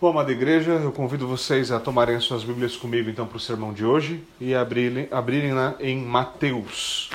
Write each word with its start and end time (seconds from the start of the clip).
Bom, 0.00 0.10
amada 0.10 0.30
igreja, 0.30 0.74
eu 0.74 0.92
convido 0.92 1.26
vocês 1.26 1.72
a 1.72 1.80
tomarem 1.80 2.14
as 2.14 2.22
suas 2.22 2.44
Bíblias 2.44 2.76
comigo 2.76 3.10
então 3.10 3.26
para 3.26 3.36
o 3.36 3.40
sermão 3.40 3.72
de 3.72 3.84
hoje 3.84 4.22
e 4.40 4.54
abrirem, 4.54 5.08
abrirem 5.10 5.52
lá 5.52 5.74
em 5.80 6.00
Mateus. 6.00 7.10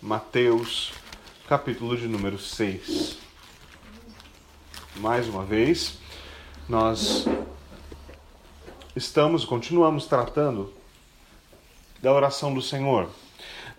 Mateus, 0.00 0.92
capítulo 1.48 1.96
de 1.96 2.06
número 2.06 2.38
6. 2.38 3.18
Mais 4.98 5.26
uma 5.26 5.44
vez, 5.44 5.98
nós 6.68 7.26
estamos, 8.94 9.44
continuamos 9.44 10.06
tratando 10.06 10.72
da 12.00 12.12
oração 12.12 12.54
do 12.54 12.62
Senhor 12.62 13.10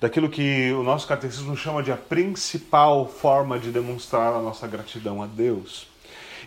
daquilo 0.02 0.30
que 0.30 0.74
o 0.74 0.82
nosso 0.82 1.08
catecismo 1.08 1.56
chama 1.56 1.84
de 1.84 1.92
a 1.92 1.96
principal 1.96 3.08
forma 3.08 3.60
de 3.60 3.70
demonstrar 3.70 4.34
a 4.34 4.42
nossa 4.42 4.68
gratidão 4.68 5.22
a 5.22 5.28
Deus. 5.28 5.86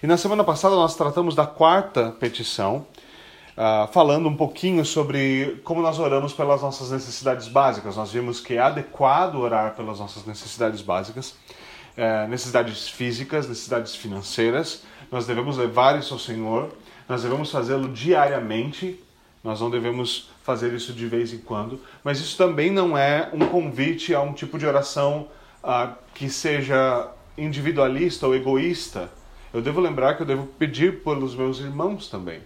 E 0.03 0.09
na 0.09 0.17
semana 0.17 0.43
passada 0.43 0.75
nós 0.75 0.97
tratamos 0.97 1.37
da 1.37 1.47
quarta 1.47 2.11
petição, 2.11 2.85
uh, 3.57 3.87
falando 3.93 4.29
um 4.29 4.37
pouquinho 4.37 4.85
sobre 4.85 5.61
como 5.63 5.81
nós 5.81 6.01
oramos 6.01 6.33
pelas 6.33 6.63
nossas 6.63 6.91
necessidades 6.91 7.47
básicas. 7.47 7.95
Nós 7.95 8.11
vimos 8.11 8.41
que 8.41 8.55
é 8.55 8.59
adequado 8.59 9.37
orar 9.37 9.77
pelas 9.77 10.01
nossas 10.01 10.27
necessidades 10.27 10.83
básicas, 10.83 11.37
uh, 11.97 12.29
necessidades 12.29 12.89
físicas, 12.89 13.49
necessidades 13.49 13.95
financeiras. 13.95 14.83
Nós 15.13 15.27
devemos 15.27 15.57
levar 15.57 15.97
isso 15.97 16.13
ao 16.13 16.19
Senhor, 16.19 16.71
nós 17.09 17.23
devemos 17.23 17.53
fazê-lo 17.53 17.89
diariamente, 17.89 19.01
nós 19.45 19.61
não 19.61 19.69
devemos 19.69 20.31
fazer 20.43 20.73
isso 20.73 20.95
de 20.95 21.07
vez 21.07 21.35
em 21.35 21.39
quando, 21.39 21.79
mas 22.03 22.19
isso 22.19 22.35
também 22.39 22.71
não 22.71 22.97
é 22.97 23.29
um 23.31 23.41
convite 23.41 24.15
a 24.15 24.23
um 24.23 24.33
tipo 24.33 24.59
de 24.59 24.67
oração 24.67 25.29
uh, 25.63 25.95
que 26.15 26.31
seja 26.31 27.11
individualista 27.37 28.27
ou 28.27 28.35
egoísta. 28.35 29.11
Eu 29.53 29.61
devo 29.61 29.83
lembrar 29.83 30.15
que 30.15 30.23
eu 30.23 30.27
devo 30.27 30.47
pedir 30.47 31.05
pelos 31.05 31.35
meus 31.37 31.61
irmãos 31.61 32.09
também, 32.09 32.41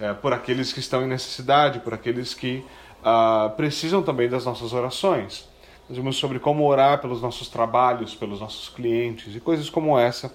é, 0.00 0.12
por 0.12 0.32
aqueles 0.32 0.72
que 0.72 0.80
estão 0.80 1.02
em 1.04 1.06
necessidade, 1.06 1.78
por 1.78 1.94
aqueles 1.94 2.34
que 2.34 2.64
uh, 3.02 3.48
precisam 3.56 4.02
também 4.02 4.28
das 4.28 4.44
nossas 4.44 4.72
orações. 4.72 5.48
Nós 5.88 5.96
vimos 5.96 6.16
sobre 6.16 6.40
como 6.40 6.66
orar 6.66 7.00
pelos 7.00 7.22
nossos 7.22 7.48
trabalhos, 7.48 8.14
pelos 8.14 8.40
nossos 8.40 8.68
clientes 8.68 9.34
e 9.36 9.40
coisas 9.40 9.70
como 9.70 9.96
essa, 9.96 10.34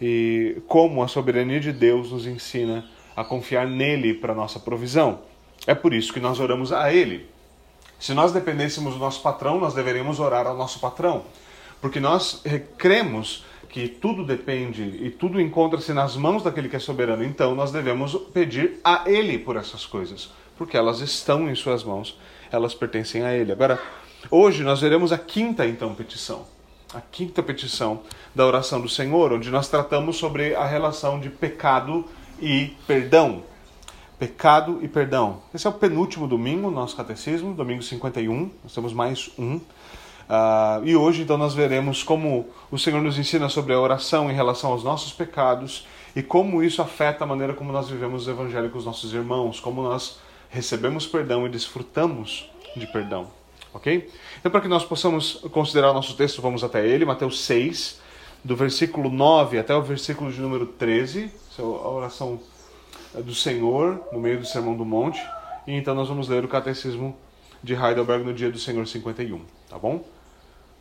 e 0.00 0.62
como 0.66 1.02
a 1.02 1.08
soberania 1.08 1.60
de 1.60 1.72
Deus 1.72 2.10
nos 2.10 2.26
ensina 2.26 2.84
a 3.14 3.22
confiar 3.22 3.66
nele 3.66 4.14
para 4.14 4.34
nossa 4.34 4.58
provisão. 4.58 5.33
É 5.66 5.74
por 5.74 5.94
isso 5.94 6.12
que 6.12 6.20
nós 6.20 6.40
oramos 6.40 6.72
a 6.72 6.92
Ele. 6.92 7.28
Se 7.98 8.12
nós 8.12 8.32
dependêssemos 8.32 8.94
do 8.94 9.00
nosso 9.00 9.22
patrão, 9.22 9.58
nós 9.58 9.74
deveríamos 9.74 10.20
orar 10.20 10.46
ao 10.46 10.56
nosso 10.56 10.78
patrão. 10.78 11.24
Porque 11.80 12.00
nós 12.00 12.42
cremos 12.76 13.44
que 13.68 13.88
tudo 13.88 14.24
depende 14.24 14.82
e 14.82 15.10
tudo 15.10 15.40
encontra-se 15.40 15.92
nas 15.92 16.16
mãos 16.16 16.42
daquele 16.42 16.68
que 16.68 16.76
é 16.76 16.78
soberano. 16.78 17.24
Então 17.24 17.54
nós 17.54 17.72
devemos 17.72 18.14
pedir 18.32 18.78
a 18.84 19.04
Ele 19.06 19.38
por 19.38 19.56
essas 19.56 19.86
coisas. 19.86 20.30
Porque 20.56 20.76
elas 20.76 21.00
estão 21.00 21.50
em 21.50 21.54
Suas 21.54 21.82
mãos, 21.82 22.18
elas 22.52 22.74
pertencem 22.74 23.24
a 23.24 23.34
Ele. 23.34 23.52
Agora, 23.52 23.80
hoje 24.30 24.62
nós 24.62 24.80
veremos 24.80 25.12
a 25.12 25.18
quinta 25.18 25.66
então 25.66 25.94
petição. 25.94 26.46
A 26.92 27.00
quinta 27.00 27.42
petição 27.42 28.02
da 28.34 28.46
oração 28.46 28.80
do 28.80 28.88
Senhor, 28.88 29.32
onde 29.32 29.50
nós 29.50 29.68
tratamos 29.68 30.16
sobre 30.16 30.54
a 30.54 30.64
relação 30.64 31.18
de 31.18 31.28
pecado 31.28 32.04
e 32.40 32.76
perdão 32.86 33.42
pecado 34.24 34.78
e 34.80 34.88
perdão. 34.88 35.42
Esse 35.52 35.66
é 35.66 35.70
o 35.70 35.72
penúltimo 35.74 36.26
domingo 36.26 36.70
do 36.70 36.74
nosso 36.74 36.96
catecismo, 36.96 37.52
domingo 37.52 37.82
51, 37.82 38.50
nós 38.62 38.72
temos 38.72 38.94
mais 38.94 39.30
um. 39.38 39.56
Uh, 39.56 40.80
e 40.82 40.96
hoje, 40.96 41.20
então, 41.20 41.36
nós 41.36 41.52
veremos 41.52 42.02
como 42.02 42.48
o 42.70 42.78
Senhor 42.78 43.02
nos 43.02 43.18
ensina 43.18 43.50
sobre 43.50 43.74
a 43.74 43.78
oração 43.78 44.30
em 44.30 44.34
relação 44.34 44.72
aos 44.72 44.82
nossos 44.82 45.12
pecados 45.12 45.86
e 46.16 46.22
como 46.22 46.62
isso 46.62 46.80
afeta 46.80 47.24
a 47.24 47.26
maneira 47.26 47.52
como 47.52 47.70
nós 47.70 47.90
vivemos 47.90 48.26
o 48.26 48.30
Evangelho 48.30 48.70
com 48.70 48.78
os 48.78 48.86
nossos 48.86 49.12
irmãos, 49.12 49.60
como 49.60 49.82
nós 49.82 50.18
recebemos 50.48 51.06
perdão 51.06 51.44
e 51.44 51.50
desfrutamos 51.50 52.50
de 52.74 52.86
perdão. 52.86 53.26
Ok? 53.74 54.10
Então, 54.40 54.50
para 54.50 54.62
que 54.62 54.68
nós 54.68 54.86
possamos 54.86 55.34
considerar 55.52 55.90
o 55.90 55.94
nosso 55.94 56.16
texto, 56.16 56.40
vamos 56.40 56.64
até 56.64 56.86
ele, 56.86 57.04
Mateus 57.04 57.44
6, 57.44 58.00
do 58.42 58.56
versículo 58.56 59.10
9 59.10 59.58
até 59.58 59.74
o 59.76 59.82
versículo 59.82 60.32
de 60.32 60.40
número 60.40 60.64
13, 60.64 61.30
é 61.58 61.62
a 61.62 61.64
oração 61.64 62.40
do 63.22 63.34
Senhor 63.34 64.02
no 64.12 64.20
meio 64.20 64.38
do 64.38 64.46
Sermão 64.46 64.76
do 64.76 64.84
Monte. 64.84 65.20
E 65.66 65.72
então 65.72 65.94
nós 65.94 66.08
vamos 66.08 66.28
ler 66.28 66.44
o 66.44 66.48
Catecismo 66.48 67.16
de 67.62 67.74
Heidelberg 67.74 68.24
no 68.24 68.34
dia 68.34 68.50
do 68.50 68.58
Senhor 68.58 68.86
51, 68.86 69.40
tá 69.68 69.78
bom? 69.78 70.04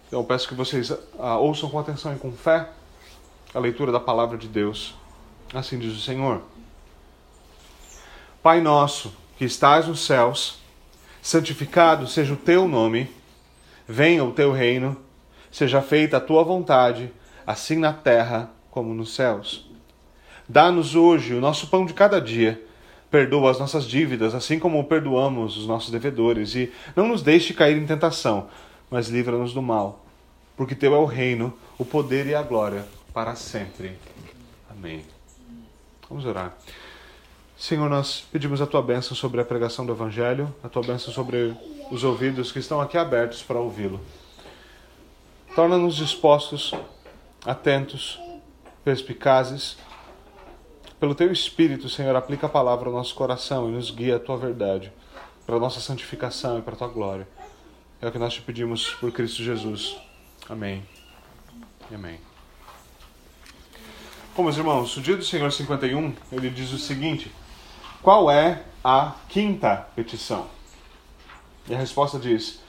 Então 0.07 0.19
eu 0.19 0.25
peço 0.25 0.47
que 0.47 0.53
vocês 0.53 0.91
ah, 1.17 1.37
ouçam 1.37 1.69
com 1.69 1.79
atenção 1.79 2.13
e 2.13 2.19
com 2.19 2.31
fé 2.31 2.69
a 3.53 3.59
leitura 3.59 3.91
da 3.91 3.99
palavra 3.99 4.37
de 4.37 4.47
Deus. 4.47 4.93
Assim 5.53 5.79
diz 5.79 5.95
o 5.95 6.01
Senhor. 6.01 6.41
Pai 8.41 8.59
nosso, 8.59 9.13
que 9.37 9.45
estás 9.45 9.87
nos 9.87 10.05
céus, 10.05 10.59
santificado 11.21 12.07
seja 12.07 12.33
o 12.33 12.37
teu 12.37 12.67
nome, 12.67 13.09
venha 13.87 14.23
o 14.23 14.33
teu 14.33 14.51
reino, 14.51 14.97
seja 15.49 15.81
feita 15.81 16.17
a 16.17 16.21
tua 16.21 16.43
vontade, 16.43 17.11
assim 17.47 17.77
na 17.77 17.93
terra 17.93 18.51
como 18.69 18.93
nos 18.93 19.15
céus. 19.15 19.69
Dá-nos 20.47 20.95
hoje 20.95 21.33
o 21.33 21.41
nosso 21.41 21.67
pão 21.67 21.85
de 21.85 21.93
cada 21.93 22.19
dia. 22.19 22.61
Perdoa 23.09 23.51
as 23.51 23.59
nossas 23.59 23.85
dívidas, 23.85 24.33
assim 24.33 24.57
como 24.57 24.83
perdoamos 24.83 25.55
os 25.57 25.67
nossos 25.67 25.91
devedores, 25.91 26.55
e 26.55 26.71
não 26.95 27.07
nos 27.07 27.21
deixe 27.21 27.53
cair 27.53 27.77
em 27.77 27.85
tentação, 27.85 28.47
mas 28.89 29.07
livra-nos 29.07 29.53
do 29.53 29.61
mal. 29.61 30.03
Porque 30.57 30.73
teu 30.73 30.95
é 30.95 30.97
o 30.97 31.05
reino, 31.05 31.53
o 31.77 31.85
poder 31.85 32.25
e 32.25 32.33
a 32.33 32.41
glória 32.41 32.85
para 33.13 33.35
sempre. 33.35 33.97
Amém. 34.69 35.03
Vamos 36.09 36.25
orar. 36.25 36.57
Senhor, 37.55 37.87
nós 37.89 38.25
pedimos 38.31 38.61
a 38.61 38.67
tua 38.67 38.81
bênção 38.81 39.15
sobre 39.15 39.39
a 39.39 39.45
pregação 39.45 39.85
do 39.85 39.93
Evangelho, 39.93 40.53
a 40.63 40.67
tua 40.67 40.81
bênção 40.81 41.13
sobre 41.13 41.55
os 41.91 42.03
ouvidos 42.03 42.51
que 42.51 42.59
estão 42.59 42.81
aqui 42.81 42.97
abertos 42.97 43.43
para 43.43 43.59
ouvi-lo. 43.59 44.01
Torna-nos 45.55 45.95
dispostos, 45.95 46.73
atentos, 47.45 48.19
perspicazes 48.83 49.77
pelo 51.03 51.13
teu 51.13 51.33
Espírito, 51.33 51.89
Senhor, 51.89 52.15
aplica 52.15 52.45
a 52.45 52.49
palavra 52.49 52.87
ao 52.87 52.95
nosso 52.95 53.13
coração 53.13 53.67
e 53.67 53.73
nos 53.73 53.91
guia 53.91 54.15
a 54.15 54.19
tua 54.21 54.37
verdade, 54.37 54.89
para 55.45 55.57
a 55.57 55.59
nossa 55.59 55.81
santificação 55.81 56.57
e 56.57 56.61
para 56.61 56.75
a 56.75 56.77
tua 56.77 56.87
glória. 56.87 57.27
É 58.01 58.07
o 58.07 58.11
que 58.13 58.17
nós 58.17 58.33
te 58.33 58.41
pedimos 58.41 58.91
por 59.01 59.11
Cristo 59.11 59.43
Jesus. 59.43 59.97
Amém. 60.47 60.81
Amém. 61.93 62.21
Bom, 64.33 64.43
meus 64.43 64.55
irmãos, 64.55 64.95
o 64.95 65.01
dia 65.01 65.17
do 65.17 65.25
Senhor 65.25 65.51
51, 65.51 66.15
ele 66.31 66.49
diz 66.49 66.71
o 66.71 66.77
seguinte: 66.77 67.29
Qual 68.01 68.31
é 68.31 68.63
a 68.81 69.13
quinta 69.27 69.85
petição? 69.97 70.47
E 71.67 71.75
a 71.75 71.77
resposta 71.77 72.17
diz: 72.17 72.61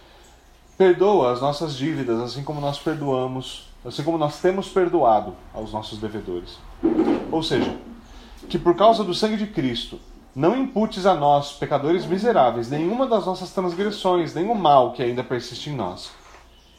Perdoa 0.76 1.30
as 1.30 1.40
nossas 1.40 1.76
dívidas, 1.76 2.18
assim 2.18 2.42
como 2.42 2.60
nós 2.60 2.80
perdoamos, 2.80 3.68
assim 3.84 4.02
como 4.02 4.18
nós 4.18 4.40
temos 4.40 4.68
perdoado 4.68 5.36
aos 5.52 5.72
nossos 5.72 6.00
devedores. 6.00 6.58
Ou 7.30 7.40
seja, 7.40 7.78
que 8.49 8.59
por 8.59 8.75
causa 8.77 9.03
do 9.05 9.15
sangue 9.15 9.37
de 9.37 9.47
Cristo 9.47 10.00
não 10.34 10.56
imputes 10.56 11.06
a 11.06 11.15
nós, 11.15 11.53
pecadores 11.53 12.05
miseráveis, 12.06 12.69
nenhuma 12.69 13.06
das 13.06 13.25
nossas 13.25 13.50
transgressões, 13.50 14.34
o 14.34 14.55
mal 14.55 14.93
que 14.93 15.03
ainda 15.03 15.22
persiste 15.22 15.71
em 15.71 15.77
nós. 15.77 16.10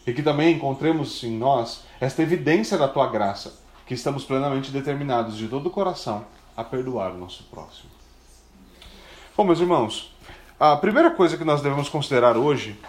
E 0.06 0.14
que 0.14 0.22
também 0.22 0.56
encontremos 0.56 1.24
em 1.24 1.31
nós 1.31 1.84
esta 2.00 2.22
evidência 2.22 2.78
da 2.78 2.88
tua 2.88 3.08
graça, 3.08 3.53
que 3.88 3.94
estamos 3.94 4.24
plenamente 4.24 4.72
determinados 4.72 5.38
de 5.38 5.48
todo 5.48 5.68
o 5.68 5.72
coração 5.72 6.26
a 6.56 6.64
perdoar 6.64 7.12
o 7.12 7.18
nosso 7.18 7.44
próximo. 7.44 7.90
Bom, 9.38 9.44
meus 9.44 9.59
irmãos, 9.59 10.14
a 10.59 10.76
primeira 10.76 11.12
coisa 11.12 11.38
que 11.38 11.44
nós 11.44 11.62
devemos 11.62 11.90
considerar 11.90 12.38
hoje, 12.38 12.80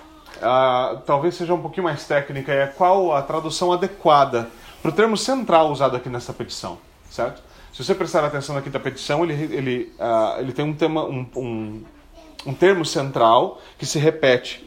talvez 1.07 1.35
seja 1.35 1.55
um 1.55 1.61
pouquinho 1.61 1.85
mais 1.85 2.07
técnica, 2.07 2.53
é 2.53 2.67
qual 2.67 3.15
a 3.15 3.23
tradução 3.23 3.73
adequada 3.73 4.51
para 4.83 4.91
o 4.91 4.95
termo 4.95 5.17
central 5.17 5.71
usado 5.71 5.97
aqui 5.97 6.09
nessa 6.09 6.33
petição, 6.33 6.79
certo? 7.11 7.43
Se 7.77 7.85
você 7.85 7.95
prestar 7.95 8.25
atenção 8.25 8.55
na 8.55 8.63
quinta 8.63 8.81
petição, 8.81 9.23
ele, 9.23 9.35
ele, 9.55 9.93
uh, 9.99 10.41
ele 10.41 10.51
tem 10.51 10.65
um, 10.65 10.73
tema, 10.73 11.05
um, 11.05 11.27
um, 11.37 11.85
um 12.47 12.55
termo 12.55 12.87
central 12.87 13.61
que 13.77 13.85
se 13.85 13.99
repete. 13.99 14.67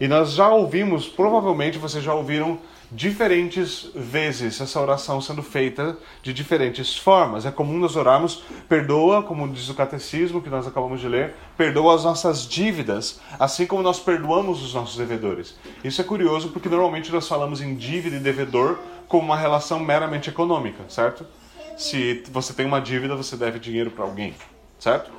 E 0.00 0.06
nós 0.06 0.34
já 0.34 0.48
ouvimos, 0.50 1.08
provavelmente 1.08 1.78
vocês 1.78 2.04
já 2.04 2.14
ouviram 2.14 2.60
diferentes 2.92 3.90
vezes 3.92 4.60
essa 4.60 4.80
oração 4.80 5.20
sendo 5.20 5.42
feita 5.42 5.98
de 6.22 6.32
diferentes 6.32 6.96
formas. 6.96 7.44
É 7.44 7.50
comum 7.50 7.76
nós 7.76 7.96
orarmos, 7.96 8.44
perdoa, 8.68 9.24
como 9.24 9.48
diz 9.48 9.68
o 9.68 9.74
catecismo 9.74 10.40
que 10.40 10.48
nós 10.48 10.64
acabamos 10.64 11.00
de 11.00 11.08
ler, 11.08 11.34
perdoa 11.56 11.96
as 11.96 12.04
nossas 12.04 12.46
dívidas, 12.46 13.18
assim 13.36 13.66
como 13.66 13.82
nós 13.82 13.98
perdoamos 13.98 14.62
os 14.62 14.72
nossos 14.72 14.96
devedores. 14.96 15.56
Isso 15.82 16.00
é 16.00 16.04
curioso 16.04 16.50
porque 16.50 16.68
normalmente 16.68 17.10
nós 17.10 17.26
falamos 17.26 17.60
em 17.60 17.74
dívida 17.74 18.14
e 18.14 18.20
devedor 18.20 18.78
como 19.08 19.24
uma 19.24 19.36
relação 19.36 19.80
meramente 19.80 20.30
econômica, 20.30 20.84
certo? 20.88 21.26
Se 21.76 22.22
você 22.30 22.52
tem 22.52 22.66
uma 22.66 22.80
dívida, 22.80 23.16
você 23.16 23.36
deve 23.36 23.58
dinheiro 23.58 23.90
para 23.90 24.04
alguém, 24.04 24.34
certo? 24.78 25.10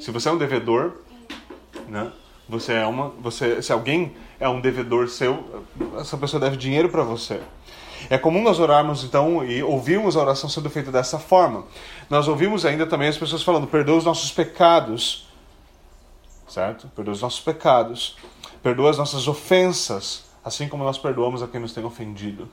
Se 0.00 0.10
você 0.10 0.28
é 0.28 0.32
um 0.32 0.38
devedor, 0.38 0.92
né? 1.88 2.10
Você 2.48 2.72
é 2.72 2.86
uma, 2.86 3.10
você, 3.10 3.62
se 3.62 3.72
alguém 3.72 4.16
é 4.40 4.48
um 4.48 4.60
devedor 4.60 5.08
seu, 5.08 5.64
essa 6.00 6.16
pessoa 6.16 6.40
deve 6.40 6.56
dinheiro 6.56 6.88
para 6.88 7.02
você. 7.02 7.40
É 8.08 8.18
comum 8.18 8.42
nós 8.42 8.58
orarmos 8.58 9.04
então 9.04 9.44
e 9.44 9.62
ouvirmos 9.62 10.16
a 10.16 10.20
oração 10.20 10.48
sendo 10.48 10.70
feita 10.70 10.90
dessa 10.90 11.18
forma. 11.18 11.64
Nós 12.08 12.26
ouvimos 12.26 12.64
ainda 12.64 12.86
também 12.86 13.08
as 13.08 13.18
pessoas 13.18 13.42
falando: 13.42 13.66
perdoa 13.66 13.98
os 13.98 14.04
nossos 14.04 14.32
pecados, 14.32 15.28
certo? 16.48 16.88
Perdoa 16.96 17.12
os 17.12 17.22
nossos 17.22 17.40
pecados, 17.40 18.16
perdoa 18.62 18.90
as 18.90 18.98
nossas 18.98 19.28
ofensas, 19.28 20.24
assim 20.44 20.66
como 20.66 20.82
nós 20.82 20.98
perdoamos 20.98 21.42
a 21.42 21.46
quem 21.46 21.60
nos 21.60 21.72
tem 21.72 21.84
ofendido. 21.84 22.48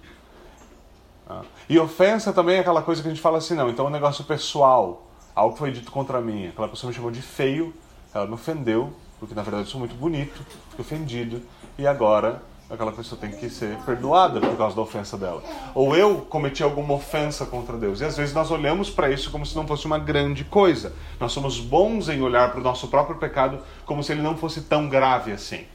Ah. 1.30 1.42
E 1.68 1.78
ofensa 1.78 2.32
também 2.32 2.58
é 2.58 2.60
aquela 2.60 2.82
coisa 2.82 3.02
que 3.02 3.08
a 3.08 3.12
gente 3.12 3.22
fala 3.22 3.38
assim, 3.38 3.54
não, 3.54 3.70
então 3.70 3.86
é 3.86 3.90
um 3.90 3.92
negócio 3.92 4.24
pessoal, 4.24 5.08
algo 5.36 5.54
que 5.54 5.60
foi 5.60 5.72
dito 5.72 5.92
contra 5.92 6.22
mim. 6.22 6.48
Aquela 6.48 6.68
pessoa 6.68 6.90
me 6.90 6.96
chamou 6.96 7.12
de 7.12 7.22
feio, 7.22 7.74
ela 8.14 8.26
me 8.26 8.34
ofendeu, 8.34 8.94
porque 9.20 9.36
na 9.36 9.42
verdade 9.42 9.64
eu 9.64 9.70
sou 9.70 9.80
muito 9.80 9.96
bonito, 9.96 10.46
fui 10.70 10.82
ofendido, 10.82 11.42
e 11.78 11.86
agora 11.86 12.42
aquela 12.70 12.92
pessoa 12.92 13.20
tem 13.20 13.32
que 13.32 13.50
ser 13.50 13.78
perdoada 13.86 14.40
por 14.40 14.56
causa 14.58 14.76
da 14.76 14.82
ofensa 14.82 15.18
dela. 15.18 15.42
Ou 15.74 15.96
eu 15.96 16.22
cometi 16.30 16.64
alguma 16.64 16.94
ofensa 16.94 17.46
contra 17.46 17.78
Deus. 17.78 18.02
E 18.02 18.06
às 18.06 18.18
vezes 18.18 18.34
nós 18.34 18.52
olhamos 18.52 18.90
para 18.90 19.10
isso 19.10 19.32
como 19.32 19.46
se 19.46 19.56
não 19.56 19.66
fosse 19.66 19.86
uma 19.86 19.98
grande 19.98 20.44
coisa. 20.44 20.94
Nós 21.20 21.32
somos 21.32 21.60
bons 21.60 22.10
em 22.10 22.22
olhar 22.22 22.52
para 22.52 22.60
o 22.60 22.64
nosso 22.64 22.90
próprio 22.90 23.18
pecado 23.18 23.60
como 23.86 24.04
se 24.04 24.12
ele 24.12 24.22
não 24.22 24.36
fosse 24.36 24.62
tão 24.62 24.90
grave 24.90 25.32
assim. 25.32 25.66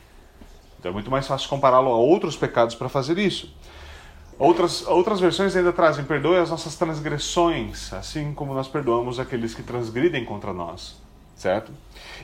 Então 0.79 0.91
é 0.91 0.93
muito 0.93 1.11
mais 1.11 1.27
fácil 1.27 1.49
compará-lo 1.49 1.91
a 1.91 1.97
outros 1.97 2.37
pecados 2.37 2.75
para 2.75 2.89
fazer 2.89 3.17
isso. 3.19 3.55
Outras, 4.39 4.87
outras 4.87 5.21
versões 5.21 5.55
ainda 5.55 5.73
trazem 5.73 6.05
perdoe 6.05 6.39
as 6.39 6.51
nossas 6.51 6.75
transgressões, 6.75 7.93
assim 7.93 8.33
como 8.33 8.55
nós 8.55 8.67
perdoamos 8.67 9.21
aqueles 9.21 9.55
que 9.55 9.63
transgridem 9.63 10.25
contra 10.25 10.53
nós, 10.53 10.97
certo? 11.37 11.71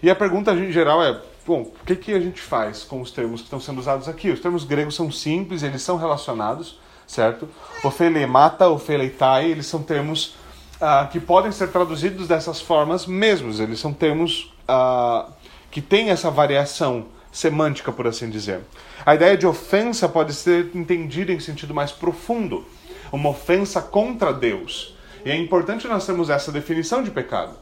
E 0.02 0.10
a 0.10 0.16
pergunta 0.16 0.56
geral 0.72 1.02
é, 1.02 1.20
bom, 1.46 1.62
o 1.62 1.84
que, 1.84 1.94
que 1.94 2.14
a 2.14 2.20
gente 2.20 2.40
faz 2.40 2.82
com 2.82 3.00
os 3.00 3.10
termos 3.10 3.40
que 3.40 3.46
estão 3.46 3.60
sendo 3.60 3.78
usados 3.78 4.08
aqui? 4.08 4.30
Os 4.30 4.40
termos 4.40 4.64
gregos 4.64 4.96
são 4.96 5.12
simples, 5.12 5.62
eles 5.62 5.82
são 5.82 5.96
relacionados, 5.96 6.78
certo? 7.06 7.48
Ofelemata, 7.84 8.68
ofeleitai, 8.68 9.50
eles 9.50 9.66
são 9.66 9.82
termos 9.82 10.34
ah, 10.80 11.08
que 11.10 11.20
podem 11.20 11.52
ser 11.52 11.68
traduzidos 11.68 12.26
dessas 12.26 12.60
formas 12.60 13.06
mesmos, 13.06 13.60
eles 13.60 13.78
são 13.78 13.92
termos 13.92 14.52
ah, 14.66 15.28
que 15.70 15.80
têm 15.80 16.10
essa 16.10 16.30
variação 16.30 17.06
semântica, 17.32 17.92
por 17.92 18.06
assim 18.06 18.30
dizer. 18.30 18.60
A 19.04 19.14
ideia 19.14 19.36
de 19.36 19.46
ofensa 19.46 20.08
pode 20.08 20.32
ser 20.32 20.70
entendida 20.74 21.32
em 21.32 21.40
sentido 21.40 21.74
mais 21.74 21.92
profundo, 21.92 22.64
uma 23.12 23.30
ofensa 23.30 23.80
contra 23.80 24.32
Deus. 24.32 24.94
E 25.24 25.30
é 25.30 25.36
importante 25.36 25.88
nós 25.88 26.06
termos 26.06 26.30
essa 26.30 26.52
definição 26.52 27.02
de 27.02 27.10
pecado, 27.10 27.54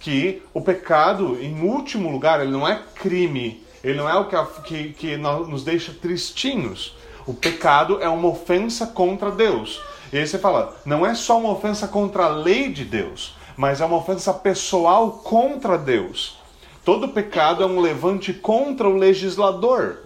que 0.00 0.42
o 0.52 0.60
pecado, 0.60 1.38
em 1.40 1.62
último 1.62 2.10
lugar, 2.10 2.40
ele 2.40 2.50
não 2.50 2.66
é 2.66 2.82
crime, 2.94 3.62
ele 3.82 3.98
não 3.98 4.08
é 4.08 4.14
o 4.16 4.26
que, 4.26 4.62
que, 4.62 4.92
que 4.92 5.16
nos 5.16 5.64
deixa 5.64 5.92
tristinhos. 5.92 6.96
O 7.26 7.34
pecado 7.34 7.98
é 8.00 8.08
uma 8.08 8.28
ofensa 8.28 8.86
contra 8.86 9.30
Deus. 9.30 9.80
E 10.12 10.18
aí 10.18 10.26
você 10.26 10.38
fala, 10.38 10.74
não 10.84 11.04
é 11.04 11.14
só 11.14 11.38
uma 11.38 11.52
ofensa 11.52 11.86
contra 11.86 12.24
a 12.24 12.28
lei 12.28 12.72
de 12.72 12.84
Deus, 12.84 13.36
mas 13.56 13.80
é 13.80 13.84
uma 13.84 13.98
ofensa 13.98 14.32
pessoal 14.32 15.12
contra 15.12 15.76
Deus. 15.76 16.37
Todo 16.88 17.08
pecado 17.08 17.62
é 17.62 17.66
um 17.66 17.80
levante 17.80 18.32
contra 18.32 18.88
o 18.88 18.96
legislador. 18.96 19.98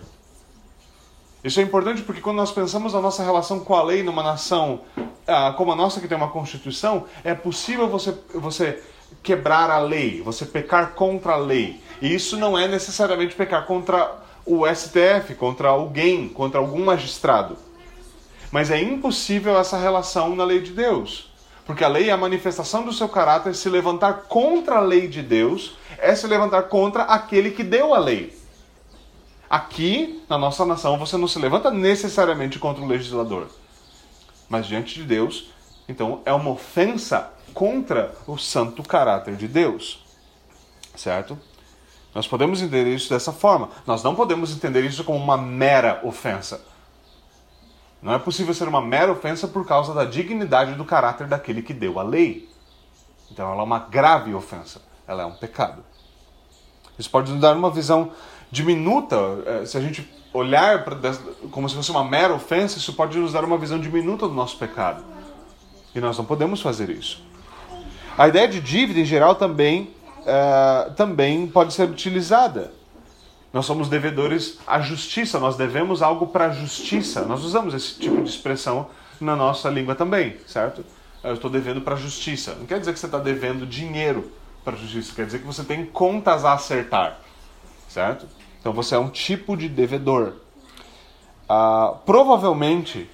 Isso 1.44 1.60
é 1.60 1.62
importante 1.62 2.02
porque 2.02 2.20
quando 2.20 2.38
nós 2.38 2.50
pensamos 2.50 2.92
na 2.92 3.00
nossa 3.00 3.22
relação 3.22 3.60
com 3.60 3.76
a 3.76 3.84
lei 3.84 4.02
numa 4.02 4.20
nação 4.20 4.80
ah, 5.24 5.54
como 5.56 5.70
a 5.70 5.76
nossa, 5.76 6.00
que 6.00 6.08
tem 6.08 6.16
uma 6.16 6.30
constituição, 6.30 7.04
é 7.22 7.34
possível 7.36 7.88
você, 7.88 8.18
você 8.34 8.82
quebrar 9.22 9.70
a 9.70 9.78
lei, 9.78 10.22
você 10.22 10.44
pecar 10.44 10.94
contra 10.94 11.34
a 11.34 11.36
lei. 11.36 11.80
E 12.00 12.12
isso 12.12 12.36
não 12.36 12.58
é 12.58 12.66
necessariamente 12.66 13.36
pecar 13.36 13.64
contra 13.64 14.20
o 14.44 14.66
STF, 14.66 15.36
contra 15.36 15.68
alguém, 15.68 16.28
contra 16.28 16.58
algum 16.58 16.84
magistrado. 16.84 17.56
Mas 18.50 18.72
é 18.72 18.82
impossível 18.82 19.56
essa 19.56 19.78
relação 19.78 20.34
na 20.34 20.42
lei 20.42 20.60
de 20.60 20.72
Deus. 20.72 21.30
Porque 21.64 21.84
a 21.84 21.88
lei 21.88 22.08
é 22.08 22.12
a 22.12 22.16
manifestação 22.16 22.84
do 22.84 22.92
seu 22.92 23.08
caráter, 23.08 23.54
se 23.54 23.68
levantar 23.68 24.24
contra 24.24 24.78
a 24.78 24.80
lei 24.80 25.06
de 25.06 25.22
Deus 25.22 25.80
é 26.02 26.14
se 26.14 26.26
levantar 26.26 26.64
contra 26.64 27.04
aquele 27.04 27.52
que 27.52 27.62
deu 27.62 27.94
a 27.94 27.98
lei. 27.98 28.36
Aqui, 29.48 30.22
na 30.28 30.36
nossa 30.36 30.66
nação, 30.66 30.98
você 30.98 31.16
não 31.16 31.28
se 31.28 31.38
levanta 31.38 31.70
necessariamente 31.70 32.58
contra 32.58 32.82
o 32.82 32.86
legislador. 32.86 33.46
Mas 34.48 34.66
diante 34.66 34.94
de 34.94 35.04
Deus, 35.04 35.50
então 35.88 36.20
é 36.24 36.32
uma 36.32 36.50
ofensa 36.50 37.30
contra 37.54 38.14
o 38.26 38.36
santo 38.36 38.82
caráter 38.82 39.36
de 39.36 39.46
Deus. 39.46 40.04
Certo? 40.96 41.38
Nós 42.14 42.26
podemos 42.26 42.60
entender 42.60 42.92
isso 42.92 43.08
dessa 43.08 43.32
forma. 43.32 43.70
Nós 43.86 44.02
não 44.02 44.14
podemos 44.14 44.54
entender 44.54 44.84
isso 44.84 45.04
como 45.04 45.18
uma 45.18 45.36
mera 45.36 46.00
ofensa. 46.02 46.60
Não 48.02 48.12
é 48.12 48.18
possível 48.18 48.52
ser 48.52 48.66
uma 48.66 48.82
mera 48.82 49.12
ofensa 49.12 49.46
por 49.46 49.64
causa 49.66 49.94
da 49.94 50.04
dignidade 50.04 50.74
do 50.74 50.84
caráter 50.84 51.28
daquele 51.28 51.62
que 51.62 51.72
deu 51.72 52.00
a 52.00 52.02
lei. 52.02 52.50
Então 53.30 53.50
ela 53.50 53.60
é 53.60 53.64
uma 53.64 53.78
grave 53.78 54.34
ofensa. 54.34 54.82
Ela 55.06 55.22
é 55.22 55.26
um 55.26 55.34
pecado. 55.34 55.84
Isso 56.98 57.10
pode 57.10 57.30
nos 57.30 57.40
dar 57.40 57.56
uma 57.56 57.70
visão 57.70 58.10
diminuta. 58.50 59.16
Eh, 59.46 59.66
se 59.66 59.76
a 59.76 59.80
gente 59.80 60.08
olhar 60.32 60.84
pra, 60.84 60.96
como 61.50 61.68
se 61.68 61.74
fosse 61.74 61.90
uma 61.90 62.04
mera 62.04 62.34
ofensa, 62.34 62.78
isso 62.78 62.92
pode 62.94 63.18
nos 63.18 63.32
dar 63.32 63.44
uma 63.44 63.58
visão 63.58 63.78
diminuta 63.78 64.26
do 64.26 64.34
nosso 64.34 64.56
pecado. 64.56 65.02
E 65.94 66.00
nós 66.00 66.16
não 66.16 66.24
podemos 66.24 66.60
fazer 66.60 66.90
isso. 66.90 67.22
A 68.16 68.28
ideia 68.28 68.48
de 68.48 68.60
dívida 68.60 69.00
em 69.00 69.04
geral 69.04 69.34
também, 69.34 69.90
uh, 70.20 70.92
também 70.94 71.46
pode 71.46 71.72
ser 71.72 71.88
utilizada. 71.88 72.72
Nós 73.52 73.66
somos 73.66 73.88
devedores 73.88 74.58
à 74.66 74.80
justiça, 74.80 75.38
nós 75.38 75.56
devemos 75.56 76.00
algo 76.00 76.26
para 76.26 76.46
a 76.46 76.50
justiça. 76.50 77.22
Nós 77.22 77.44
usamos 77.44 77.74
esse 77.74 77.98
tipo 77.98 78.22
de 78.22 78.30
expressão 78.30 78.88
na 79.20 79.36
nossa 79.36 79.68
língua 79.68 79.94
também, 79.94 80.36
certo? 80.46 80.84
Eu 81.22 81.34
estou 81.34 81.50
devendo 81.50 81.82
para 81.82 81.94
a 81.94 81.98
justiça. 81.98 82.54
Não 82.54 82.66
quer 82.66 82.80
dizer 82.80 82.92
que 82.92 82.98
você 82.98 83.06
está 83.06 83.18
devendo 83.18 83.66
dinheiro 83.66 84.30
para 84.64 84.74
a 84.74 84.76
justiça, 84.76 85.14
quer 85.14 85.26
dizer 85.26 85.40
que 85.40 85.46
você 85.46 85.64
tem 85.64 85.84
contas 85.84 86.44
a 86.44 86.52
acertar, 86.52 87.18
certo? 87.88 88.26
Então 88.60 88.72
você 88.72 88.94
é 88.94 88.98
um 88.98 89.10
tipo 89.10 89.56
de 89.56 89.68
devedor. 89.68 90.34
Ah, 91.48 91.96
provavelmente, 92.06 93.10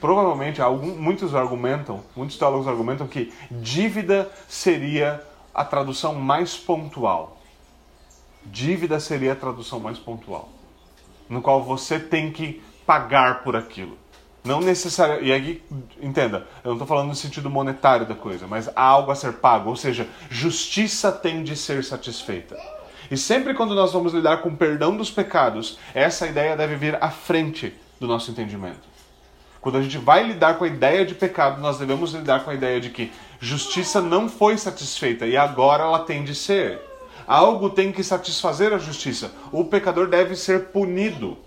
provavelmente, 0.00 0.60
algum, 0.60 0.94
muitos 0.94 1.34
argumentam, 1.34 2.02
muitos 2.14 2.36
teólogos 2.36 2.68
argumentam 2.68 3.06
que 3.06 3.32
dívida 3.50 4.30
seria 4.46 5.22
a 5.54 5.64
tradução 5.64 6.14
mais 6.14 6.56
pontual. 6.56 7.38
Dívida 8.44 9.00
seria 9.00 9.32
a 9.32 9.36
tradução 9.36 9.80
mais 9.80 9.98
pontual, 9.98 10.50
no 11.28 11.40
qual 11.40 11.62
você 11.62 11.98
tem 11.98 12.30
que 12.30 12.62
pagar 12.84 13.42
por 13.42 13.56
aquilo. 13.56 13.96
Não 14.44 14.60
necessariamente. 14.60 15.26
E 15.26 15.32
aqui, 15.32 15.62
entenda, 16.02 16.46
eu 16.62 16.68
não 16.68 16.72
estou 16.74 16.86
falando 16.86 17.08
no 17.08 17.14
sentido 17.14 17.48
monetário 17.48 18.04
da 18.04 18.14
coisa, 18.14 18.46
mas 18.46 18.68
há 18.76 18.82
algo 18.82 19.10
a 19.10 19.14
ser 19.14 19.34
pago, 19.34 19.70
ou 19.70 19.76
seja, 19.76 20.06
justiça 20.30 21.10
tem 21.10 21.42
de 21.42 21.56
ser 21.56 21.82
satisfeita. 21.82 22.54
E 23.10 23.16
sempre 23.16 23.54
quando 23.54 23.74
nós 23.74 23.92
vamos 23.92 24.12
lidar 24.12 24.42
com 24.42 24.50
o 24.50 24.56
perdão 24.56 24.96
dos 24.96 25.10
pecados, 25.10 25.78
essa 25.94 26.26
ideia 26.26 26.56
deve 26.56 26.76
vir 26.76 26.98
à 27.02 27.10
frente 27.10 27.74
do 27.98 28.06
nosso 28.06 28.30
entendimento. 28.30 28.94
Quando 29.62 29.78
a 29.78 29.82
gente 29.82 29.96
vai 29.96 30.22
lidar 30.24 30.58
com 30.58 30.64
a 30.64 30.68
ideia 30.68 31.06
de 31.06 31.14
pecado, 31.14 31.58
nós 31.58 31.78
devemos 31.78 32.12
lidar 32.12 32.44
com 32.44 32.50
a 32.50 32.54
ideia 32.54 32.78
de 32.78 32.90
que 32.90 33.10
justiça 33.40 33.98
não 33.98 34.28
foi 34.28 34.58
satisfeita 34.58 35.26
e 35.26 35.38
agora 35.38 35.84
ela 35.84 36.00
tem 36.00 36.22
de 36.22 36.34
ser. 36.34 36.80
Algo 37.26 37.70
tem 37.70 37.90
que 37.90 38.04
satisfazer 38.04 38.74
a 38.74 38.78
justiça. 38.78 39.32
O 39.50 39.64
pecador 39.64 40.06
deve 40.06 40.36
ser 40.36 40.66
punido. 40.66 41.38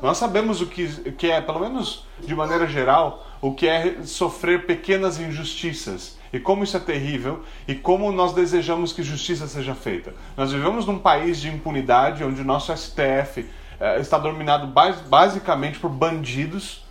Nós 0.00 0.16
sabemos 0.16 0.60
o 0.60 0.66
que, 0.66 0.86
que 1.12 1.30
é, 1.30 1.40
pelo 1.40 1.58
menos 1.58 2.04
de 2.20 2.34
maneira 2.34 2.66
geral, 2.66 3.26
o 3.40 3.52
que 3.52 3.66
é 3.66 4.02
sofrer 4.04 4.64
pequenas 4.64 5.18
injustiças 5.18 6.16
e 6.32 6.38
como 6.38 6.62
isso 6.62 6.76
é 6.76 6.80
terrível 6.80 7.42
e 7.66 7.74
como 7.74 8.10
nós 8.12 8.32
desejamos 8.32 8.92
que 8.92 9.02
justiça 9.02 9.48
seja 9.48 9.74
feita. 9.74 10.14
Nós 10.36 10.52
vivemos 10.52 10.86
num 10.86 10.98
país 10.98 11.40
de 11.40 11.48
impunidade 11.48 12.22
onde 12.22 12.40
o 12.40 12.44
nosso 12.44 12.74
STF 12.76 13.48
eh, 13.80 14.00
está 14.00 14.18
dominado 14.18 14.72
basicamente 15.08 15.80
por 15.80 15.90
bandidos, 15.90 16.84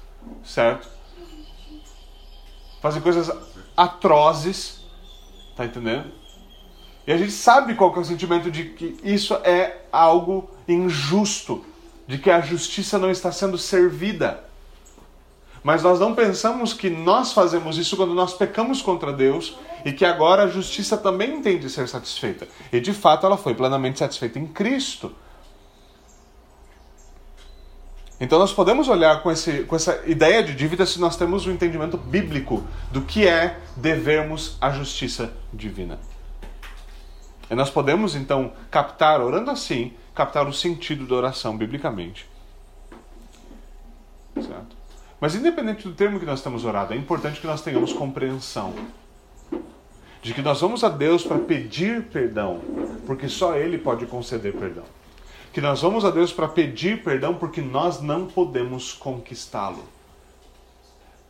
certo? 0.44 0.90
Fazem 2.82 3.02
coisas 3.02 3.32
atrozes, 3.76 4.86
tá 5.56 5.66
entendendo? 5.66 6.12
E 7.06 7.12
a 7.14 7.18
gente 7.18 7.32
sabe 7.32 7.74
qual 7.74 7.96
é 7.96 8.00
o 8.00 8.04
sentimento 8.04 8.52
de 8.52 8.66
que 8.66 8.98
isso 9.02 9.34
é 9.46 9.86
algo 9.94 10.50
injusto 10.68 11.64
de 12.08 12.18
que 12.18 12.32
a 12.32 12.42
justiça 12.42 12.98
não 12.98 13.12
está 13.12 13.32
sendo 13.32 13.58
servida. 13.58 14.44
Mas 15.64 15.84
nós 15.84 16.00
não 16.00 16.16
pensamos 16.16 16.74
que 16.74 16.90
nós 16.90 17.34
fazemos 17.34 17.78
isso 17.78 17.98
quando 17.98 18.14
nós 18.14 18.34
pecamos 18.34 18.82
contra 18.82 19.12
Deus 19.12 19.58
e 19.84 19.92
que 19.92 20.06
agora 20.06 20.44
a 20.44 20.48
justiça 20.48 20.96
também 20.96 21.42
tem 21.42 21.60
de 21.60 21.70
ser 21.70 21.88
satisfeita. 21.90 22.48
E 22.72 22.80
de 22.80 22.94
fato 22.94 23.26
ela 23.26 23.38
foi 23.38 23.54
plenamente 23.54 24.00
satisfeita 24.00 24.40
em 24.40 24.48
Cristo. 24.48 25.14
Então 28.20 28.40
nós 28.40 28.54
podemos 28.54 28.88
olhar 28.88 29.22
com, 29.22 29.30
esse, 29.30 29.64
com 29.64 29.76
essa 29.76 30.02
ideia 30.06 30.42
de 30.42 30.56
dívida 30.56 30.86
se 30.86 31.00
nós 31.00 31.18
temos 31.18 31.46
um 31.46 31.52
entendimento 31.52 31.98
bíblico 31.98 32.66
do 32.92 33.02
que 33.02 33.28
é 33.28 33.60
devermos 33.76 34.58
a 34.60 34.72
justiça 34.72 35.34
divina. 35.54 36.00
E 37.50 37.56
nós 37.56 37.70
podemos 37.70 38.16
então 38.16 38.54
captar, 38.72 39.22
orando 39.22 39.52
assim, 39.52 39.94
captar 40.18 40.48
o 40.48 40.54
sentido 40.54 41.06
da 41.06 41.14
oração 41.14 41.56
biblicamente. 41.56 42.28
Certo? 44.34 44.76
Mas 45.22 45.36
independente 45.36 45.88
do 45.88 45.94
termo 45.94 46.20
que 46.20 46.26
nós 46.26 46.42
temos 46.42 46.66
orado, 46.66 46.94
é 46.94 46.98
importante 46.98 47.40
que 47.40 47.46
nós 47.46 47.62
tenhamos 47.62 47.94
compreensão 47.94 48.74
de 50.24 50.34
que 50.34 50.42
nós 50.42 50.60
vamos 50.60 50.84
a 50.84 50.90
Deus 50.90 51.24
para 51.24 51.38
pedir 51.38 52.06
perdão, 52.06 52.60
porque 53.06 53.30
só 53.30 53.56
Ele 53.56 53.78
pode 53.78 54.08
conceder 54.08 54.54
perdão. 54.54 54.84
Que 55.54 55.62
nós 55.62 55.82
vamos 55.82 56.04
a 56.04 56.10
Deus 56.10 56.34
para 56.34 56.48
pedir 56.48 57.04
perdão 57.04 57.36
porque 57.36 57.62
nós 57.62 58.02
não 58.02 58.26
podemos 58.26 58.94
conquistá-lo. 58.94 59.86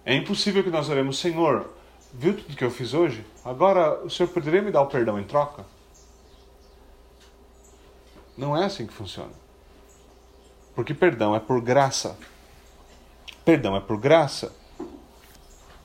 É 0.05 0.15
impossível 0.15 0.63
que 0.63 0.69
nós 0.69 0.89
oremos, 0.89 1.19
Senhor, 1.19 1.69
viu 2.13 2.35
tudo 2.35 2.55
que 2.55 2.63
eu 2.63 2.71
fiz 2.71 2.93
hoje? 2.93 3.23
Agora 3.43 4.01
o 4.03 4.09
Senhor 4.09 4.29
poderia 4.29 4.61
me 4.61 4.71
dar 4.71 4.81
o 4.81 4.87
perdão 4.87 5.19
em 5.19 5.23
troca? 5.23 5.65
Não 8.37 8.55
é 8.55 8.65
assim 8.65 8.85
que 8.85 8.93
funciona. 8.93 9.31
Porque 10.75 10.93
perdão 10.93 11.35
é 11.35 11.39
por 11.39 11.59
graça. 11.59 12.17
Perdão 13.43 13.75
é 13.75 13.79
por 13.79 13.97
graça. 13.97 14.55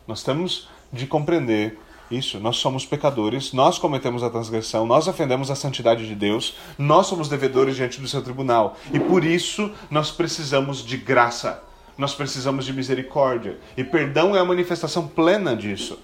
Nós 0.07 0.23
temos 0.23 0.69
de 0.93 1.07
compreender 1.07 1.79
isso. 2.11 2.39
Nós 2.39 2.57
somos 2.57 2.85
pecadores, 2.85 3.53
nós 3.53 3.79
cometemos 3.79 4.23
a 4.23 4.29
transgressão, 4.29 4.87
nós 4.87 5.09
ofendemos 5.09 5.51
a 5.51 5.55
santidade 5.55 6.07
de 6.07 6.15
Deus, 6.15 6.57
nós 6.77 7.07
somos 7.07 7.29
devedores 7.29 7.77
diante 7.77 8.01
do 8.01 8.07
seu 8.07 8.23
tribunal. 8.23 8.77
E 8.93 9.01
por 9.01 9.25
isso 9.25 9.73
nós 9.91 10.11
precisamos 10.11 10.85
de 10.85 10.97
graça. 10.97 11.63
Nós 11.97 12.15
precisamos 12.15 12.65
de 12.65 12.73
misericórdia. 12.73 13.59
E 13.77 13.85
perdão 13.85 14.35
é 14.35 14.41
a 14.41 14.45
manifestação 14.45 15.07
plena 15.09 15.57
disso. 15.57 15.99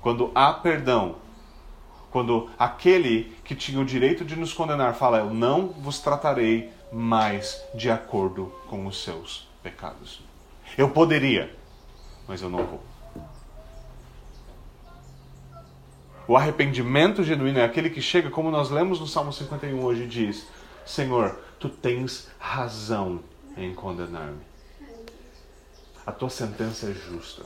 Quando 0.00 0.30
há 0.34 0.52
perdão, 0.52 1.16
quando 2.10 2.50
aquele 2.58 3.36
que 3.44 3.54
tinha 3.54 3.80
o 3.80 3.84
direito 3.84 4.24
de 4.24 4.36
nos 4.36 4.52
condenar 4.52 4.94
fala: 4.94 5.18
Eu 5.18 5.32
não 5.32 5.68
vos 5.68 6.00
tratarei 6.00 6.70
mais 6.92 7.62
de 7.74 7.90
acordo 7.90 8.52
com 8.66 8.86
os 8.86 9.02
seus 9.02 9.48
pecados. 9.62 10.20
Eu 10.76 10.90
poderia, 10.90 11.54
mas 12.26 12.42
eu 12.42 12.48
não 12.48 12.64
vou. 12.64 12.80
O 16.26 16.36
arrependimento 16.36 17.24
genuíno 17.24 17.58
é 17.58 17.64
aquele 17.64 17.88
que 17.88 18.02
chega, 18.02 18.28
como 18.28 18.50
nós 18.50 18.68
lemos 18.68 19.00
no 19.00 19.06
Salmo 19.06 19.32
51 19.32 19.82
hoje, 19.82 20.06
diz: 20.06 20.46
Senhor, 20.84 21.38
tu 21.58 21.68
tens 21.68 22.28
razão 22.38 23.20
em 23.56 23.74
condenar-me. 23.74 24.40
A 26.06 26.12
tua 26.12 26.30
sentença 26.30 26.86
é 26.90 26.92
justa. 26.92 27.42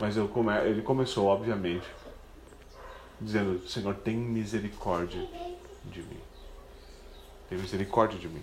Mas 0.00 0.16
come... 0.32 0.52
ele 0.64 0.82
começou, 0.82 1.26
obviamente, 1.26 1.86
dizendo: 3.20 3.66
Senhor, 3.68 3.94
tem 3.94 4.16
misericórdia 4.16 5.26
de 5.84 6.02
mim. 6.02 6.20
Tem 7.48 7.58
misericórdia 7.58 8.18
de 8.18 8.28
mim. 8.28 8.42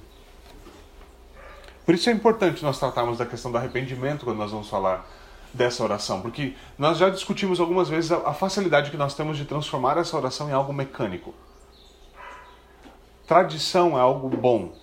Por 1.85 1.93
isso 1.93 2.09
é 2.09 2.13
importante 2.13 2.63
nós 2.63 2.79
tratarmos 2.79 3.19
da 3.19 3.25
questão 3.25 3.51
do 3.51 3.57
arrependimento 3.57 4.25
quando 4.25 4.37
nós 4.37 4.51
vamos 4.51 4.67
falar 4.67 5.07
dessa 5.53 5.83
oração, 5.83 6.21
porque 6.21 6.53
nós 6.77 6.97
já 6.97 7.09
discutimos 7.09 7.59
algumas 7.59 7.87
vezes 7.87 8.11
a, 8.11 8.33
facilidade 8.33 8.91
que 8.91 8.97
nós 8.97 9.15
temos 9.15 9.37
de 9.37 9.45
transformar 9.45 9.97
essa 9.97 10.17
oração 10.17 10.49
em 10.49 10.51
algo 10.51 10.73
mecânico. 10.73 11.33
Tradição 13.25 13.97
é 13.97 14.01
algo 14.01 14.27
bom. 14.29 14.73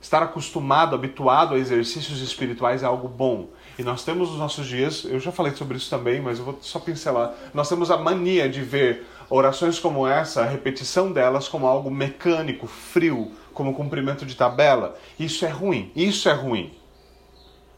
Estar 0.00 0.22
acostumado, 0.22 0.94
habituado 0.94 1.54
a 1.54 1.58
exercícios 1.58 2.20
espirituais 2.20 2.82
é 2.82 2.86
algo 2.86 3.08
bom. 3.08 3.48
E 3.78 3.84
nós 3.84 4.04
temos 4.04 4.30
nos 4.30 4.38
nossos 4.38 4.66
dias, 4.66 5.04
eu 5.04 5.20
já 5.20 5.30
falei 5.30 5.54
sobre 5.54 5.76
isso 5.76 5.88
também, 5.88 6.20
mas 6.20 6.40
eu 6.40 6.44
vou 6.44 6.58
só 6.60 6.80
pincelar. 6.80 7.32
Nós 7.54 7.68
temos 7.68 7.92
a 7.92 7.96
mania 7.96 8.48
de 8.48 8.60
ver 8.60 9.06
orações 9.30 9.78
como 9.78 10.04
essa, 10.04 10.42
a 10.42 10.46
repetição 10.46 11.12
delas, 11.12 11.46
como 11.46 11.64
algo 11.64 11.88
mecânico, 11.88 12.66
frio, 12.66 13.30
como 13.54 13.72
cumprimento 13.72 14.26
de 14.26 14.34
tabela. 14.34 14.98
Isso 15.16 15.46
é 15.46 15.48
ruim. 15.48 15.92
Isso 15.94 16.28
é 16.28 16.32
ruim. 16.32 16.72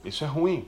Isso 0.03 0.25
é 0.25 0.27
ruim. 0.27 0.67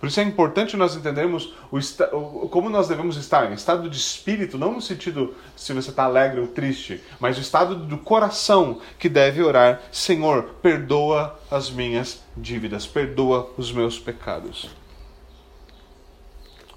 Por 0.00 0.06
isso 0.06 0.20
é 0.20 0.22
importante 0.22 0.76
nós 0.76 0.94
entendermos 0.94 1.54
o, 1.72 2.48
como 2.48 2.70
nós 2.70 2.86
devemos 2.86 3.16
estar, 3.16 3.50
em 3.50 3.54
estado 3.54 3.90
de 3.90 3.96
espírito, 3.96 4.56
não 4.56 4.74
no 4.74 4.80
sentido 4.80 5.34
se 5.56 5.72
você 5.72 5.90
está 5.90 6.04
alegre 6.04 6.40
ou 6.40 6.46
triste, 6.46 7.02
mas 7.18 7.36
o 7.36 7.40
estado 7.40 7.74
do 7.74 7.98
coração 7.98 8.80
que 8.96 9.08
deve 9.08 9.42
orar: 9.42 9.82
Senhor, 9.90 10.54
perdoa 10.62 11.38
as 11.50 11.68
minhas 11.70 12.22
dívidas, 12.36 12.86
perdoa 12.86 13.50
os 13.56 13.72
meus 13.72 13.98
pecados. 13.98 14.70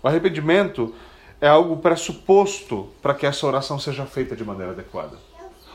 O 0.01 0.07
arrependimento 0.07 0.95
é 1.39 1.47
algo 1.47 1.77
pressuposto 1.77 2.89
para 3.03 3.13
que 3.13 3.27
essa 3.27 3.45
oração 3.45 3.77
seja 3.77 4.05
feita 4.05 4.35
de 4.35 4.43
maneira 4.43 4.71
adequada. 4.71 5.17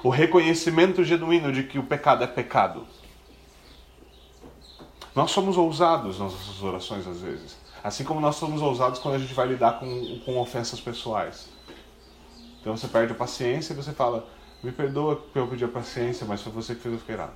O 0.03 0.09
reconhecimento 0.09 1.05
genuíno 1.05 1.53
de 1.53 1.63
que 1.63 1.79
o 1.79 1.85
pecado 1.85 2.25
é 2.25 2.27
pecado. 2.27 2.87
Nós 5.17 5.31
somos 5.31 5.57
ousados 5.57 6.19
nas 6.19 6.31
nossas 6.35 6.63
orações 6.63 7.07
às 7.07 7.23
vezes. 7.23 7.57
Assim 7.83 8.05
como 8.05 8.21
nós 8.21 8.37
somos 8.37 8.61
ousados 8.61 8.99
quando 8.99 9.15
a 9.15 9.19
gente 9.19 9.33
vai 9.33 9.47
lidar 9.47 9.81
com, 9.81 10.21
com 10.21 10.39
ofensas 10.39 10.79
pessoais. 10.79 11.49
Então 12.61 12.77
você 12.77 12.87
perde 12.87 13.13
a 13.13 13.17
paciência 13.17 13.73
e 13.73 13.77
você 13.77 13.93
fala: 13.93 14.29
Me 14.63 14.71
perdoa 14.71 15.17
que 15.33 15.39
eu 15.39 15.49
pedi 15.49 15.65
a 15.65 15.69
paciência, 15.69 16.27
mas 16.27 16.43
foi 16.43 16.53
você 16.53 16.75
que 16.75 16.83
fez 16.83 17.01
o 17.01 17.11
errado. 17.11 17.33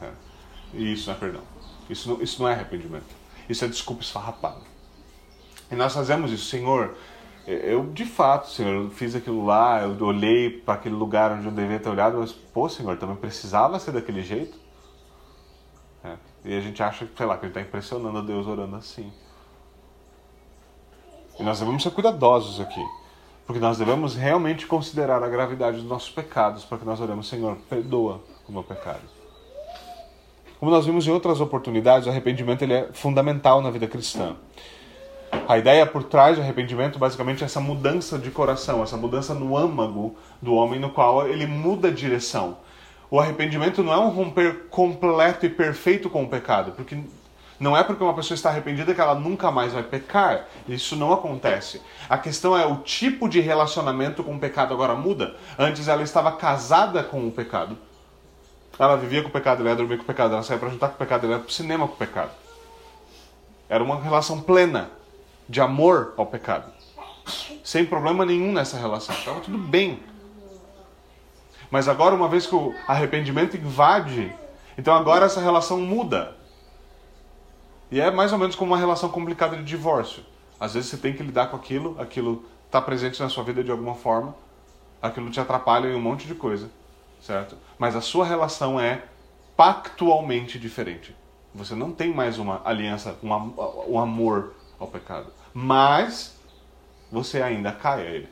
É. 0.00 0.10
E 0.72 0.92
isso 0.92 1.08
não 1.08 1.16
é 1.16 1.18
perdão. 1.18 1.42
Isso 1.90 2.08
não, 2.10 2.22
isso 2.22 2.40
não 2.40 2.48
é 2.48 2.52
arrependimento. 2.52 3.16
Isso 3.48 3.64
é 3.64 3.68
desculpa 3.68 4.02
esfarrapada. 4.02 4.60
E 5.68 5.74
nós 5.74 5.92
fazemos 5.92 6.30
isso, 6.30 6.44
Senhor. 6.44 6.96
Eu, 7.44 7.86
de 7.92 8.04
fato, 8.04 8.50
Senhor, 8.50 8.84
eu 8.84 8.90
fiz 8.90 9.16
aquilo 9.16 9.44
lá, 9.44 9.82
eu 9.82 9.96
olhei 10.04 10.50
para 10.50 10.74
aquele 10.74 10.94
lugar 10.94 11.32
onde 11.32 11.46
eu 11.46 11.52
devia 11.52 11.78
ter 11.80 11.88
olhado, 11.88 12.18
mas, 12.18 12.32
pô, 12.32 12.68
Senhor, 12.68 12.96
também 12.98 13.16
precisava 13.16 13.78
ser 13.80 13.92
daquele 13.92 14.22
jeito? 14.22 14.65
E 16.46 16.56
a 16.56 16.60
gente 16.60 16.80
acha, 16.80 17.08
sei 17.16 17.26
lá, 17.26 17.36
que 17.36 17.44
ele 17.44 17.50
está 17.50 17.60
impressionando 17.60 18.18
a 18.18 18.22
Deus 18.22 18.46
orando 18.46 18.76
assim. 18.76 19.12
E 21.40 21.42
nós 21.42 21.58
devemos 21.58 21.82
ser 21.82 21.90
cuidadosos 21.90 22.60
aqui. 22.60 22.82
Porque 23.44 23.60
nós 23.60 23.78
devemos 23.78 24.14
realmente 24.14 24.64
considerar 24.64 25.22
a 25.24 25.28
gravidade 25.28 25.78
dos 25.78 25.86
nossos 25.86 26.10
pecados 26.10 26.64
para 26.64 26.78
que 26.78 26.84
nós 26.84 27.00
oremos, 27.00 27.28
Senhor, 27.28 27.56
perdoa 27.68 28.20
o 28.48 28.52
meu 28.52 28.62
pecado. 28.62 29.02
Como 30.60 30.70
nós 30.70 30.86
vimos 30.86 31.06
em 31.06 31.10
outras 31.10 31.40
oportunidades, 31.40 32.06
o 32.06 32.10
arrependimento 32.10 32.62
ele 32.62 32.74
é 32.74 32.88
fundamental 32.92 33.60
na 33.60 33.70
vida 33.70 33.88
cristã. 33.88 34.36
A 35.48 35.58
ideia 35.58 35.84
por 35.84 36.04
trás 36.04 36.36
do 36.36 36.42
arrependimento 36.42 36.98
basicamente 36.98 37.42
é 37.42 37.46
essa 37.46 37.60
mudança 37.60 38.18
de 38.18 38.30
coração, 38.30 38.84
essa 38.84 38.96
mudança 38.96 39.34
no 39.34 39.56
âmago 39.56 40.16
do 40.40 40.54
homem, 40.54 40.78
no 40.78 40.90
qual 40.90 41.26
ele 41.28 41.46
muda 41.46 41.88
a 41.88 41.92
direção. 41.92 42.58
O 43.10 43.20
arrependimento 43.20 43.82
não 43.82 43.92
é 43.92 43.98
um 43.98 44.08
romper 44.08 44.66
completo 44.68 45.46
e 45.46 45.48
perfeito 45.48 46.10
com 46.10 46.24
o 46.24 46.28
pecado, 46.28 46.72
porque 46.72 46.98
não 47.58 47.76
é 47.76 47.82
porque 47.82 48.02
uma 48.02 48.14
pessoa 48.14 48.34
está 48.34 48.50
arrependida 48.50 48.94
que 48.94 49.00
ela 49.00 49.14
nunca 49.14 49.50
mais 49.50 49.72
vai 49.72 49.82
pecar. 49.82 50.46
Isso 50.68 50.94
não 50.96 51.12
acontece. 51.12 51.80
A 52.08 52.18
questão 52.18 52.56
é 52.56 52.66
o 52.66 52.76
tipo 52.76 53.28
de 53.28 53.40
relacionamento 53.40 54.22
com 54.22 54.36
o 54.36 54.38
pecado 54.38 54.74
agora 54.74 54.94
muda. 54.94 55.36
Antes 55.58 55.88
ela 55.88 56.02
estava 56.02 56.32
casada 56.32 57.02
com 57.02 57.26
o 57.26 57.30
pecado. 57.30 57.78
Ela 58.78 58.96
vivia 58.96 59.22
com 59.22 59.28
o 59.28 59.32
pecado, 59.32 59.60
ela 59.60 59.70
ia 59.70 59.76
dormir 59.76 59.96
com 59.96 60.02
o 60.02 60.06
pecado, 60.06 60.34
ela 60.34 60.42
saía 60.42 60.60
para 60.60 60.68
jantar 60.68 60.90
com 60.90 60.96
o 60.96 60.98
pecado, 60.98 61.24
ela 61.24 61.36
ia 61.36 61.40
para 61.40 61.48
o 61.48 61.52
cinema 61.52 61.88
com 61.88 61.94
o 61.94 61.96
pecado. 61.96 62.30
Era 63.70 63.82
uma 63.82 63.98
relação 64.00 64.40
plena 64.42 64.90
de 65.48 65.60
amor 65.60 66.12
ao 66.16 66.26
pecado. 66.26 66.70
Sem 67.64 67.86
problema 67.86 68.26
nenhum 68.26 68.52
nessa 68.52 68.76
relação. 68.76 69.14
Estava 69.14 69.40
tudo 69.40 69.58
bem. 69.58 70.00
Mas 71.70 71.88
agora, 71.88 72.14
uma 72.14 72.28
vez 72.28 72.46
que 72.46 72.54
o 72.54 72.74
arrependimento 72.86 73.56
invade, 73.56 74.32
então 74.78 74.94
agora 74.94 75.26
essa 75.26 75.40
relação 75.40 75.80
muda. 75.80 76.36
E 77.90 78.00
é 78.00 78.10
mais 78.10 78.32
ou 78.32 78.38
menos 78.38 78.56
como 78.56 78.72
uma 78.72 78.78
relação 78.78 79.08
complicada 79.08 79.56
de 79.56 79.64
divórcio. 79.64 80.22
Às 80.58 80.74
vezes 80.74 80.90
você 80.90 80.96
tem 80.96 81.12
que 81.12 81.22
lidar 81.22 81.48
com 81.48 81.56
aquilo, 81.56 81.96
aquilo 82.00 82.44
está 82.66 82.80
presente 82.80 83.20
na 83.20 83.28
sua 83.28 83.44
vida 83.44 83.62
de 83.62 83.70
alguma 83.70 83.94
forma, 83.94 84.34
aquilo 85.00 85.30
te 85.30 85.38
atrapalha 85.38 85.88
em 85.88 85.94
um 85.94 86.00
monte 86.00 86.26
de 86.26 86.34
coisa, 86.34 86.70
certo? 87.20 87.56
Mas 87.78 87.94
a 87.94 88.00
sua 88.00 88.24
relação 88.24 88.80
é 88.80 89.04
pactualmente 89.56 90.58
diferente. 90.58 91.14
Você 91.54 91.74
não 91.74 91.92
tem 91.92 92.12
mais 92.12 92.38
uma 92.38 92.60
aliança, 92.64 93.16
um, 93.22 93.30
um 93.88 93.98
amor 93.98 94.54
ao 94.78 94.86
pecado. 94.86 95.32
Mas 95.54 96.36
você 97.10 97.40
ainda 97.40 97.72
cai 97.72 98.06
a 98.06 98.10
ele. 98.10 98.28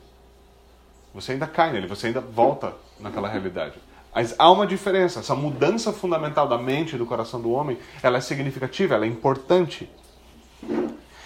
Você 1.13 1.31
ainda 1.31 1.47
cai 1.47 1.71
nele, 1.71 1.87
você 1.87 2.07
ainda 2.07 2.19
volta 2.19 2.75
naquela 2.99 3.27
realidade. 3.27 3.75
Mas 4.13 4.33
há 4.39 4.49
uma 4.49 4.65
diferença. 4.65 5.19
Essa 5.19 5.35
mudança 5.35 5.91
fundamental 5.91 6.47
da 6.47 6.57
mente 6.57 6.95
e 6.95 6.97
do 6.97 7.05
coração 7.05 7.41
do 7.41 7.51
homem, 7.51 7.77
ela 8.01 8.17
é 8.17 8.21
significativa, 8.21 8.95
ela 8.95 9.05
é 9.05 9.07
importante. 9.07 9.89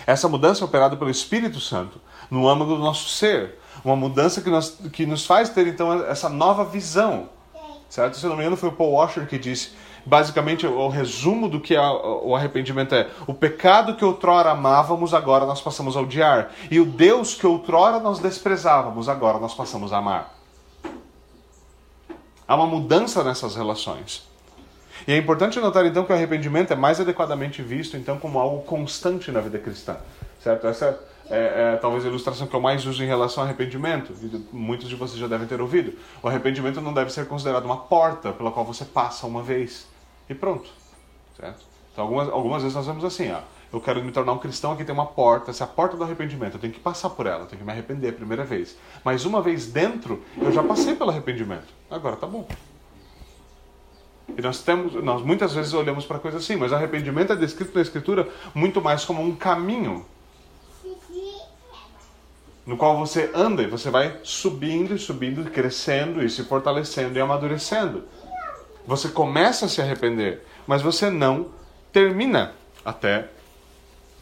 Essa 0.08 0.28
mudança 0.28 0.64
é 0.64 0.66
operada 0.66 0.98
pelo 0.98 1.12
Espírito 1.12 1.60
Santo 1.60 2.02
no 2.32 2.48
âmago 2.48 2.74
do 2.74 2.80
nosso 2.80 3.10
ser. 3.10 3.60
Uma 3.86 3.96
mudança 3.96 4.42
que, 4.42 4.50
nós, 4.50 4.78
que 4.92 5.06
nos 5.06 5.26
faz 5.26 5.50
ter, 5.50 5.68
então, 5.68 6.04
essa 6.06 6.28
nova 6.28 6.66
visão. 6.66 7.30
Certo? 7.88 8.18
Se 8.18 8.26
não 8.26 8.36
me 8.36 8.42
engano, 8.42 8.58
foi 8.58 8.70
o 8.70 8.74
Paul 8.74 8.94
Washer 8.94 9.28
que 9.28 9.38
disse 9.38 9.72
basicamente 10.06 10.66
o 10.66 10.88
resumo 10.88 11.48
do 11.48 11.60
que 11.60 11.76
é 11.76 11.82
o 11.82 12.36
arrependimento 12.36 12.96
é 12.96 13.10
o 13.28 13.34
pecado 13.34 13.96
que 13.96 14.04
outrora 14.04 14.52
amávamos, 14.52 15.14
agora 15.14 15.46
nós 15.46 15.62
passamos 15.62 15.96
a 15.96 16.02
odiar. 16.02 16.52
E 16.72 16.80
o 16.80 16.86
Deus 16.86 17.36
que 17.36 17.46
outrora 17.46 18.00
nós 18.00 18.20
desprezávamos, 18.20 19.08
agora 19.08 19.38
nós 19.38 19.54
passamos 19.54 19.94
a 19.94 19.98
amar. 19.98 20.39
Há 22.50 22.56
uma 22.56 22.66
mudança 22.66 23.24
nessas 23.24 23.56
relações. 23.56 24.28
E 25.08 25.14
é 25.14 25.18
importante 25.18 25.60
notar 25.60 25.86
então 25.86 26.04
que 26.04 26.12
o 26.12 26.16
arrependimento 26.16 26.74
é 26.74 26.76
mais 26.76 27.00
adequadamente 27.00 27.62
visto 27.62 27.96
então 27.96 28.18
como 28.18 28.40
algo 28.40 28.64
constante 28.64 29.32
na 29.32 29.40
vida 29.40 29.60
cristã, 29.60 29.98
certo? 30.42 30.66
Essa 30.66 31.00
é, 31.30 31.74
é, 31.76 31.78
talvez 31.78 32.04
a 32.04 32.08
ilustração 32.08 32.48
que 32.48 32.56
eu 32.56 32.60
mais 32.60 32.84
uso 32.88 33.04
em 33.04 33.06
relação 33.06 33.44
ao 33.44 33.48
arrependimento. 33.48 34.16
Muitos 34.52 34.90
de 34.90 34.96
vocês 34.96 35.20
já 35.20 35.28
devem 35.28 35.46
ter 35.46 35.62
ouvido. 35.62 35.94
O 36.24 36.28
arrependimento 36.28 36.82
não 36.82 36.92
deve 36.92 37.14
ser 37.14 37.28
considerado 37.28 37.66
uma 37.66 37.78
porta 37.78 38.32
pela 38.34 38.52
qual 38.52 38.66
você 38.66 38.84
passa 38.84 39.28
uma 39.28 39.44
vez 39.44 39.88
e 40.28 40.34
pronto, 40.34 40.72
certo? 41.40 41.64
Então 41.94 42.04
algumas, 42.04 42.30
algumas 42.30 42.64
vezes 42.64 42.76
nós 42.76 42.88
vemos 42.88 43.06
assim, 43.06 43.32
ó, 43.32 43.42
eu 43.72 43.80
quero 43.80 44.04
me 44.04 44.12
tornar 44.12 44.34
um 44.34 44.40
cristão, 44.40 44.72
aqui 44.72 44.84
tem 44.84 44.94
uma 44.94 45.06
porta, 45.06 45.52
essa 45.52 45.64
é 45.64 45.66
a 45.66 45.68
porta 45.68 45.96
do 45.96 46.04
arrependimento, 46.04 46.56
eu 46.56 46.60
tenho 46.60 46.74
que 46.74 46.80
passar 46.80 47.10
por 47.12 47.28
ela, 47.28 47.42
eu 47.42 47.46
tenho 47.46 47.60
que 47.60 47.66
me 47.66 47.72
arrepender 47.72 48.10
a 48.10 48.14
primeira 48.14 48.44
vez. 48.44 48.76
Mas 49.04 49.26
uma 49.26 49.42
vez 49.42 49.68
dentro, 49.68 50.24
eu 50.38 50.52
já 50.52 50.64
passei 50.64 50.96
pelo 50.96 51.12
arrependimento. 51.12 51.68
Agora 51.90 52.16
tá 52.16 52.26
bom. 52.26 52.48
E 54.38 54.42
nós 54.42 54.62
temos, 54.64 54.94
nós 55.04 55.22
muitas 55.22 55.54
vezes 55.54 55.74
olhamos 55.74 56.06
para 56.06 56.20
coisas 56.20 56.44
assim, 56.44 56.56
mas 56.56 56.74
arrependimento 56.74 57.34
é 57.34 57.36
descrito 57.36 57.76
na 57.76 57.82
escritura 57.82 58.28
muito 58.54 58.82
mais 58.82 59.06
como 59.06 59.22
um 59.22 59.36
caminho 59.36 60.06
no 62.70 62.78
qual 62.78 63.00
você 63.00 63.32
anda 63.34 63.64
e 63.64 63.68
você 63.68 63.90
vai 63.90 64.20
subindo 64.22 64.94
e 64.94 65.00
subindo, 65.00 65.50
crescendo 65.50 66.24
e 66.24 66.30
se 66.30 66.44
fortalecendo 66.44 67.18
e 67.18 67.22
amadurecendo. 67.22 68.04
Você 68.86 69.10
começa 69.10 69.66
a 69.66 69.68
se 69.68 69.82
arrepender, 69.82 70.46
mas 70.68 70.84
você 70.84 71.10
não 71.10 71.48
termina 71.92 72.54
até 72.86 73.28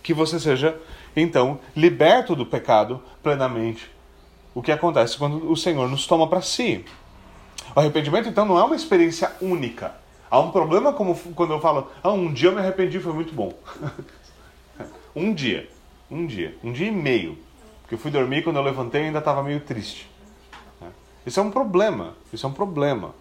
que 0.08 0.14
você 0.14 0.40
seja 0.40 0.80
então 1.14 1.60
liberto 1.76 2.34
do 2.34 2.46
pecado 2.46 3.02
plenamente. 3.22 3.92
O 4.56 4.62
que 4.62 4.72
acontece 4.72 5.18
quando 5.18 5.52
o 5.52 5.58
Senhor 5.58 5.90
nos 5.90 6.08
toma 6.08 6.30
para 6.30 6.42
si. 6.42 6.86
O 7.76 7.80
arrependimento 7.82 8.30
então 8.30 8.46
não 8.46 8.58
é 8.58 8.64
uma 8.64 8.76
experiência 8.78 9.34
única. 9.42 9.96
Há 10.32 10.40
um 10.40 10.50
problema 10.50 10.94
como 10.94 11.14
quando 11.36 11.52
eu 11.52 11.60
falo, 11.60 11.92
ah, 12.02 12.14
um 12.14 12.32
dia 12.32 12.48
eu 12.48 12.54
me 12.54 12.60
arrependi, 12.60 13.02
foi 13.02 13.12
muito 13.12 13.34
bom. 13.34 13.52
um 15.14 15.34
dia, 15.34 15.70
um 16.10 16.26
dia, 16.26 16.56
um 16.64 16.72
dia 16.72 16.88
e 16.88 16.92
meio. 16.92 17.38
Porque 17.82 17.96
eu 17.96 18.00
fui 18.00 18.10
dormir 18.10 18.46
quando 18.46 18.56
eu 18.56 18.64
levantei 18.64 19.04
ainda 19.04 19.20
estava 19.20 19.44
meio 19.44 19.60
triste. 19.60 20.10
Isso 21.26 21.42
é 21.42 21.44
um 21.44 21.52
problema. 21.52 22.14
Isso 22.32 22.46
é 22.46 22.50
um 22.50 22.54
problema. 22.54 23.14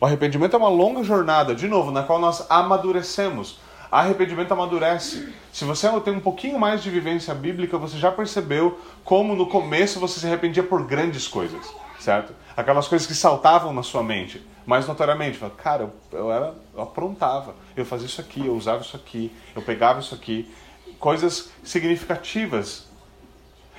O 0.00 0.06
arrependimento 0.06 0.54
é 0.54 0.58
uma 0.58 0.68
longa 0.68 1.04
jornada, 1.04 1.54
de 1.54 1.68
novo, 1.68 1.92
na 1.92 2.02
qual 2.02 2.18
nós 2.18 2.44
amadurecemos. 2.50 3.62
Arrependimento 3.94 4.50
amadurece. 4.50 5.32
Se 5.52 5.64
você 5.64 5.88
tem 6.00 6.14
um 6.14 6.20
pouquinho 6.20 6.58
mais 6.58 6.82
de 6.82 6.90
vivência 6.90 7.32
bíblica, 7.32 7.78
você 7.78 7.96
já 7.96 8.10
percebeu 8.10 8.80
como 9.04 9.36
no 9.36 9.46
começo 9.46 10.00
você 10.00 10.18
se 10.18 10.26
arrependia 10.26 10.64
por 10.64 10.84
grandes 10.84 11.28
coisas, 11.28 11.64
certo? 12.00 12.34
Aquelas 12.56 12.88
coisas 12.88 13.06
que 13.06 13.14
saltavam 13.14 13.72
na 13.72 13.84
sua 13.84 14.02
mente, 14.02 14.44
mais 14.66 14.88
notoriamente. 14.88 15.38
Cara, 15.58 15.94
eu, 16.10 16.32
era, 16.32 16.56
eu 16.74 16.82
aprontava, 16.82 17.54
eu 17.76 17.84
fazia 17.84 18.08
isso 18.08 18.20
aqui, 18.20 18.44
eu 18.44 18.56
usava 18.56 18.82
isso 18.82 18.96
aqui, 18.96 19.30
eu 19.54 19.62
pegava 19.62 20.00
isso 20.00 20.12
aqui. 20.12 20.52
Coisas 20.98 21.50
significativas. 21.62 22.88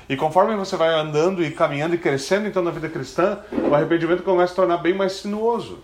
E 0.07 0.15
conforme 0.15 0.55
você 0.55 0.77
vai 0.77 0.93
andando 0.93 1.43
e 1.43 1.51
caminhando 1.51 1.93
e 1.93 1.97
crescendo 1.97 2.47
então 2.47 2.63
na 2.63 2.71
vida 2.71 2.87
cristã, 2.87 3.39
o 3.69 3.75
arrependimento 3.75 4.23
começa 4.23 4.53
a 4.53 4.55
tornar 4.55 4.77
bem 4.77 4.93
mais 4.93 5.11
sinuoso. 5.11 5.83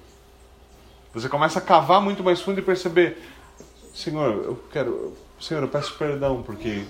Você 1.13 1.27
começa 1.27 1.59
a 1.59 1.61
cavar 1.61 1.99
muito 2.01 2.23
mais 2.23 2.39
fundo 2.39 2.59
e 2.59 2.61
perceber, 2.61 3.21
Senhor, 3.93 4.43
eu 4.43 4.63
quero, 4.71 5.13
Senhor, 5.39 5.61
eu 5.61 5.69
peço 5.69 5.95
perdão 5.97 6.41
porque 6.41 6.85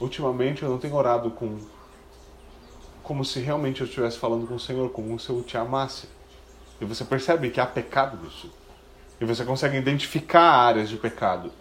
ultimamente 0.00 0.62
eu 0.62 0.68
não 0.68 0.78
tenho 0.78 0.94
orado 0.94 1.30
com 1.30 1.58
como 3.02 3.24
se 3.24 3.38
realmente 3.38 3.80
eu 3.80 3.86
estivesse 3.86 4.18
falando 4.18 4.48
com 4.48 4.56
o 4.56 4.60
Senhor, 4.60 4.90
como 4.90 5.18
se 5.18 5.30
eu 5.30 5.40
te 5.42 5.56
amasse. 5.56 6.08
E 6.80 6.84
você 6.84 7.04
percebe 7.04 7.50
que 7.50 7.60
há 7.60 7.66
pecado 7.66 8.18
nisso. 8.22 8.52
E 9.20 9.24
você 9.24 9.44
consegue 9.44 9.76
identificar 9.76 10.42
áreas 10.42 10.88
de 10.88 10.96
pecado, 10.96 11.52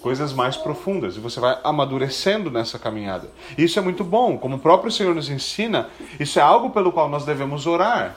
coisas 0.00 0.32
mais 0.32 0.56
profundas, 0.56 1.16
e 1.16 1.20
você 1.20 1.38
vai 1.38 1.58
amadurecendo 1.62 2.50
nessa 2.50 2.78
caminhada. 2.78 3.30
Isso 3.58 3.78
é 3.78 3.82
muito 3.82 4.02
bom, 4.02 4.38
como 4.38 4.56
o 4.56 4.58
próprio 4.58 4.90
Senhor 4.90 5.14
nos 5.14 5.28
ensina, 5.28 5.90
isso 6.18 6.38
é 6.38 6.42
algo 6.42 6.70
pelo 6.70 6.90
qual 6.90 7.08
nós 7.08 7.26
devemos 7.26 7.66
orar. 7.66 8.16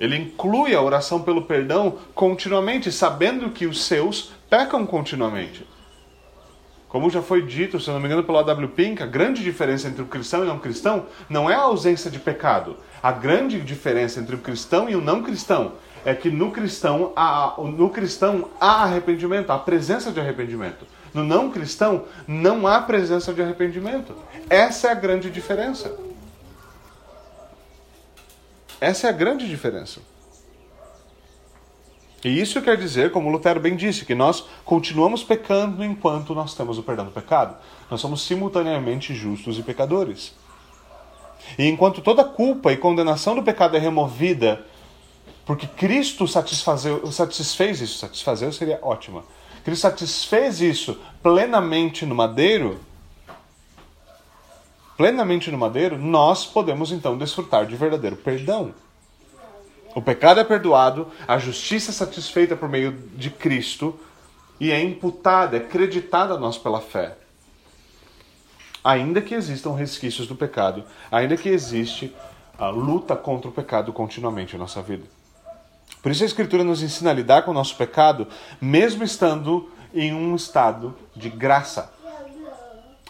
Ele 0.00 0.16
inclui 0.16 0.74
a 0.74 0.82
oração 0.82 1.22
pelo 1.22 1.42
perdão 1.42 1.98
continuamente, 2.14 2.90
sabendo 2.90 3.50
que 3.50 3.64
os 3.64 3.84
seus 3.84 4.33
pecam 4.54 4.86
continuamente. 4.86 5.66
Como 6.88 7.10
já 7.10 7.20
foi 7.20 7.42
dito, 7.42 7.80
se 7.80 7.90
não 7.90 7.98
me 7.98 8.06
engano, 8.06 8.22
pelo 8.22 8.38
A.W. 8.38 8.68
Pink, 8.68 9.02
a 9.02 9.06
grande 9.06 9.42
diferença 9.42 9.88
entre 9.88 10.00
o 10.00 10.06
cristão 10.06 10.40
e 10.40 10.42
o 10.44 10.46
não 10.46 10.60
cristão 10.60 11.06
não 11.28 11.50
é 11.50 11.56
a 11.56 11.62
ausência 11.62 12.08
de 12.08 12.20
pecado. 12.20 12.76
A 13.02 13.10
grande 13.10 13.60
diferença 13.60 14.20
entre 14.20 14.36
o 14.36 14.38
cristão 14.38 14.88
e 14.88 14.94
o 14.94 15.00
não 15.00 15.24
cristão 15.24 15.72
é 16.04 16.14
que 16.14 16.30
no 16.30 16.52
cristão 16.52 17.12
há, 17.16 17.56
no 17.58 17.90
cristão 17.90 18.48
há 18.60 18.84
arrependimento, 18.84 19.50
há 19.50 19.58
presença 19.58 20.12
de 20.12 20.20
arrependimento. 20.20 20.86
No 21.12 21.24
não 21.24 21.50
cristão 21.50 22.04
não 22.24 22.64
há 22.64 22.80
presença 22.80 23.34
de 23.34 23.42
arrependimento. 23.42 24.14
Essa 24.48 24.86
é 24.86 24.90
a 24.92 24.94
grande 24.94 25.30
diferença. 25.30 25.92
Essa 28.80 29.08
é 29.08 29.10
a 29.10 29.12
grande 29.12 29.48
diferença. 29.48 30.13
E 32.24 32.40
isso 32.40 32.62
quer 32.62 32.78
dizer, 32.78 33.12
como 33.12 33.28
Lutero 33.28 33.60
bem 33.60 33.76
disse, 33.76 34.06
que 34.06 34.14
nós 34.14 34.44
continuamos 34.64 35.22
pecando 35.22 35.84
enquanto 35.84 36.34
nós 36.34 36.54
temos 36.54 36.78
o 36.78 36.82
perdão 36.82 37.04
do 37.04 37.10
pecado. 37.10 37.54
Nós 37.90 38.00
somos 38.00 38.22
simultaneamente 38.22 39.14
justos 39.14 39.58
e 39.58 39.62
pecadores. 39.62 40.34
E 41.58 41.68
enquanto 41.68 42.00
toda 42.00 42.24
culpa 42.24 42.72
e 42.72 42.78
condenação 42.78 43.34
do 43.34 43.42
pecado 43.42 43.76
é 43.76 43.78
removida, 43.78 44.64
porque 45.44 45.66
Cristo 45.66 46.26
satisfez 46.26 47.80
isso, 47.82 47.98
satisfazer 47.98 48.50
seria 48.54 48.78
ótima. 48.80 49.22
Cristo 49.62 49.82
satisfez 49.82 50.62
isso 50.62 50.98
plenamente 51.22 52.06
no 52.06 52.14
madeiro, 52.14 52.80
plenamente 54.96 55.50
no 55.50 55.58
madeiro, 55.58 55.98
nós 55.98 56.46
podemos 56.46 56.90
então 56.90 57.18
desfrutar 57.18 57.66
de 57.66 57.76
verdadeiro 57.76 58.16
perdão. 58.16 58.72
O 59.94 60.02
pecado 60.02 60.40
é 60.40 60.44
perdoado, 60.44 61.08
a 61.26 61.38
justiça 61.38 61.90
é 61.90 61.94
satisfeita 61.94 62.56
por 62.56 62.68
meio 62.68 62.92
de 63.14 63.30
Cristo 63.30 63.98
e 64.58 64.72
é 64.72 64.82
imputada, 64.82 65.56
é 65.56 65.60
creditada 65.60 66.34
a 66.34 66.38
nós 66.38 66.58
pela 66.58 66.80
fé. 66.80 67.16
Ainda 68.82 69.22
que 69.22 69.34
existam 69.34 69.72
resquícios 69.72 70.26
do 70.26 70.34
pecado, 70.34 70.84
ainda 71.10 71.36
que 71.36 71.48
existe 71.48 72.14
a 72.58 72.68
luta 72.68 73.16
contra 73.16 73.48
o 73.48 73.52
pecado 73.52 73.92
continuamente 73.92 74.56
em 74.56 74.58
nossa 74.58 74.82
vida. 74.82 75.04
Por 76.02 76.12
isso 76.12 76.22
a 76.22 76.26
Escritura 76.26 76.64
nos 76.64 76.82
ensina 76.82 77.10
a 77.10 77.14
lidar 77.14 77.42
com 77.42 77.50
o 77.50 77.54
nosso 77.54 77.76
pecado, 77.76 78.26
mesmo 78.60 79.04
estando 79.04 79.70
em 79.94 80.12
um 80.12 80.34
estado 80.34 80.94
de 81.14 81.30
graça. 81.30 81.92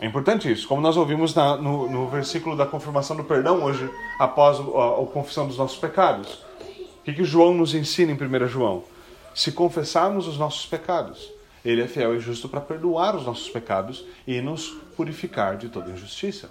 É 0.01 0.07
importante 0.07 0.51
isso, 0.51 0.67
como 0.67 0.81
nós 0.81 0.97
ouvimos 0.97 1.35
na, 1.35 1.57
no, 1.57 1.89
no, 1.89 2.09
versículo 2.09 2.57
da 2.57 2.67
confirmação 2.67 3.17
do 3.17 3.25
perdão 3.25 3.63
hoje, 3.63 3.89
após 4.19 4.59
a, 4.59 4.61
a 4.61 5.07
confissão 5.07 5.47
dos 5.47 5.57
nossos 5.57 5.79
pecados. 5.79 6.45
O 7.05 7.07
que, 7.07 7.13
que 7.13 7.25
João 7.25 7.53
nos 7.53 7.75
ensina 7.75 8.13
em 8.13 8.15
1 8.15 8.49
João? 8.49 8.83
Se 9.35 9.53
confessarmos 9.53 10.27
os 10.27 10.39
nossos 10.39 10.65
pecados, 10.65 11.31
ele 11.63 11.83
é 11.83 11.87
fiel 11.87 12.17
e 12.17 12.19
justo 12.19 12.49
para 12.49 12.63
perdoar 12.63 13.15
os 13.15 13.27
nossos 13.27 13.47
pecados 13.51 14.07
e 14.27 14.41
nos 14.41 14.69
purificar 14.97 15.59
de 15.59 15.69
toda 15.69 15.91
injustiça. 15.91 16.49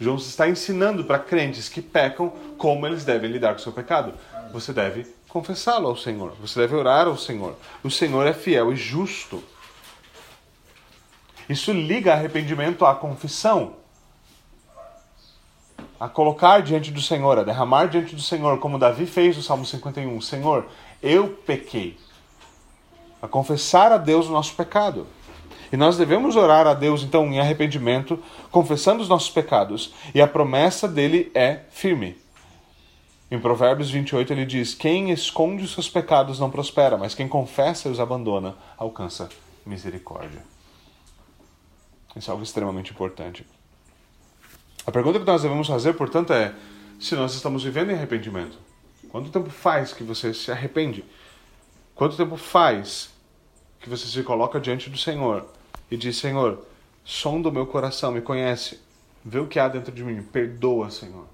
João 0.00 0.16
está 0.16 0.48
ensinando 0.48 1.04
para 1.04 1.20
crentes 1.20 1.68
que 1.68 1.80
pecam 1.80 2.30
como 2.58 2.84
eles 2.84 3.04
devem 3.04 3.30
lidar 3.30 3.54
com 3.54 3.60
o 3.60 3.62
seu 3.62 3.70
pecado. 3.70 4.12
Você 4.52 4.72
deve 4.72 5.06
confessá-lo 5.28 5.86
ao 5.86 5.96
Senhor, 5.96 6.32
você 6.40 6.58
deve 6.58 6.74
orar 6.74 7.06
ao 7.06 7.16
Senhor. 7.16 7.54
O 7.84 7.90
Senhor 7.92 8.26
é 8.26 8.32
fiel 8.32 8.72
e 8.72 8.76
justo 8.76 9.40
isso 11.48 11.72
liga 11.72 12.12
arrependimento 12.12 12.84
à 12.84 12.92
confissão, 12.92 13.76
a 15.98 16.08
colocar 16.08 16.60
diante 16.60 16.90
do 16.90 17.00
Senhor, 17.00 17.38
a 17.38 17.42
derramar 17.42 17.86
diante 17.86 18.14
do 18.14 18.22
Senhor, 18.22 18.58
como 18.58 18.78
Davi 18.78 19.06
fez 19.06 19.36
no 19.36 19.42
Salmo 19.42 19.64
51. 19.64 20.20
Senhor, 20.20 20.66
eu 21.02 21.28
pequei. 21.28 21.98
A 23.20 23.26
confessar 23.26 23.92
a 23.92 23.96
Deus 23.96 24.26
o 24.26 24.32
nosso 24.32 24.54
pecado. 24.54 25.06
E 25.72 25.76
nós 25.76 25.96
devemos 25.96 26.36
orar 26.36 26.66
a 26.66 26.74
Deus, 26.74 27.02
então, 27.02 27.26
em 27.26 27.40
arrependimento, 27.40 28.22
confessando 28.50 29.02
os 29.02 29.08
nossos 29.08 29.30
pecados. 29.30 29.94
E 30.14 30.20
a 30.20 30.26
promessa 30.26 30.86
dele 30.86 31.30
é 31.34 31.60
firme. 31.70 32.16
Em 33.30 33.40
Provérbios 33.40 33.90
28 33.90 34.32
ele 34.32 34.46
diz: 34.46 34.74
Quem 34.74 35.10
esconde 35.10 35.64
os 35.64 35.72
seus 35.72 35.88
pecados 35.88 36.38
não 36.38 36.50
prospera, 36.50 36.96
mas 36.96 37.14
quem 37.14 37.26
confessa 37.26 37.88
e 37.88 37.90
os 37.90 37.98
abandona 37.98 38.54
alcança 38.78 39.28
misericórdia. 39.64 40.42
Isso 42.14 42.30
é 42.30 42.32
algo 42.32 42.44
extremamente 42.44 42.92
importante. 42.92 43.44
A 44.86 44.92
pergunta 44.92 45.18
que 45.18 45.26
nós 45.26 45.42
devemos 45.42 45.66
fazer, 45.66 45.94
portanto, 45.94 46.32
é 46.32 46.54
se 47.00 47.16
nós 47.16 47.34
estamos 47.34 47.64
vivendo 47.64 47.90
em 47.90 47.94
arrependimento. 47.94 48.56
Quanto 49.08 49.30
tempo 49.30 49.50
faz 49.50 49.92
que 49.92 50.04
você 50.04 50.32
se 50.32 50.52
arrepende? 50.52 51.04
Quanto 51.92 52.16
tempo 52.16 52.36
faz 52.36 53.10
que 53.80 53.90
você 53.90 54.06
se 54.06 54.22
coloca 54.22 54.60
diante 54.60 54.88
do 54.88 54.96
Senhor 54.96 55.44
e 55.90 55.96
diz: 55.96 56.16
Senhor, 56.16 56.64
sonda 57.04 57.48
o 57.48 57.52
meu 57.52 57.66
coração, 57.66 58.12
me 58.12 58.20
conhece, 58.20 58.78
vê 59.24 59.40
o 59.40 59.48
que 59.48 59.58
há 59.58 59.66
dentro 59.66 59.90
de 59.90 60.04
mim, 60.04 60.22
perdoa, 60.22 60.88
Senhor. 60.88 61.24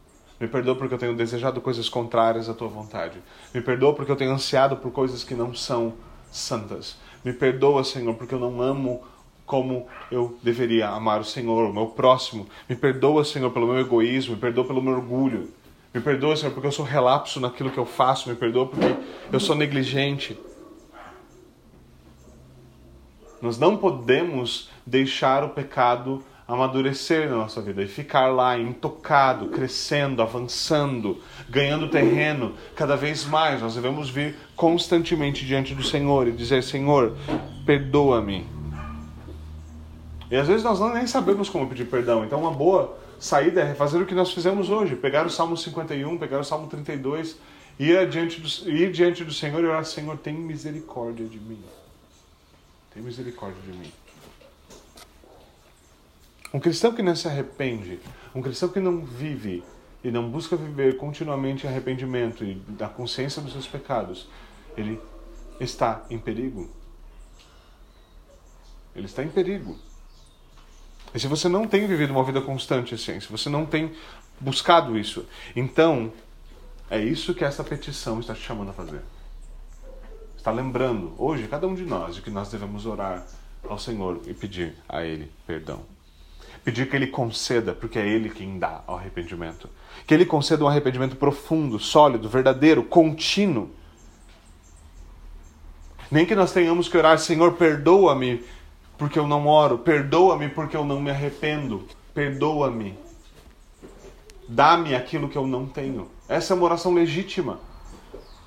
Me 0.40 0.48
perdoa 0.48 0.74
porque 0.74 0.94
eu 0.94 0.98
tenho 0.98 1.14
desejado 1.14 1.60
coisas 1.60 1.90
contrárias 1.90 2.48
à 2.48 2.54
tua 2.54 2.68
vontade. 2.68 3.18
Me 3.52 3.60
perdoa 3.60 3.94
porque 3.94 4.10
eu 4.10 4.16
tenho 4.16 4.32
ansiado 4.32 4.78
por 4.78 4.90
coisas 4.90 5.22
que 5.22 5.34
não 5.34 5.54
são 5.54 5.92
santas. 6.32 6.96
Me 7.22 7.34
perdoa, 7.34 7.84
Senhor, 7.84 8.14
porque 8.14 8.34
eu 8.34 8.40
não 8.40 8.62
amo 8.62 9.04
como 9.52 9.86
eu 10.10 10.38
deveria 10.42 10.88
amar 10.88 11.20
o 11.20 11.24
Senhor, 11.26 11.68
o 11.68 11.74
meu 11.74 11.88
próximo. 11.88 12.48
Me 12.66 12.74
perdoa, 12.74 13.22
Senhor, 13.22 13.50
pelo 13.50 13.66
meu 13.66 13.80
egoísmo, 13.80 14.34
me 14.34 14.40
perdoa 14.40 14.64
pelo 14.64 14.80
meu 14.80 14.94
orgulho. 14.94 15.50
Me 15.92 16.00
perdoa, 16.00 16.34
Senhor, 16.34 16.52
porque 16.52 16.68
eu 16.68 16.72
sou 16.72 16.86
relapso 16.86 17.38
naquilo 17.38 17.70
que 17.70 17.76
eu 17.76 17.84
faço. 17.84 18.30
Me 18.30 18.34
perdoa 18.34 18.66
porque 18.66 18.96
eu 19.30 19.38
sou 19.38 19.54
negligente. 19.54 20.38
Nós 23.42 23.58
não 23.58 23.76
podemos 23.76 24.70
deixar 24.86 25.44
o 25.44 25.50
pecado 25.50 26.24
amadurecer 26.48 27.28
na 27.28 27.36
nossa 27.36 27.60
vida 27.60 27.82
e 27.82 27.86
ficar 27.86 28.28
lá 28.28 28.58
intocado, 28.58 29.48
crescendo, 29.48 30.22
avançando, 30.22 31.20
ganhando 31.46 31.90
terreno 31.90 32.54
cada 32.74 32.96
vez 32.96 33.26
mais. 33.26 33.60
Nós 33.60 33.74
devemos 33.74 34.08
vir 34.08 34.34
constantemente 34.56 35.44
diante 35.44 35.74
do 35.74 35.82
Senhor 35.82 36.26
e 36.26 36.32
dizer: 36.32 36.62
Senhor, 36.62 37.14
perdoa-me. 37.66 38.61
E 40.32 40.36
às 40.36 40.48
vezes 40.48 40.64
nós 40.64 40.80
nem 40.94 41.06
sabemos 41.06 41.50
como 41.50 41.68
pedir 41.68 41.84
perdão. 41.84 42.24
Então, 42.24 42.40
uma 42.40 42.50
boa 42.50 42.96
saída 43.20 43.60
é 43.60 43.74
fazer 43.74 43.98
o 43.98 44.06
que 44.06 44.14
nós 44.14 44.32
fizemos 44.32 44.70
hoje: 44.70 44.96
pegar 44.96 45.26
o 45.26 45.30
Salmo 45.30 45.58
51, 45.58 46.16
pegar 46.16 46.40
o 46.40 46.44
Salmo 46.44 46.68
32, 46.68 47.36
ir 47.78 48.08
diante 48.08 48.40
do, 48.40 48.70
ir 48.70 48.90
diante 48.90 49.24
do 49.24 49.32
Senhor 49.32 49.62
e 49.62 49.66
orar: 49.66 49.84
Senhor, 49.84 50.16
tem 50.16 50.32
misericórdia 50.32 51.26
de 51.26 51.38
mim. 51.38 51.62
Tem 52.94 53.02
misericórdia 53.02 53.60
de 53.60 53.76
mim. 53.76 53.92
Um 56.54 56.58
cristão 56.58 56.94
que 56.94 57.02
não 57.02 57.14
se 57.14 57.28
arrepende, 57.28 58.00
um 58.34 58.40
cristão 58.40 58.70
que 58.70 58.80
não 58.80 59.04
vive 59.04 59.62
e 60.02 60.10
não 60.10 60.30
busca 60.30 60.56
viver 60.56 60.96
continuamente 60.96 61.66
arrependimento 61.66 62.42
e 62.42 62.54
da 62.54 62.88
consciência 62.88 63.42
dos 63.42 63.52
seus 63.52 63.66
pecados, 63.66 64.26
ele 64.78 64.98
está 65.60 66.06
em 66.08 66.18
perigo. 66.18 66.70
Ele 68.96 69.04
está 69.04 69.22
em 69.22 69.28
perigo. 69.28 69.91
E 71.14 71.20
se 71.20 71.26
você 71.26 71.48
não 71.48 71.66
tem 71.66 71.86
vivido 71.86 72.10
uma 72.10 72.24
vida 72.24 72.40
constante 72.40 72.94
assim, 72.94 73.20
se 73.20 73.28
você 73.30 73.48
não 73.48 73.66
tem 73.66 73.92
buscado 74.40 74.98
isso, 74.98 75.26
então 75.54 76.12
é 76.90 76.98
isso 76.98 77.34
que 77.34 77.44
essa 77.44 77.62
petição 77.62 78.20
está 78.20 78.34
te 78.34 78.40
chamando 78.40 78.70
a 78.70 78.72
fazer. 78.72 79.00
Está 80.36 80.50
lembrando 80.50 81.14
hoje 81.18 81.46
cada 81.46 81.66
um 81.66 81.74
de 81.74 81.84
nós 81.84 82.16
de 82.16 82.22
que 82.22 82.30
nós 82.30 82.50
devemos 82.50 82.86
orar 82.86 83.24
ao 83.68 83.78
Senhor 83.78 84.20
e 84.26 84.34
pedir 84.34 84.74
a 84.88 85.04
Ele 85.04 85.30
perdão. 85.46 85.80
Pedir 86.64 86.88
que 86.88 86.96
Ele 86.96 87.06
conceda, 87.06 87.72
porque 87.72 87.98
é 87.98 88.06
Ele 88.06 88.28
quem 88.28 88.58
dá 88.58 88.82
ao 88.86 88.96
arrependimento. 88.96 89.68
Que 90.06 90.14
Ele 90.14 90.24
conceda 90.24 90.64
um 90.64 90.68
arrependimento 90.68 91.16
profundo, 91.16 91.78
sólido, 91.78 92.28
verdadeiro, 92.28 92.82
contínuo. 92.82 93.70
Nem 96.10 96.26
que 96.26 96.34
nós 96.34 96.52
tenhamos 96.52 96.88
que 96.88 96.96
orar, 96.96 97.18
Senhor, 97.18 97.54
perdoa-me 97.54 98.44
porque 99.02 99.18
eu 99.18 99.26
não 99.26 99.48
oro, 99.48 99.78
perdoa-me 99.78 100.48
porque 100.48 100.76
eu 100.76 100.84
não 100.84 101.00
me 101.00 101.10
arrependo, 101.10 101.88
perdoa-me. 102.14 102.96
Dá-me 104.46 104.94
aquilo 104.94 105.28
que 105.28 105.36
eu 105.36 105.44
não 105.44 105.66
tenho. 105.66 106.08
Essa 106.28 106.52
é 106.52 106.56
uma 106.56 106.66
oração 106.66 106.94
legítima. 106.94 107.58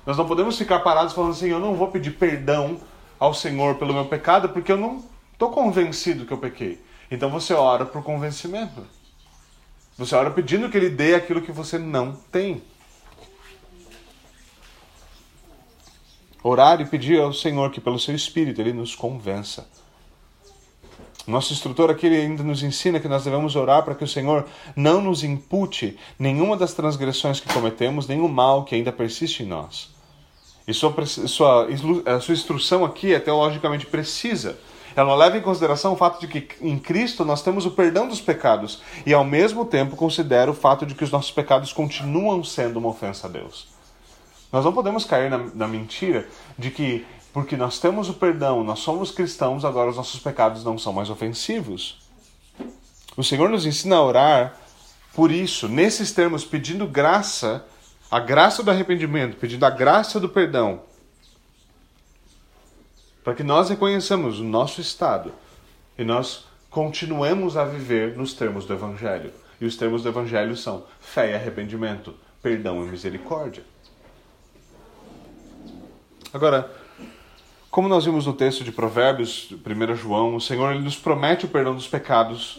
Nós 0.06 0.16
não 0.16 0.26
podemos 0.26 0.56
ficar 0.56 0.78
parados 0.78 1.12
falando 1.12 1.32
assim: 1.32 1.48
eu 1.48 1.58
não 1.58 1.74
vou 1.74 1.88
pedir 1.88 2.12
perdão 2.12 2.80
ao 3.20 3.34
Senhor 3.34 3.74
pelo 3.74 3.92
meu 3.92 4.06
pecado 4.06 4.48
porque 4.48 4.72
eu 4.72 4.78
não 4.78 5.04
estou 5.30 5.50
convencido 5.50 6.24
que 6.24 6.32
eu 6.32 6.38
pequei. 6.38 6.82
Então 7.10 7.28
você 7.28 7.52
ora 7.52 7.84
por 7.84 8.02
convencimento. 8.02 8.82
Você 9.98 10.14
ora 10.14 10.30
pedindo 10.30 10.70
que 10.70 10.78
Ele 10.78 10.88
dê 10.88 11.14
aquilo 11.14 11.42
que 11.42 11.52
você 11.52 11.76
não 11.76 12.16
tem. 12.32 12.62
Orar 16.42 16.80
e 16.80 16.86
pedir 16.86 17.20
ao 17.20 17.34
Senhor 17.34 17.70
que, 17.70 17.80
pelo 17.80 17.98
seu 17.98 18.14
Espírito, 18.14 18.62
Ele 18.62 18.72
nos 18.72 18.94
convença. 18.94 19.68
Nosso 21.26 21.52
instrutor 21.52 21.90
aqui 21.90 22.06
ainda 22.06 22.42
nos 22.42 22.62
ensina 22.62 23.00
que 23.00 23.08
nós 23.08 23.24
devemos 23.24 23.56
orar 23.56 23.82
para 23.82 23.94
que 23.94 24.04
o 24.04 24.08
Senhor 24.08 24.46
não 24.76 25.00
nos 25.00 25.24
impute 25.24 25.98
nenhuma 26.18 26.56
das 26.56 26.72
transgressões 26.72 27.40
que 27.40 27.52
cometemos, 27.52 28.08
o 28.08 28.28
mal 28.28 28.64
que 28.64 28.76
ainda 28.76 28.92
persiste 28.92 29.42
em 29.42 29.46
nós. 29.46 29.94
E 30.68 30.74
sua, 30.74 30.94
sua, 31.06 31.68
a 32.06 32.20
sua 32.20 32.34
instrução 32.34 32.84
aqui 32.84 33.14
é 33.14 33.20
teologicamente 33.20 33.86
precisa. 33.86 34.58
Ela 34.96 35.14
leva 35.14 35.36
em 35.36 35.42
consideração 35.42 35.92
o 35.92 35.96
fato 35.96 36.18
de 36.20 36.26
que 36.26 36.48
em 36.60 36.78
Cristo 36.78 37.24
nós 37.24 37.42
temos 37.42 37.66
o 37.66 37.70
perdão 37.70 38.08
dos 38.08 38.20
pecados 38.20 38.80
e, 39.04 39.12
ao 39.12 39.24
mesmo 39.24 39.64
tempo, 39.64 39.94
considera 39.94 40.50
o 40.50 40.54
fato 40.54 40.86
de 40.86 40.94
que 40.94 41.04
os 41.04 41.10
nossos 41.10 41.30
pecados 41.30 41.72
continuam 41.72 42.42
sendo 42.42 42.78
uma 42.78 42.88
ofensa 42.88 43.26
a 43.26 43.30
Deus. 43.30 43.68
Nós 44.50 44.64
não 44.64 44.72
podemos 44.72 45.04
cair 45.04 45.28
na, 45.28 45.38
na 45.54 45.68
mentira 45.68 46.26
de 46.58 46.70
que, 46.70 47.04
porque 47.36 47.54
nós 47.54 47.78
temos 47.78 48.08
o 48.08 48.14
perdão, 48.14 48.64
nós 48.64 48.78
somos 48.78 49.10
cristãos, 49.10 49.62
agora 49.62 49.90
os 49.90 49.96
nossos 49.96 50.18
pecados 50.18 50.64
não 50.64 50.78
são 50.78 50.90
mais 50.90 51.10
ofensivos. 51.10 51.98
O 53.14 53.22
Senhor 53.22 53.50
nos 53.50 53.66
ensina 53.66 53.96
a 53.96 54.02
orar 54.02 54.56
por 55.12 55.30
isso, 55.30 55.68
nesses 55.68 56.12
termos, 56.12 56.46
pedindo 56.46 56.86
graça 56.86 57.62
a 58.10 58.18
graça 58.18 58.62
do 58.62 58.70
arrependimento, 58.70 59.36
pedindo 59.36 59.66
a 59.66 59.68
graça 59.68 60.18
do 60.18 60.30
perdão, 60.30 60.80
para 63.22 63.34
que 63.34 63.42
nós 63.42 63.68
reconheçamos 63.68 64.40
o 64.40 64.42
nosso 64.42 64.80
estado 64.80 65.30
e 65.98 66.04
nós 66.04 66.46
continuemos 66.70 67.54
a 67.54 67.66
viver 67.66 68.16
nos 68.16 68.32
termos 68.32 68.64
do 68.64 68.72
Evangelho. 68.72 69.30
E 69.60 69.66
os 69.66 69.76
termos 69.76 70.02
do 70.02 70.08
Evangelho 70.08 70.56
são 70.56 70.86
fé 71.00 71.32
e 71.32 71.34
arrependimento, 71.34 72.14
perdão 72.42 72.82
e 72.82 72.88
misericórdia. 72.88 73.62
Agora, 76.32 76.85
como 77.76 77.90
nós 77.90 78.06
vimos 78.06 78.24
no 78.24 78.32
texto 78.32 78.64
de 78.64 78.72
Provérbios, 78.72 79.50
1 79.52 79.96
João, 79.96 80.34
o 80.34 80.40
Senhor 80.40 80.72
ele 80.72 80.82
nos 80.82 80.96
promete 80.96 81.44
o 81.44 81.48
perdão 81.48 81.74
dos 81.74 81.86
pecados. 81.86 82.58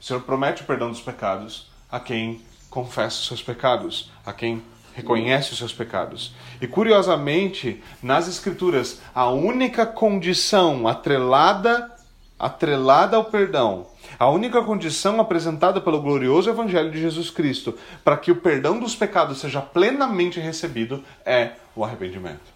O 0.00 0.04
Senhor 0.04 0.18
promete 0.22 0.62
o 0.62 0.64
perdão 0.64 0.90
dos 0.90 1.00
pecados 1.00 1.70
a 1.88 2.00
quem 2.00 2.40
confessa 2.68 3.20
os 3.20 3.28
seus 3.28 3.40
pecados, 3.40 4.10
a 4.26 4.32
quem 4.32 4.60
reconhece 4.92 5.52
os 5.52 5.58
seus 5.58 5.72
pecados. 5.72 6.34
E 6.60 6.66
curiosamente, 6.66 7.80
nas 8.02 8.26
escrituras, 8.26 9.00
a 9.14 9.30
única 9.30 9.86
condição 9.86 10.88
atrelada 10.88 11.88
atrelada 12.36 13.16
ao 13.16 13.26
perdão, 13.26 13.86
a 14.18 14.28
única 14.28 14.60
condição 14.64 15.20
apresentada 15.20 15.80
pelo 15.80 16.02
glorioso 16.02 16.50
evangelho 16.50 16.90
de 16.90 17.00
Jesus 17.00 17.30
Cristo 17.30 17.78
para 18.02 18.16
que 18.16 18.32
o 18.32 18.36
perdão 18.40 18.80
dos 18.80 18.96
pecados 18.96 19.38
seja 19.38 19.60
plenamente 19.60 20.40
recebido 20.40 21.04
é 21.24 21.52
o 21.76 21.84
arrependimento. 21.84 22.50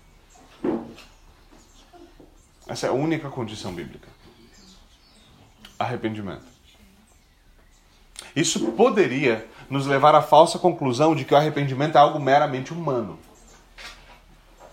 Essa 2.67 2.87
é 2.87 2.91
a 2.91 2.93
única 2.93 3.31
condição 3.31 3.73
bíblica. 3.73 4.09
Arrependimento. 5.79 6.45
Isso 8.35 8.73
poderia 8.73 9.47
nos 9.71 9.87
levar 9.87 10.15
à 10.15 10.23
falsa 10.23 10.59
conclusão 10.59 11.15
de 11.15 11.25
que 11.25 11.35
o 11.35 11.37
arrependimento 11.37 11.97
é 11.97 11.99
algo 11.99 12.19
meramente 12.19 12.73
humano. 12.73 13.19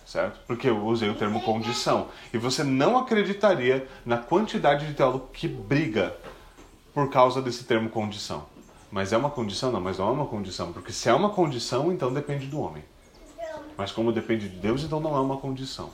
Certo? 0.06 0.40
Porque 0.46 0.70
eu 0.70 0.86
usei 0.86 1.10
o 1.10 1.16
termo 1.16 1.42
condição. 1.42 2.10
E 2.34 2.38
você 2.38 2.64
não 2.64 2.98
acreditaria 2.98 3.88
na 4.06 4.18
quantidade 4.18 4.86
de 4.86 4.94
teólogo 4.94 5.30
que 5.34 5.48
briga 5.48 6.16
por 6.94 7.10
causa 7.10 7.42
desse 7.42 7.64
termo 7.64 7.90
condição. 7.90 8.46
Mas 8.92 9.12
é 9.12 9.18
uma 9.18 9.30
condição? 9.30 9.72
Não, 9.72 9.82
mas 9.82 9.98
não 9.98 10.10
é 10.10 10.12
uma 10.12 10.28
condição. 10.28 10.72
Porque 10.72 10.92
se 10.92 11.10
é 11.10 11.14
uma 11.14 11.30
condição, 11.30 11.92
então 11.92 12.14
depende 12.14 12.46
do 12.46 12.60
homem. 12.60 12.84
Mas 13.76 13.92
como 13.92 14.12
depende 14.12 14.48
de 14.50 14.58
Deus, 14.58 14.84
então 14.84 15.00
não 15.00 15.16
é 15.16 15.20
uma 15.20 15.38
condição. 15.38 15.90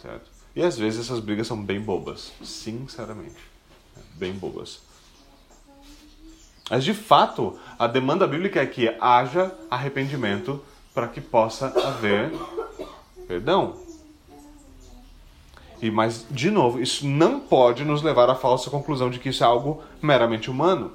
Certo? 0.00 0.33
E 0.54 0.62
às 0.62 0.78
vezes 0.78 1.00
essas 1.00 1.20
brigas 1.20 1.46
são 1.46 1.62
bem 1.62 1.80
bobas. 1.80 2.32
Sinceramente. 2.42 3.36
Bem 4.14 4.32
bobas. 4.32 4.80
Mas 6.70 6.84
de 6.84 6.94
fato, 6.94 7.58
a 7.78 7.86
demanda 7.86 8.26
bíblica 8.26 8.60
é 8.60 8.66
que 8.66 8.88
haja 9.00 9.52
arrependimento 9.70 10.62
para 10.94 11.08
que 11.08 11.20
possa 11.20 11.66
haver 11.66 12.32
perdão. 13.26 13.76
E 15.82 15.90
mas 15.90 16.24
de 16.30 16.50
novo, 16.50 16.80
isso 16.80 17.06
não 17.06 17.40
pode 17.40 17.84
nos 17.84 18.02
levar 18.02 18.30
à 18.30 18.34
falsa 18.34 18.70
conclusão 18.70 19.10
de 19.10 19.18
que 19.18 19.28
isso 19.28 19.42
é 19.42 19.46
algo 19.46 19.82
meramente 20.00 20.50
humano. 20.50 20.92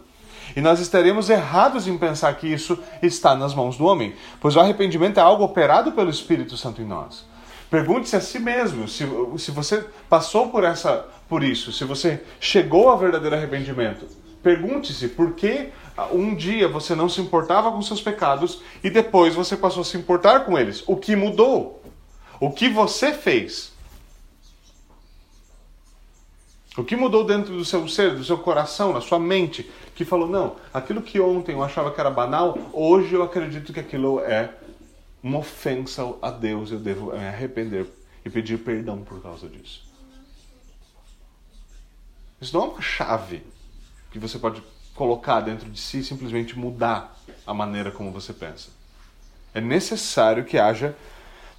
E 0.56 0.62
nós 0.62 0.80
estaremos 0.80 1.30
errados 1.30 1.88
em 1.88 1.98
pensar 1.98 2.34
que 2.34 2.48
isso 2.48 2.80
está 3.04 3.36
nas 3.36 3.54
mãos 3.54 3.78
do 3.78 3.86
homem, 3.86 4.16
pois 4.40 4.56
o 4.56 4.60
arrependimento 4.60 5.20
é 5.20 5.22
algo 5.22 5.44
operado 5.44 5.92
pelo 5.92 6.10
Espírito 6.10 6.58
Santo 6.58 6.82
em 6.82 6.86
nós. 6.86 7.24
Pergunte-se 7.70 8.16
a 8.16 8.22
si 8.22 8.40
mesmo 8.40 8.88
se, 8.88 9.06
se 9.38 9.52
você 9.52 9.86
passou 10.10 10.50
por 10.50 10.64
essa 10.64 11.08
por 11.28 11.44
isso, 11.44 11.72
se 11.72 11.84
você 11.84 12.24
chegou 12.40 12.90
ao 12.90 12.98
verdadeiro 12.98 13.36
arrependimento. 13.36 14.08
Pergunte-se 14.42 15.10
por 15.10 15.34
que 15.34 15.70
um 16.12 16.34
dia 16.34 16.68
você 16.68 16.96
não 16.96 17.08
se 17.08 17.22
importava 17.22 17.72
com 17.72 17.82
seus 17.82 18.02
pecados 18.02 18.62
e 18.84 18.90
depois 18.90 19.36
você 19.36 19.56
passou 19.56 19.82
a 19.82 19.86
se 19.86 19.98
importar 19.98 20.46
com 20.46 20.58
eles. 20.58 20.84
O 20.88 20.96
que 20.96 21.16
mudou? 21.16 21.84
O 22.40 22.52
que 22.52 22.70
você 22.70 23.14
fez? 23.14 23.74
O 26.78 26.84
que 26.84 26.96
mudou 26.96 27.26
dentro 27.26 27.54
do 27.54 27.66
seu 27.66 27.88
ser, 27.88 28.16
do 28.16 28.24
seu 28.24 28.38
coração, 28.38 28.94
na 28.94 29.02
sua 29.02 29.20
mente, 29.20 29.70
que 29.94 30.06
falou: 30.06 30.28
não, 30.28 30.56
aquilo 30.74 31.02
que 31.02 31.20
ontem 31.20 31.52
eu 31.52 31.64
achava 31.64 31.92
que 31.92 32.00
era 32.00 32.10
banal, 32.10 32.58
hoje 32.72 33.14
eu 33.14 33.22
acredito 33.22 33.74
que 33.74 33.80
aquilo 33.80 34.22
é 34.22 34.50
uma 35.22 35.40
ofensa 35.40 36.04
a 36.22 36.32
Deus, 36.32 36.72
eu 36.72 36.80
devo 36.80 37.12
me 37.12 37.28
arrepender 37.28 37.86
e 38.24 38.30
pedir 38.30 38.58
perdão 38.60 39.04
por 39.04 39.22
causa 39.22 39.48
disso. 39.48 39.88
Isso 42.42 42.56
não 42.58 42.66
é 42.66 42.68
uma 42.70 42.82
chave 42.82 43.44
que 44.12 44.20
você 44.20 44.40
pode 44.40 44.64
colocar 44.96 45.42
dentro 45.42 45.70
de 45.70 45.80
si 45.80 46.00
e 46.00 46.04
simplesmente 46.04 46.58
mudar 46.58 47.18
a 47.46 47.54
maneira 47.54 47.92
como 47.92 48.12
você 48.12 48.34
pensa. 48.34 48.70
É 49.54 49.60
necessário 49.60 50.46
que 50.46 50.58
haja 50.58 50.96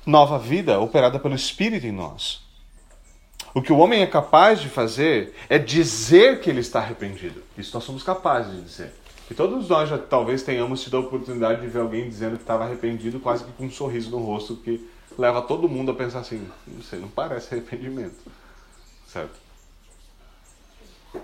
nova 0.07 0.39
vida 0.39 0.81
operada 0.81 1.19
pelo 1.19 1.35
Espírito 1.35 1.87
em 1.87 1.93
nós. 1.93 2.43
O 3.53 3.61
que 3.61 3.73
o 3.73 3.79
homem 3.79 4.03
é 4.03 4.07
capaz 4.07 4.61
de 4.61 4.69
fazer 4.69 5.35
é 5.49 5.59
dizer 5.59 6.41
que 6.41 6.49
ele 6.49 6.61
está 6.61 6.79
arrependido. 6.79 7.43
Isso 7.59 7.75
nós 7.75 7.85
somos 7.85 8.03
capazes 8.03 8.55
de 8.55 8.63
dizer. 8.63 8.95
E 9.31 9.35
todos 9.35 9.69
nós 9.69 9.89
já 9.89 9.97
talvez 9.97 10.43
tenhamos 10.43 10.83
tido 10.83 10.97
a 10.97 11.01
oportunidade 11.01 11.61
de 11.61 11.69
ver 11.69 11.81
alguém 11.81 12.09
dizendo 12.09 12.37
que 12.37 12.43
estava 12.43 12.65
arrependido, 12.65 13.21
quase 13.21 13.45
que 13.45 13.53
com 13.53 13.67
um 13.67 13.71
sorriso 13.71 14.11
no 14.11 14.19
rosto, 14.19 14.57
que 14.57 14.85
leva 15.17 15.41
todo 15.41 15.69
mundo 15.69 15.93
a 15.93 15.95
pensar 15.95 16.21
assim: 16.21 16.49
não 16.67 16.83
sei, 16.83 16.99
não 16.99 17.09
parece 17.09 17.55
arrependimento. 17.55 18.19
Certo? 19.07 19.39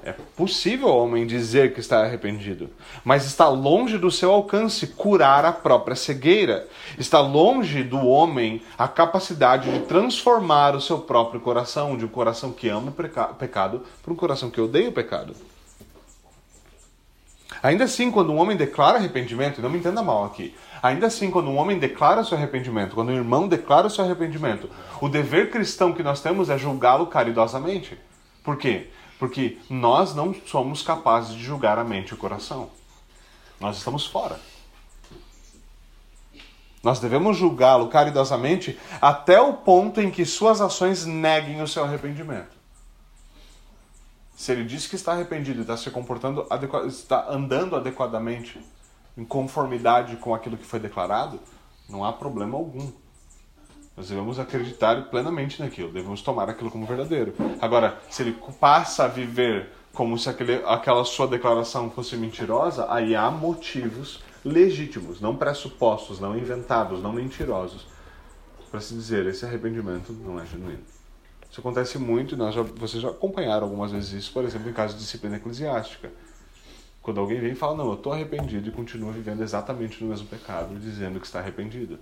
É 0.02 0.12
possível 0.12 0.88
o 0.88 0.96
homem 0.96 1.26
dizer 1.26 1.72
que 1.72 1.78
está 1.78 2.02
arrependido, 2.02 2.68
mas 3.04 3.24
está 3.24 3.48
longe 3.48 3.96
do 3.98 4.10
seu 4.10 4.32
alcance 4.32 4.86
curar 4.88 5.44
a 5.44 5.52
própria 5.52 5.94
cegueira. 5.94 6.66
Está 6.98 7.20
longe 7.20 7.84
do 7.84 7.98
homem 7.98 8.62
a 8.76 8.88
capacidade 8.88 9.70
de 9.70 9.86
transformar 9.86 10.74
o 10.74 10.80
seu 10.80 10.98
próprio 10.98 11.40
coração, 11.40 11.96
de 11.96 12.04
um 12.04 12.08
coração 12.08 12.52
que 12.52 12.68
ama 12.68 12.90
o 12.90 13.34
pecado, 13.34 13.82
para 14.02 14.12
um 14.12 14.16
coração 14.16 14.50
que 14.50 14.60
odeia 14.60 14.88
o 14.88 14.92
pecado. 14.92 15.34
Ainda 17.62 17.84
assim, 17.84 18.10
quando 18.10 18.32
um 18.32 18.38
homem 18.38 18.56
declara 18.56 18.98
arrependimento, 18.98 19.62
não 19.62 19.70
me 19.70 19.78
entenda 19.78 20.02
mal 20.02 20.24
aqui, 20.24 20.54
ainda 20.82 21.06
assim, 21.06 21.30
quando 21.30 21.48
um 21.48 21.56
homem 21.56 21.78
declara 21.78 22.24
seu 22.24 22.36
arrependimento, 22.36 22.94
quando 22.94 23.08
um 23.08 23.16
irmão 23.16 23.48
declara 23.48 23.88
seu 23.88 24.04
arrependimento, 24.04 24.70
o 25.00 25.08
dever 25.08 25.50
cristão 25.50 25.92
que 25.92 26.02
nós 26.02 26.20
temos 26.20 26.50
é 26.50 26.58
julgá-lo 26.58 27.06
caridosamente. 27.06 27.98
Por 28.44 28.56
quê? 28.56 28.88
Porque 29.18 29.58
nós 29.70 30.14
não 30.14 30.34
somos 30.46 30.82
capazes 30.82 31.34
de 31.34 31.42
julgar 31.42 31.78
a 31.78 31.84
mente 31.84 32.10
e 32.10 32.14
o 32.14 32.18
coração. 32.18 32.70
Nós 33.58 33.78
estamos 33.78 34.06
fora. 34.06 34.38
Nós 36.82 37.00
devemos 37.00 37.36
julgá-lo 37.36 37.88
caridosamente 37.88 38.78
até 39.00 39.40
o 39.40 39.54
ponto 39.54 40.00
em 40.00 40.10
que 40.10 40.24
suas 40.24 40.60
ações 40.60 41.04
neguem 41.04 41.60
o 41.60 41.66
seu 41.66 41.82
arrependimento. 41.82 42.55
Se 44.36 44.52
ele 44.52 44.64
diz 44.64 44.86
que 44.86 44.96
está 44.96 45.12
arrependido 45.12 45.60
e 45.60 45.62
está 45.62 45.78
se 45.78 45.90
comportando, 45.90 46.46
está 46.86 47.26
andando 47.30 47.74
adequadamente, 47.74 48.60
em 49.16 49.24
conformidade 49.24 50.16
com 50.16 50.34
aquilo 50.34 50.58
que 50.58 50.66
foi 50.66 50.78
declarado, 50.78 51.40
não 51.88 52.04
há 52.04 52.12
problema 52.12 52.58
algum. 52.58 52.92
Nós 53.96 54.10
devemos 54.10 54.38
acreditar 54.38 55.08
plenamente 55.08 55.58
naquilo, 55.58 55.90
devemos 55.90 56.20
tomar 56.20 56.50
aquilo 56.50 56.70
como 56.70 56.84
verdadeiro. 56.84 57.34
Agora, 57.62 57.98
se 58.10 58.22
ele 58.22 58.36
passa 58.60 59.04
a 59.04 59.08
viver 59.08 59.72
como 59.94 60.18
se 60.18 60.28
aquele, 60.28 60.62
aquela 60.66 61.02
sua 61.06 61.26
declaração 61.26 61.90
fosse 61.90 62.14
mentirosa, 62.14 62.92
aí 62.92 63.16
há 63.16 63.30
motivos 63.30 64.22
legítimos, 64.44 65.18
não 65.18 65.34
pressupostos, 65.34 66.20
não 66.20 66.36
inventados, 66.36 67.02
não 67.02 67.10
mentirosos, 67.10 67.86
para 68.70 68.82
se 68.82 68.92
dizer 68.92 69.24
esse 69.24 69.46
arrependimento 69.46 70.12
não 70.12 70.38
é 70.38 70.44
genuíno. 70.44 70.95
Isso 71.56 71.62
acontece 71.62 71.98
muito 71.98 72.36
nós 72.36 72.54
já, 72.54 72.60
vocês 72.60 73.02
já 73.02 73.08
acompanharam 73.08 73.62
algumas 73.62 73.90
vezes 73.90 74.12
isso, 74.12 74.30
por 74.30 74.44
exemplo, 74.44 74.68
em 74.68 74.74
caso 74.74 74.92
de 74.92 75.00
disciplina 75.00 75.36
eclesiástica. 75.36 76.12
Quando 77.00 77.18
alguém 77.18 77.40
vem 77.40 77.52
e 77.52 77.54
fala, 77.54 77.78
não, 77.78 77.86
eu 77.86 77.94
estou 77.94 78.12
arrependido 78.12 78.68
e 78.68 78.70
continua 78.70 79.10
vivendo 79.10 79.42
exatamente 79.42 80.04
no 80.04 80.10
mesmo 80.10 80.28
pecado, 80.28 80.78
dizendo 80.78 81.18
que 81.18 81.24
está 81.24 81.38
arrependido. 81.38 81.98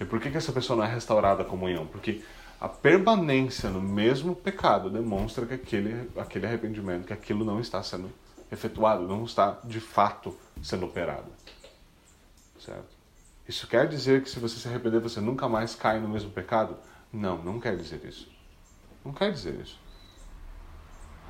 E 0.00 0.04
por 0.04 0.18
que, 0.18 0.32
que 0.32 0.36
essa 0.36 0.50
pessoa 0.50 0.76
não 0.76 0.84
é 0.84 0.92
restaurada 0.92 1.42
a 1.42 1.44
comunhão? 1.44 1.86
Porque 1.86 2.24
a 2.60 2.68
permanência 2.68 3.70
no 3.70 3.80
mesmo 3.80 4.34
pecado 4.34 4.90
demonstra 4.90 5.46
que 5.46 5.54
aquele, 5.54 6.10
aquele 6.16 6.44
arrependimento, 6.44 7.06
que 7.06 7.12
aquilo 7.12 7.44
não 7.44 7.60
está 7.60 7.80
sendo 7.84 8.10
efetuado, 8.50 9.06
não 9.06 9.22
está 9.22 9.60
de 9.62 9.78
fato 9.78 10.36
sendo 10.60 10.86
operado. 10.86 11.30
Certo? 12.58 12.96
Isso 13.48 13.68
quer 13.68 13.86
dizer 13.86 14.24
que 14.24 14.28
se 14.28 14.40
você 14.40 14.56
se 14.56 14.66
arrepender, 14.66 14.98
você 14.98 15.20
nunca 15.20 15.48
mais 15.48 15.76
cai 15.76 16.00
no 16.00 16.08
mesmo 16.08 16.32
pecado? 16.32 16.76
Não, 17.12 17.38
não 17.44 17.60
quer 17.60 17.76
dizer 17.76 18.04
isso. 18.04 18.28
Não 19.04 19.12
quer 19.12 19.32
dizer 19.32 19.54
isso. 19.60 19.78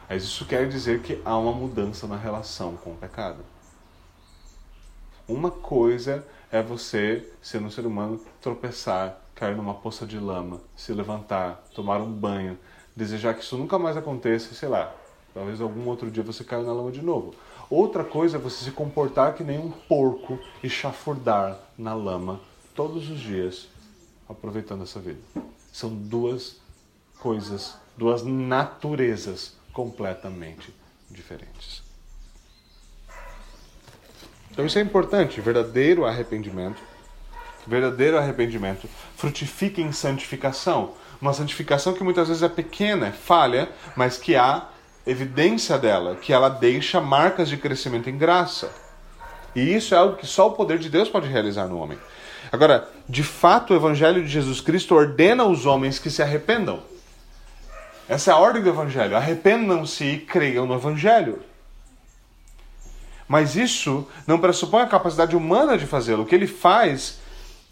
Mas 0.09 0.25
isso 0.25 0.45
quer 0.45 0.69
dizer 0.69 1.03
que 1.03 1.23
há 1.25 1.39
uma 1.39 1.53
mudança 1.53 2.07
na 2.07 2.17
relação 2.17 2.77
com 2.77 2.91
o 2.91 2.97
pecado. 2.97 3.45
Uma 5.29 5.53
coisa 5.53 6.27
é 6.51 6.61
você, 6.61 7.31
sendo 7.41 7.67
um 7.67 7.71
ser 7.71 7.87
humano, 7.87 8.21
tropeçar, 8.41 9.21
cair 9.37 9.57
numa 9.57 9.75
poça 9.75 10.05
de 10.05 10.19
lama, 10.19 10.61
se 10.75 10.93
levantar, 10.93 11.65
tomar 11.73 12.01
um 12.01 12.11
banho, 12.11 12.59
desejar 12.97 13.35
que 13.35 13.45
isso 13.45 13.57
nunca 13.57 13.79
mais 13.79 13.97
aconteça, 13.97 14.53
sei 14.53 14.69
lá, 14.69 14.93
talvez 15.33 15.61
algum 15.61 15.87
outro 15.89 16.11
dia 16.11 16.25
você 16.25 16.43
caia 16.43 16.65
na 16.65 16.73
lama 16.73 16.91
de 16.91 17.01
novo. 17.01 17.33
Outra 17.71 18.03
coisa 18.03 18.37
é 18.37 18.41
você 18.41 18.65
se 18.65 18.73
comportar 18.73 19.35
que 19.35 19.45
nem 19.45 19.61
um 19.61 19.71
porco 19.71 20.41
e 20.61 20.69
chafurdar 20.69 21.57
na 21.79 21.95
lama 21.95 22.41
todos 22.75 23.09
os 23.09 23.21
dias, 23.21 23.69
aproveitando 24.29 24.83
essa 24.83 24.99
vida. 24.99 25.21
São 25.73 25.95
duas 25.95 26.60
coisas, 27.21 27.77
duas 27.97 28.23
naturezas 28.23 29.55
completamente 29.73 30.75
diferentes. 31.11 31.83
Então 34.51 34.67
isso 34.67 34.79
é 34.79 34.83
importante, 34.83 35.41
verdadeiro 35.41 36.05
arrependimento. 36.05 36.83
Verdadeiro 37.67 38.19
arrependimento 38.19 38.89
frutifica 39.17 39.81
em 39.81 39.93
santificação. 39.93 40.95
Uma 41.21 41.33
santificação 41.33 41.93
que 41.93 42.03
muitas 42.03 42.29
vezes 42.29 42.43
é 42.43 42.49
pequena, 42.49 43.09
é 43.09 43.13
falha, 43.13 43.69
mas 43.95 44.17
que 44.17 44.35
há 44.35 44.69
evidência 45.07 45.79
dela, 45.79 46.17
que 46.17 46.33
ela 46.33 46.49
deixa 46.49 47.01
marcas 47.01 47.49
de 47.49 47.57
crescimento 47.57 48.09
em 48.09 48.17
graça. 48.17 48.73
E 49.55 49.75
isso 49.75 49.95
é 49.95 49.99
algo 49.99 50.17
que 50.17 50.27
só 50.27 50.49
o 50.49 50.53
poder 50.53 50.79
de 50.79 50.89
Deus 50.89 51.09
pode 51.09 51.29
realizar 51.29 51.67
no 51.67 51.79
homem. 51.79 51.99
Agora, 52.51 52.89
de 53.09 53.23
fato, 53.23 53.73
o 53.73 53.77
Evangelho 53.77 54.23
de 54.23 54.29
Jesus 54.29 54.61
Cristo 54.61 54.95
ordena 54.95 55.45
os 55.45 55.67
homens 55.67 55.99
que 55.99 56.11
se 56.11 56.23
arrependam. 56.23 56.83
Essa 58.11 58.33
é 58.33 58.35
a 58.35 58.39
ordem 58.39 58.61
do 58.61 58.69
Evangelho. 58.69 59.17
Arrependam-se 59.17 60.05
e 60.05 60.19
creiam 60.19 60.67
no 60.67 60.75
Evangelho. 60.75 61.39
Mas 63.29 63.55
isso 63.55 64.05
não 64.27 64.41
pressupõe 64.41 64.83
a 64.83 64.87
capacidade 64.89 65.37
humana 65.37 65.79
de 65.79 65.87
fazê-lo. 65.87 66.25
O 66.25 66.27
que 66.27 66.35
ele 66.35 66.49
faz 66.49 67.21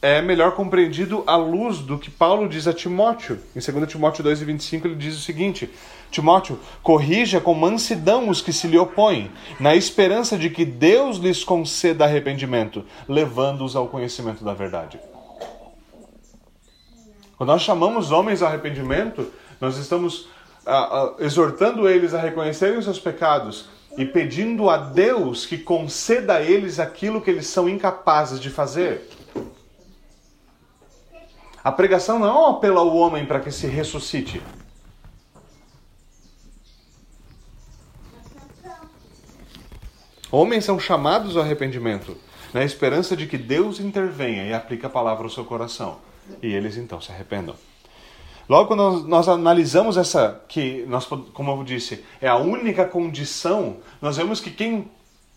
é 0.01 0.23
melhor 0.23 0.53
compreendido 0.53 1.25
à 1.27 1.35
luz 1.35 1.79
do 1.79 1.99
que 1.99 2.09
Paulo 2.09 2.49
diz 2.49 2.69
a 2.69 2.73
Timóteo. 2.73 3.41
Em 3.57 3.59
2 3.59 3.91
Timóteo 3.91 4.23
2,25 4.23 4.85
ele 4.85 4.95
diz 4.95 5.17
o 5.17 5.21
seguinte: 5.21 5.69
Timóteo, 6.09 6.61
corrija 6.85 7.41
com 7.41 7.53
mansidão 7.53 8.29
os 8.29 8.41
que 8.41 8.53
se 8.53 8.69
lhe 8.69 8.79
opõem, 8.79 9.33
na 9.59 9.75
esperança 9.75 10.39
de 10.39 10.51
que 10.51 10.65
Deus 10.65 11.17
lhes 11.17 11.43
conceda 11.43 12.05
arrependimento, 12.05 12.85
levando-os 13.09 13.75
ao 13.75 13.89
conhecimento 13.89 14.45
da 14.45 14.55
verdade. 14.55 15.01
Quando 17.37 17.51
nós 17.51 17.63
chamamos 17.63 18.13
homens 18.13 18.41
ao 18.41 18.49
arrependimento, 18.49 19.33
nós 19.61 19.77
estamos 19.77 20.29
ah, 20.67 20.73
ah, 20.75 21.15
exortando 21.19 21.89
eles 21.89 22.15
a 22.15 22.21
reconhecerem 22.21 22.79
os 22.79 22.85
seus 22.85 23.01
pecados 23.01 23.67
e 23.97 24.05
pedindo 24.05 24.71
a 24.71 24.77
Deus 24.77 25.45
que 25.45 25.59
conceda 25.59 26.35
a 26.35 26.43
eles 26.43 26.79
aquilo 26.79 27.21
que 27.21 27.31
eles 27.31 27.47
são 27.47 27.69
incapazes 27.69 28.39
de 28.39 28.51
fazer. 28.51 29.09
A 31.65 31.73
pregação 31.73 32.19
não 32.19 32.27
é 32.27 32.33
um 32.33 32.47
apelo 32.47 32.79
ao 32.79 32.95
homem 32.97 33.27
para 33.27 33.41
que 33.41 33.51
se 33.51 33.67
ressuscite. 33.67 34.41
Homens 40.31 40.65
são 40.65 40.79
chamados 40.79 41.37
ao 41.37 41.43
arrependimento, 41.43 42.17
na 42.53 42.63
esperança 42.63 43.17
de 43.17 43.27
que 43.27 43.39
Deus 43.39 43.81
intervenha 43.81 44.45
e 44.45 44.53
aplique 44.53 44.85
a 44.85 44.91
palavra 44.91 45.25
ao 45.25 45.31
seu 45.31 45.45
coração. 45.45 45.99
E 46.43 46.55
eles 46.55 46.77
então 46.77 47.01
se 47.01 47.11
arrependam. 47.11 47.57
Logo 48.49 48.69
quando 48.69 48.83
nós, 48.83 49.05
nós, 49.05 49.29
analisamos 49.29 49.97
essa, 49.99 50.41
que 50.49 50.85
nós, 50.89 51.05
como 51.05 51.51
eu 51.51 51.63
disse, 51.63 52.03
é 52.21 52.29
a 52.29 52.37
única 52.37 52.85
condição, 52.87 53.77
nós 54.01 54.17
vemos 54.17 54.41
que 54.41 54.51
quem, 54.51 54.91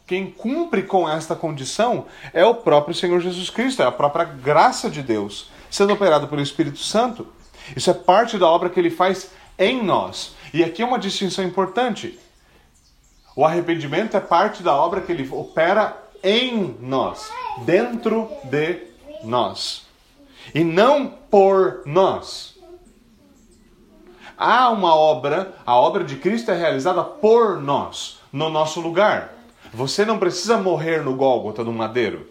quem 0.08 0.32
cumpre 0.32 0.84
com 0.84 1.10
esta 1.10 1.36
condição 1.36 2.06
é 2.34 2.46
o 2.46 2.56
próprio 2.56 2.96
Senhor 2.96 3.20
Jesus 3.20 3.50
Cristo, 3.50 3.82
é 3.82 3.86
a 3.86 3.92
própria 3.92 4.24
graça 4.24 4.90
de 4.90 5.02
Deus, 5.02 5.50
sendo 5.70 5.92
operado 5.92 6.28
pelo 6.30 6.42
Espírito 6.42 6.80
Santo. 6.80 7.28
Isso 7.76 7.92
é 7.92 7.94
parte 7.94 8.38
da 8.38 8.48
obra 8.48 8.70
que 8.70 8.80
ele 8.80 8.90
faz 8.90 9.30
em 9.60 9.84
nós. 9.84 10.34
E 10.54 10.64
aqui 10.64 10.82
é 10.82 10.86
uma 10.86 11.00
distinção 11.00 11.44
importante. 11.44 12.18
O 13.36 13.46
arrependimento 13.46 14.16
é 14.16 14.22
parte 14.22 14.64
da 14.64 14.74
obra 14.74 15.02
que 15.02 15.12
ele 15.12 15.28
opera 15.32 15.98
em 16.24 16.78
nós, 16.80 17.30
dentro 17.66 18.30
de 18.46 18.82
nós, 19.24 19.86
e 20.54 20.64
não 20.64 21.08
por 21.08 21.82
nós. 21.86 22.51
Há 24.42 24.72
uma 24.72 24.96
obra, 24.96 25.54
a 25.64 25.76
obra 25.76 26.04
de 26.04 26.16
Cristo 26.16 26.50
é 26.50 26.58
realizada 26.58 27.04
por 27.04 27.62
nós, 27.62 28.20
no 28.34 28.50
nosso 28.50 28.82
lugar. 28.82 29.36
Você 29.72 30.04
não 30.04 30.18
precisa 30.18 30.58
morrer 30.58 31.04
no 31.04 31.16
Gólgota, 31.16 31.64
no 31.64 31.72
madeiro. 31.72 32.28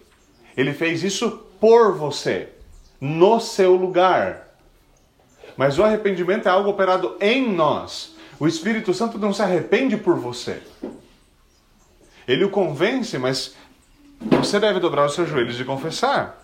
Ele 0.56 0.74
fez 0.74 1.04
isso 1.04 1.30
por 1.60 1.94
você, 1.94 2.48
no 3.00 3.38
seu 3.38 3.76
lugar. 3.76 4.48
Mas 5.56 5.78
o 5.78 5.84
arrependimento 5.84 6.48
é 6.48 6.50
algo 6.50 6.70
operado 6.70 7.16
em 7.20 7.48
nós. 7.52 8.16
O 8.40 8.48
Espírito 8.48 8.92
Santo 8.92 9.18
não 9.18 9.32
se 9.32 9.42
arrepende 9.42 9.96
por 9.96 10.16
você. 10.16 10.60
Ele 12.26 12.44
o 12.44 12.50
convence, 12.50 13.16
mas 13.18 13.54
você 14.20 14.58
deve 14.58 14.80
dobrar 14.80 15.06
os 15.06 15.14
seus 15.14 15.28
joelhos 15.28 15.60
e 15.60 15.64
confessar. 15.64 16.39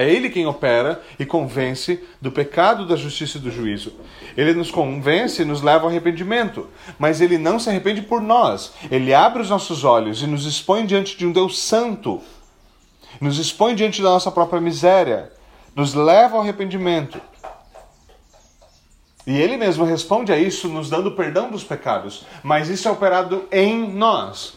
É 0.00 0.08
Ele 0.08 0.30
quem 0.30 0.46
opera 0.46 1.02
e 1.18 1.26
convence 1.26 2.02
do 2.22 2.32
pecado, 2.32 2.86
da 2.86 2.96
justiça 2.96 3.36
e 3.36 3.40
do 3.42 3.50
juízo. 3.50 3.92
Ele 4.34 4.54
nos 4.54 4.70
convence 4.70 5.42
e 5.42 5.44
nos 5.44 5.60
leva 5.60 5.84
ao 5.84 5.90
arrependimento. 5.90 6.68
Mas 6.98 7.20
Ele 7.20 7.36
não 7.36 7.58
se 7.58 7.68
arrepende 7.68 8.00
por 8.00 8.18
nós. 8.22 8.72
Ele 8.90 9.12
abre 9.12 9.42
os 9.42 9.50
nossos 9.50 9.84
olhos 9.84 10.22
e 10.22 10.26
nos 10.26 10.46
expõe 10.46 10.86
diante 10.86 11.18
de 11.18 11.26
um 11.26 11.32
Deus 11.32 11.58
santo. 11.58 12.22
Nos 13.20 13.36
expõe 13.36 13.74
diante 13.74 14.00
da 14.00 14.08
nossa 14.08 14.30
própria 14.30 14.58
miséria. 14.58 15.30
Nos 15.76 15.92
leva 15.92 16.36
ao 16.36 16.40
arrependimento. 16.40 17.20
E 19.26 19.36
Ele 19.36 19.58
mesmo 19.58 19.84
responde 19.84 20.32
a 20.32 20.38
isso 20.38 20.66
nos 20.66 20.88
dando 20.88 21.12
perdão 21.12 21.50
dos 21.50 21.62
pecados. 21.62 22.24
Mas 22.42 22.70
isso 22.70 22.88
é 22.88 22.90
operado 22.90 23.46
em 23.52 23.86
nós. 23.92 24.54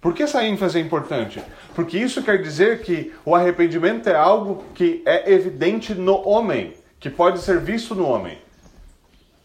Por 0.00 0.14
que 0.14 0.22
essa 0.22 0.44
ênfase 0.44 0.78
é 0.78 0.80
importante? 0.80 1.42
Porque 1.74 1.98
isso 1.98 2.22
quer 2.22 2.40
dizer 2.40 2.82
que 2.82 3.12
o 3.24 3.34
arrependimento 3.34 4.08
é 4.08 4.14
algo 4.14 4.64
que 4.74 5.02
é 5.04 5.32
evidente 5.32 5.92
no 5.92 6.26
homem, 6.26 6.74
que 7.00 7.10
pode 7.10 7.40
ser 7.40 7.58
visto 7.58 7.96
no 7.96 8.06
homem. 8.06 8.38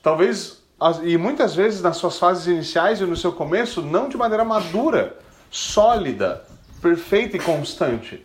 Talvez, 0.03 0.61
e 1.03 1.17
muitas 1.17 1.55
vezes 1.55 1.81
nas 1.81 1.97
suas 1.97 2.19
fases 2.19 2.45
iniciais 2.45 3.01
e 3.01 3.05
no 3.05 3.15
seu 3.15 3.31
começo, 3.31 3.81
não 3.81 4.07
de 4.07 4.15
maneira 4.15 4.45
madura, 4.45 5.17
sólida, 5.49 6.45
perfeita 6.81 7.37
e 7.37 7.39
constante. 7.39 8.23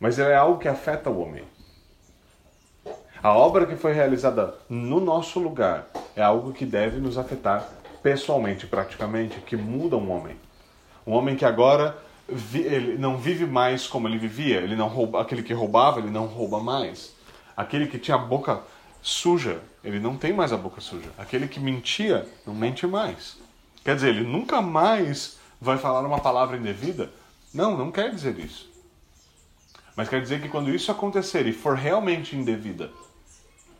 Mas 0.00 0.18
é 0.18 0.34
algo 0.34 0.58
que 0.58 0.66
afeta 0.66 1.10
o 1.10 1.20
homem. 1.20 1.44
A 3.22 3.32
obra 3.32 3.66
que 3.66 3.76
foi 3.76 3.92
realizada 3.92 4.54
no 4.68 4.98
nosso 4.98 5.38
lugar 5.38 5.86
é 6.16 6.22
algo 6.22 6.52
que 6.52 6.66
deve 6.66 6.98
nos 6.98 7.16
afetar 7.16 7.68
pessoalmente, 8.02 8.66
praticamente, 8.66 9.40
que 9.42 9.56
muda 9.56 9.96
um 9.96 10.10
homem. 10.10 10.36
Um 11.06 11.12
homem 11.12 11.36
que 11.36 11.44
agora 11.44 11.96
ele 12.54 12.96
não 12.98 13.16
vive 13.16 13.46
mais 13.46 13.86
como 13.86 14.08
ele 14.08 14.18
vivia. 14.18 14.60
Ele 14.60 14.76
não 14.76 14.88
rouba, 14.88 15.20
aquele 15.20 15.42
que 15.42 15.52
roubava, 15.52 15.98
ele 15.98 16.10
não 16.10 16.26
rouba 16.26 16.60
mais. 16.60 17.14
Aquele 17.56 17.86
que 17.86 17.98
tinha 17.98 18.16
a 18.16 18.20
boca 18.20 18.62
suja, 19.02 19.60
ele 19.82 19.98
não 19.98 20.16
tem 20.16 20.32
mais 20.32 20.52
a 20.52 20.56
boca 20.56 20.80
suja. 20.80 21.10
Aquele 21.18 21.48
que 21.48 21.60
mentia, 21.60 22.26
não 22.46 22.54
mente 22.54 22.86
mais. 22.86 23.36
Quer 23.84 23.96
dizer, 23.96 24.10
ele 24.10 24.22
nunca 24.24 24.62
mais 24.62 25.38
vai 25.60 25.76
falar 25.76 26.06
uma 26.06 26.20
palavra 26.20 26.56
indevida? 26.56 27.10
Não, 27.52 27.76
não 27.76 27.90
quer 27.90 28.10
dizer 28.10 28.38
isso. 28.38 28.70
Mas 29.94 30.08
quer 30.08 30.22
dizer 30.22 30.40
que 30.40 30.48
quando 30.48 30.74
isso 30.74 30.90
acontecer 30.90 31.46
e 31.46 31.52
for 31.52 31.76
realmente 31.76 32.34
indevida, 32.34 32.90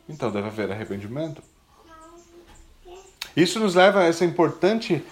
então 0.09 0.31
deve 0.31 0.49
haver 0.49 0.71
arrependimento. 0.71 1.43
Isso 3.35 3.59
nos 3.59 3.75
leva 3.75 4.01
a 4.01 4.05
essa 4.05 4.25
importante 4.25 5.03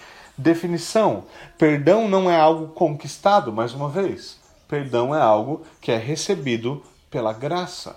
definição. 0.41 1.25
Perdão 1.57 2.09
não 2.09 2.29
é 2.29 2.35
algo 2.35 2.69
conquistado, 2.69 3.51
mais 3.51 3.73
uma 3.73 3.87
vez. 3.87 4.39
Perdão 4.67 5.15
é 5.15 5.21
algo 5.21 5.65
que 5.79 5.91
é 5.91 5.97
recebido 5.97 6.83
pela 7.09 7.31
graça. 7.31 7.95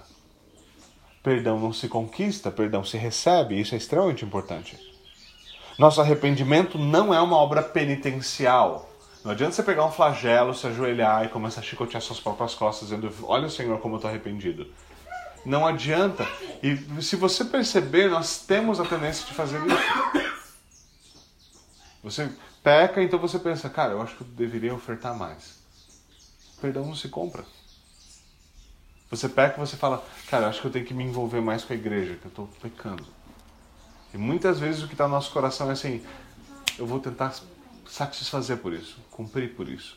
Perdão 1.23 1.59
não 1.59 1.73
se 1.73 1.89
conquista, 1.89 2.51
perdão 2.51 2.85
se 2.85 2.97
recebe. 2.97 3.59
Isso 3.59 3.75
é 3.75 3.79
extremamente 3.79 4.25
importante. 4.25 4.79
Nosso 5.79 6.01
arrependimento 6.01 6.79
não 6.79 7.13
é 7.13 7.21
uma 7.21 7.37
obra 7.37 7.63
penitencial. 7.63 8.91
Não 9.25 9.33
adianta 9.33 9.53
você 9.53 9.63
pegar 9.63 9.87
um 9.87 9.91
flagelo, 9.91 10.55
se 10.55 10.67
ajoelhar 10.67 11.25
e 11.25 11.29
começar 11.29 11.61
a 11.61 11.65
chicotear 11.65 12.03
suas 12.03 12.21
próprias 12.21 12.55
costas, 12.55 12.91
dizendo: 12.91 13.11
Olha, 13.23 13.49
Senhor, 13.49 13.79
como 13.79 13.95
eu 13.95 13.97
estou 13.97 14.11
arrependido. 14.11 14.67
Não 15.47 15.67
adianta. 15.67 16.27
E 16.63 16.77
se 17.03 17.17
você 17.17 17.45
perceber, 17.45 18.11
nós 18.11 18.39
temos 18.39 18.79
a 18.79 18.85
tendência 18.85 19.27
de 19.27 19.33
fazer 19.33 19.61
isso. 19.67 20.24
Você 22.05 22.31
peca, 22.63 23.03
então 23.03 23.19
você 23.19 23.39
pensa, 23.39 23.71
cara, 23.71 23.93
eu 23.93 24.03
acho 24.03 24.15
que 24.15 24.21
eu 24.21 24.27
deveria 24.29 24.75
ofertar 24.75 25.17
mais. 25.17 25.55
Perdão 26.61 26.85
não 26.85 26.95
se 26.95 27.09
compra. 27.09 27.43
Você 29.11 29.27
peca 29.27 29.57
e 29.57 29.67
você 29.67 29.75
fala, 29.75 30.05
cara, 30.29 30.45
eu 30.45 30.49
acho 30.51 30.61
que 30.61 30.67
eu 30.67 30.71
tenho 30.71 30.85
que 30.85 30.93
me 30.93 31.03
envolver 31.03 31.41
mais 31.41 31.65
com 31.65 31.73
a 31.73 31.77
igreja, 31.77 32.17
que 32.17 32.27
eu 32.27 32.29
estou 32.29 32.47
pecando. 32.61 33.07
E 34.13 34.19
muitas 34.19 34.61
vezes 34.61 34.83
o 34.83 34.87
que 34.87 34.93
está 34.93 35.09
no 35.09 35.15
nosso 35.15 35.33
coração 35.33 35.71
é 35.71 35.73
assim, 35.73 36.05
eu 36.79 36.87
vou 36.87 37.01
tentar 37.01 37.35
satisfazer 37.89 38.59
por 38.59 38.75
isso, 38.75 38.99
cumprir 39.11 39.55
por 39.55 39.67
isso. 39.67 39.97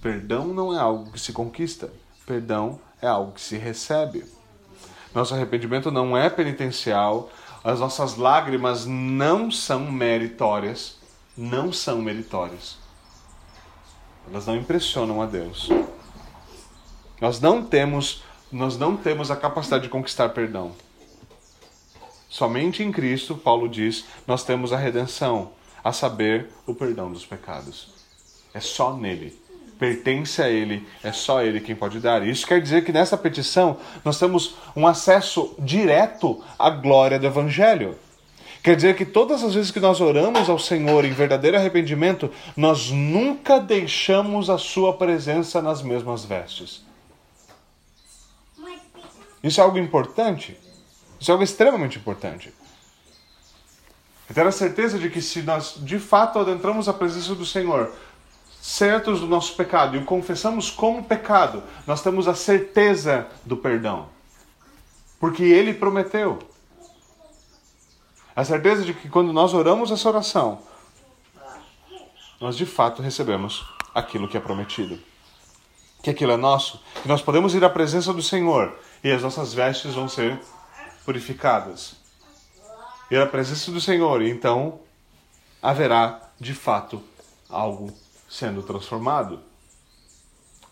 Perdão 0.00 0.54
não 0.54 0.74
é 0.74 0.80
algo 0.80 1.12
que 1.12 1.20
se 1.20 1.34
conquista, 1.34 1.92
perdão 2.24 2.80
é 3.02 3.06
algo 3.06 3.32
que 3.32 3.42
se 3.42 3.58
recebe. 3.58 4.24
Nosso 5.14 5.34
arrependimento 5.34 5.90
não 5.90 6.16
é 6.16 6.30
penitencial, 6.30 7.30
as 7.64 7.80
nossas 7.80 8.16
lágrimas 8.16 8.86
não 8.86 9.50
são 9.50 9.90
meritórias, 9.90 10.98
não 11.36 11.72
são 11.72 12.00
meritórias. 12.00 12.76
Elas 14.28 14.46
não 14.46 14.56
impressionam 14.56 15.22
a 15.22 15.26
Deus. 15.26 15.68
Nós 17.20 17.40
não 17.40 17.64
temos, 17.64 18.24
nós 18.50 18.76
não 18.76 18.96
temos 18.96 19.30
a 19.30 19.36
capacidade 19.36 19.84
de 19.84 19.88
conquistar 19.88 20.30
perdão. 20.30 20.72
Somente 22.28 22.82
em 22.82 22.90
Cristo, 22.90 23.36
Paulo 23.36 23.68
diz, 23.68 24.04
nós 24.26 24.42
temos 24.42 24.72
a 24.72 24.76
redenção, 24.76 25.52
a 25.84 25.92
saber, 25.92 26.48
o 26.66 26.74
perdão 26.74 27.12
dos 27.12 27.26
pecados. 27.26 27.92
É 28.54 28.60
só 28.60 28.96
nele 28.96 29.41
pertence 29.82 30.40
a 30.40 30.48
Ele, 30.48 30.86
é 31.02 31.10
só 31.10 31.42
Ele 31.42 31.58
quem 31.60 31.74
pode 31.74 31.98
dar. 31.98 32.24
Isso 32.24 32.46
quer 32.46 32.60
dizer 32.60 32.84
que 32.84 32.92
nessa 32.92 33.16
petição 33.16 33.78
nós 34.04 34.16
temos 34.16 34.54
um 34.76 34.86
acesso 34.86 35.56
direto 35.58 36.40
à 36.56 36.70
glória 36.70 37.18
do 37.18 37.26
Evangelho. 37.26 37.98
Quer 38.62 38.76
dizer 38.76 38.94
que 38.94 39.04
todas 39.04 39.42
as 39.42 39.54
vezes 39.54 39.72
que 39.72 39.80
nós 39.80 40.00
oramos 40.00 40.48
ao 40.48 40.56
Senhor 40.56 41.04
em 41.04 41.10
verdadeiro 41.10 41.56
arrependimento, 41.56 42.30
nós 42.56 42.92
nunca 42.92 43.58
deixamos 43.58 44.48
a 44.48 44.56
Sua 44.56 44.96
presença 44.96 45.60
nas 45.60 45.82
mesmas 45.82 46.24
vestes. 46.24 46.84
Isso 49.42 49.60
é 49.60 49.64
algo 49.64 49.78
importante. 49.78 50.56
Isso 51.18 51.28
é 51.28 51.32
algo 51.32 51.42
extremamente 51.42 51.98
importante. 51.98 52.54
Eu 54.28 54.34
tenho 54.36 54.46
a 54.46 54.52
certeza 54.52 54.96
de 54.96 55.10
que 55.10 55.20
se 55.20 55.42
nós 55.42 55.74
de 55.78 55.98
fato 55.98 56.38
adentramos 56.38 56.88
a 56.88 56.92
presença 56.92 57.34
do 57.34 57.44
Senhor 57.44 57.92
certos 58.62 59.18
do 59.18 59.26
nosso 59.26 59.56
pecado 59.56 59.96
e 59.96 59.98
o 59.98 60.04
confessamos 60.04 60.70
como 60.70 61.02
pecado, 61.02 61.64
nós 61.84 62.00
temos 62.00 62.28
a 62.28 62.34
certeza 62.34 63.26
do 63.44 63.56
perdão. 63.56 64.08
Porque 65.18 65.42
ele 65.42 65.74
prometeu. 65.74 66.38
A 68.36 68.44
certeza 68.44 68.84
de 68.84 68.94
que 68.94 69.08
quando 69.08 69.32
nós 69.32 69.52
oramos 69.52 69.90
essa 69.90 70.08
oração, 70.08 70.60
nós 72.40 72.56
de 72.56 72.64
fato 72.64 73.02
recebemos 73.02 73.66
aquilo 73.92 74.28
que 74.28 74.36
é 74.36 74.40
prometido. 74.40 74.96
Que 76.00 76.10
aquilo 76.10 76.30
é 76.30 76.36
nosso, 76.36 76.80
que 77.02 77.08
nós 77.08 77.20
podemos 77.20 77.56
ir 77.56 77.64
à 77.64 77.68
presença 77.68 78.12
do 78.12 78.22
Senhor 78.22 78.78
e 79.02 79.10
as 79.10 79.22
nossas 79.22 79.52
vestes 79.52 79.94
vão 79.94 80.08
ser 80.08 80.40
purificadas. 81.04 81.96
Ir 83.10 83.20
à 83.20 83.26
presença 83.26 83.72
do 83.72 83.80
Senhor, 83.80 84.22
e 84.22 84.30
então 84.30 84.78
haverá 85.60 86.30
de 86.38 86.54
fato 86.54 87.02
algo 87.50 87.92
sendo 88.32 88.62
transformado. 88.62 89.40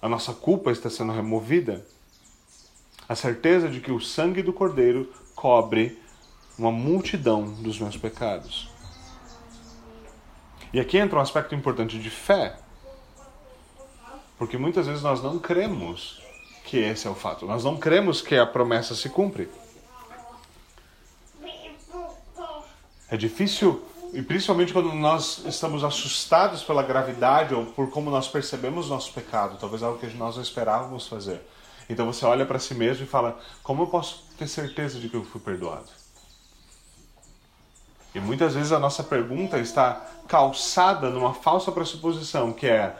A 0.01 0.09
nossa 0.09 0.33
culpa 0.33 0.70
está 0.73 0.88
sendo 0.88 1.12
removida. 1.12 1.87
A 3.07 3.14
certeza 3.14 3.68
de 3.68 3.81
que 3.81 3.92
o 3.92 4.01
sangue 4.01 4.42
do 4.42 4.51
Cordeiro 4.51 5.12
cobre 5.35 6.01
uma 6.59 6.73
multidão 6.73 7.53
dos 7.53 7.79
meus 7.79 7.99
pecados. 7.99 8.70
E 10.73 10.81
aqui 10.81 10.96
entra 10.96 11.19
um 11.19 11.23
aspecto 11.23 11.54
importante 11.54 11.98
de 11.98 12.08
fé. 12.08 12.58
Porque 14.38 14.56
muitas 14.56 14.87
vezes 14.87 15.02
nós 15.02 15.23
não 15.23 15.38
cremos 15.38 16.23
que 16.65 16.79
esse 16.79 17.06
é 17.06 17.11
o 17.11 17.15
fato. 17.15 17.44
Nós 17.44 17.63
não 17.63 17.77
cremos 17.77 18.23
que 18.23 18.37
a 18.37 18.46
promessa 18.46 18.94
se 18.94 19.11
cumpre. 19.11 19.50
É 23.11 23.19
difícil 23.19 23.85
e 24.13 24.23
principalmente 24.23 24.73
quando 24.73 24.92
nós 24.92 25.44
estamos 25.46 25.85
assustados 25.85 26.63
pela 26.63 26.83
gravidade 26.83 27.54
ou 27.54 27.67
por 27.67 27.90
como 27.90 28.11
nós 28.11 28.27
percebemos 28.29 28.88
nosso 28.88 29.13
pecado, 29.13 29.56
talvez 29.58 29.83
algo 29.83 29.98
que 29.98 30.06
nós 30.17 30.37
não 30.37 30.42
esperávamos 30.42 31.06
fazer. 31.06 31.40
Então 31.88 32.06
você 32.06 32.25
olha 32.25 32.44
para 32.44 32.58
si 32.58 32.75
mesmo 32.75 33.04
e 33.04 33.06
fala: 33.06 33.38
como 33.63 33.83
eu 33.83 33.87
posso 33.87 34.25
ter 34.37 34.48
certeza 34.48 34.98
de 34.98 35.08
que 35.08 35.17
eu 35.17 35.25
fui 35.25 35.40
perdoado? 35.40 35.88
E 38.15 38.19
muitas 38.19 38.54
vezes 38.54 38.73
a 38.73 38.79
nossa 38.79 39.04
pergunta 39.04 39.58
está 39.58 40.04
calçada 40.27 41.11
numa 41.11 41.33
falsa 41.33 41.71
pressuposição, 41.71 42.52
que 42.52 42.67
é: 42.67 42.96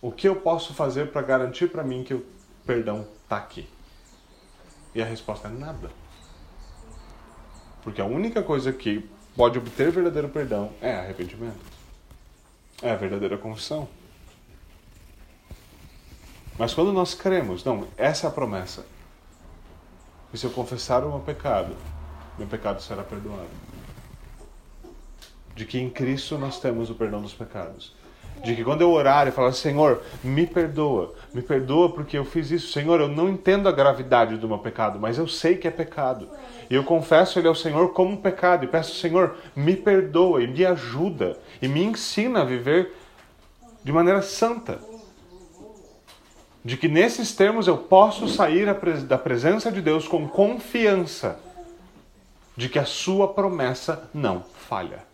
o 0.00 0.10
que 0.10 0.26
eu 0.26 0.36
posso 0.36 0.72
fazer 0.72 1.10
para 1.10 1.20
garantir 1.20 1.70
para 1.70 1.84
mim 1.84 2.04
que 2.04 2.14
o 2.14 2.24
perdão 2.64 3.06
está 3.22 3.36
aqui? 3.36 3.68
E 4.94 5.02
a 5.02 5.04
resposta 5.04 5.48
é 5.48 5.50
nada. 5.50 5.90
Porque 7.82 8.00
a 8.00 8.06
única 8.06 8.42
coisa 8.42 8.72
que 8.72 9.08
pode 9.36 9.58
obter 9.58 9.90
verdadeiro 9.90 10.28
perdão 10.28 10.72
é 10.80 10.94
arrependimento. 10.94 11.60
É 12.82 12.90
a 12.90 12.96
verdadeira 12.96 13.36
confissão. 13.36 13.88
Mas 16.58 16.74
quando 16.74 16.92
nós 16.92 17.14
cremos, 17.14 17.64
não, 17.64 17.88
essa 17.96 18.26
é 18.26 18.28
a 18.28 18.32
promessa. 18.32 18.84
E 20.32 20.38
se 20.38 20.44
eu 20.44 20.50
confessar 20.50 21.04
o 21.04 21.08
meu 21.08 21.20
pecado, 21.20 21.76
meu 22.38 22.46
pecado 22.46 22.82
será 22.82 23.02
perdoado. 23.02 23.48
De 25.54 25.64
que 25.64 25.78
em 25.78 25.90
Cristo 25.90 26.38
nós 26.38 26.60
temos 26.60 26.90
o 26.90 26.94
perdão 26.94 27.20
dos 27.20 27.34
pecados. 27.34 27.94
De 28.42 28.54
que 28.54 28.64
quando 28.64 28.80
eu 28.80 28.90
orar 28.90 29.28
e 29.28 29.30
falar, 29.30 29.52
Senhor, 29.52 30.02
me 30.24 30.46
perdoa, 30.46 31.14
me 31.32 31.42
perdoa 31.42 31.92
porque 31.92 32.16
eu 32.16 32.24
fiz 32.24 32.50
isso. 32.50 32.72
Senhor, 32.72 33.00
eu 33.00 33.08
não 33.08 33.28
entendo 33.28 33.68
a 33.68 33.72
gravidade 33.72 34.36
do 34.36 34.48
meu 34.48 34.58
pecado, 34.58 34.98
mas 34.98 35.18
eu 35.18 35.28
sei 35.28 35.56
que 35.56 35.68
é 35.68 35.70
pecado. 35.70 36.28
E 36.70 36.74
eu 36.74 36.82
confesso 36.82 37.38
ele 37.38 37.48
ao 37.48 37.54
Senhor 37.54 37.92
como 37.92 38.12
um 38.12 38.16
pecado 38.16 38.64
e 38.64 38.68
peço, 38.68 38.94
Senhor, 38.94 39.36
me 39.54 39.76
perdoa 39.76 40.42
e 40.42 40.46
me 40.46 40.64
ajuda 40.64 41.36
e 41.60 41.68
me 41.68 41.82
ensina 41.82 42.40
a 42.40 42.44
viver 42.44 42.94
de 43.84 43.92
maneira 43.92 44.22
santa. 44.22 44.78
De 46.64 46.76
que 46.76 46.88
nesses 46.88 47.34
termos 47.34 47.66
eu 47.66 47.76
posso 47.76 48.28
sair 48.28 48.66
da 49.06 49.18
presença 49.18 49.70
de 49.72 49.80
Deus 49.80 50.06
com 50.06 50.28
confiança 50.28 51.38
de 52.56 52.68
que 52.68 52.78
a 52.78 52.84
sua 52.84 53.28
promessa 53.28 54.10
não 54.12 54.44
falha. 54.68 55.09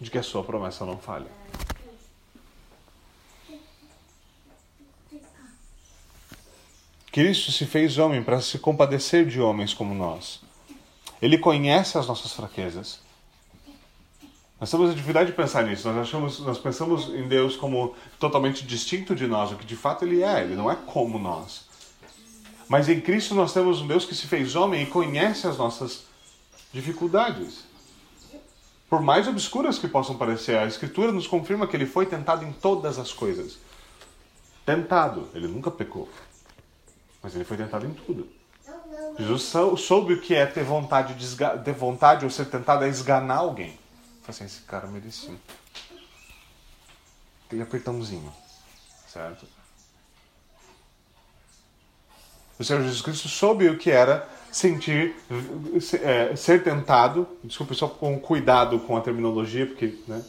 De 0.00 0.10
que 0.10 0.18
a 0.18 0.22
sua 0.22 0.42
promessa 0.42 0.84
não 0.84 0.96
falha. 0.96 1.26
Cristo 7.12 7.50
se 7.50 7.66
fez 7.66 7.98
homem 7.98 8.22
para 8.22 8.40
se 8.40 8.58
compadecer 8.58 9.26
de 9.26 9.40
homens 9.40 9.74
como 9.74 9.94
nós. 9.94 10.40
Ele 11.20 11.36
conhece 11.36 11.98
as 11.98 12.06
nossas 12.06 12.32
fraquezas. 12.32 13.00
Nós 14.60 14.70
temos 14.70 14.90
a 14.90 14.92
dificuldade 14.92 15.30
de 15.30 15.36
pensar 15.36 15.64
nisso. 15.64 15.88
Nós 15.88 15.96
achamos, 15.96 16.38
nós 16.40 16.58
pensamos 16.58 17.08
em 17.08 17.26
Deus 17.26 17.56
como 17.56 17.94
totalmente 18.18 18.64
distinto 18.64 19.14
de 19.14 19.26
nós, 19.26 19.50
o 19.50 19.56
que 19.56 19.66
de 19.66 19.74
fato 19.74 20.04
ele 20.04 20.22
é. 20.22 20.42
Ele 20.42 20.54
não 20.54 20.70
é 20.70 20.76
como 20.76 21.18
nós. 21.18 21.64
Mas 22.68 22.88
em 22.88 23.00
Cristo 23.00 23.34
nós 23.34 23.52
temos 23.52 23.80
um 23.80 23.88
Deus 23.88 24.04
que 24.04 24.14
se 24.14 24.28
fez 24.28 24.54
homem 24.54 24.84
e 24.84 24.86
conhece 24.86 25.46
as 25.46 25.58
nossas 25.58 26.04
dificuldades. 26.72 27.64
Por 28.90 29.00
mais 29.00 29.28
obscuras 29.28 29.78
que 29.78 29.86
possam 29.86 30.18
parecer, 30.18 30.58
a 30.58 30.66
Escritura 30.66 31.12
nos 31.12 31.28
confirma 31.28 31.68
que 31.68 31.76
ele 31.76 31.86
foi 31.86 32.06
tentado 32.06 32.44
em 32.44 32.50
todas 32.52 32.98
as 32.98 33.12
coisas. 33.12 33.56
Tentado, 34.66 35.28
ele 35.32 35.46
nunca 35.46 35.70
pecou. 35.70 36.08
Mas 37.22 37.36
ele 37.36 37.44
foi 37.44 37.56
tentado 37.56 37.86
em 37.86 37.94
tudo. 37.94 38.28
Jesus 39.16 39.52
soube 39.78 40.14
o 40.14 40.20
que 40.20 40.34
é 40.34 40.44
ter 40.44 40.64
vontade, 40.64 41.14
de 41.14 41.36
ter 41.64 41.72
vontade 41.72 42.24
ou 42.24 42.30
ser 42.30 42.46
tentado 42.46 42.82
a 42.82 42.88
esganar 42.88 43.38
alguém. 43.38 43.78
Falei 44.22 44.28
assim, 44.28 44.44
esse 44.44 44.62
cara 44.62 44.88
merecia. 44.88 45.36
Aquele 47.46 47.62
apertãozinho. 47.62 48.32
Certo? 49.06 49.46
O 52.58 52.64
Senhor 52.64 52.82
Jesus 52.82 53.02
Cristo 53.02 53.28
soube 53.28 53.68
o 53.68 53.78
que 53.78 53.90
era 53.90 54.28
sentir, 54.50 55.14
é, 56.02 56.34
ser 56.36 56.62
tentado. 56.62 57.26
Desculpe, 57.44 57.74
só 57.74 57.88
com 57.88 58.18
cuidado 58.18 58.78
com 58.80 58.96
a 58.96 59.00
terminologia, 59.00 59.66
porque 59.66 59.94
né, 60.06 60.22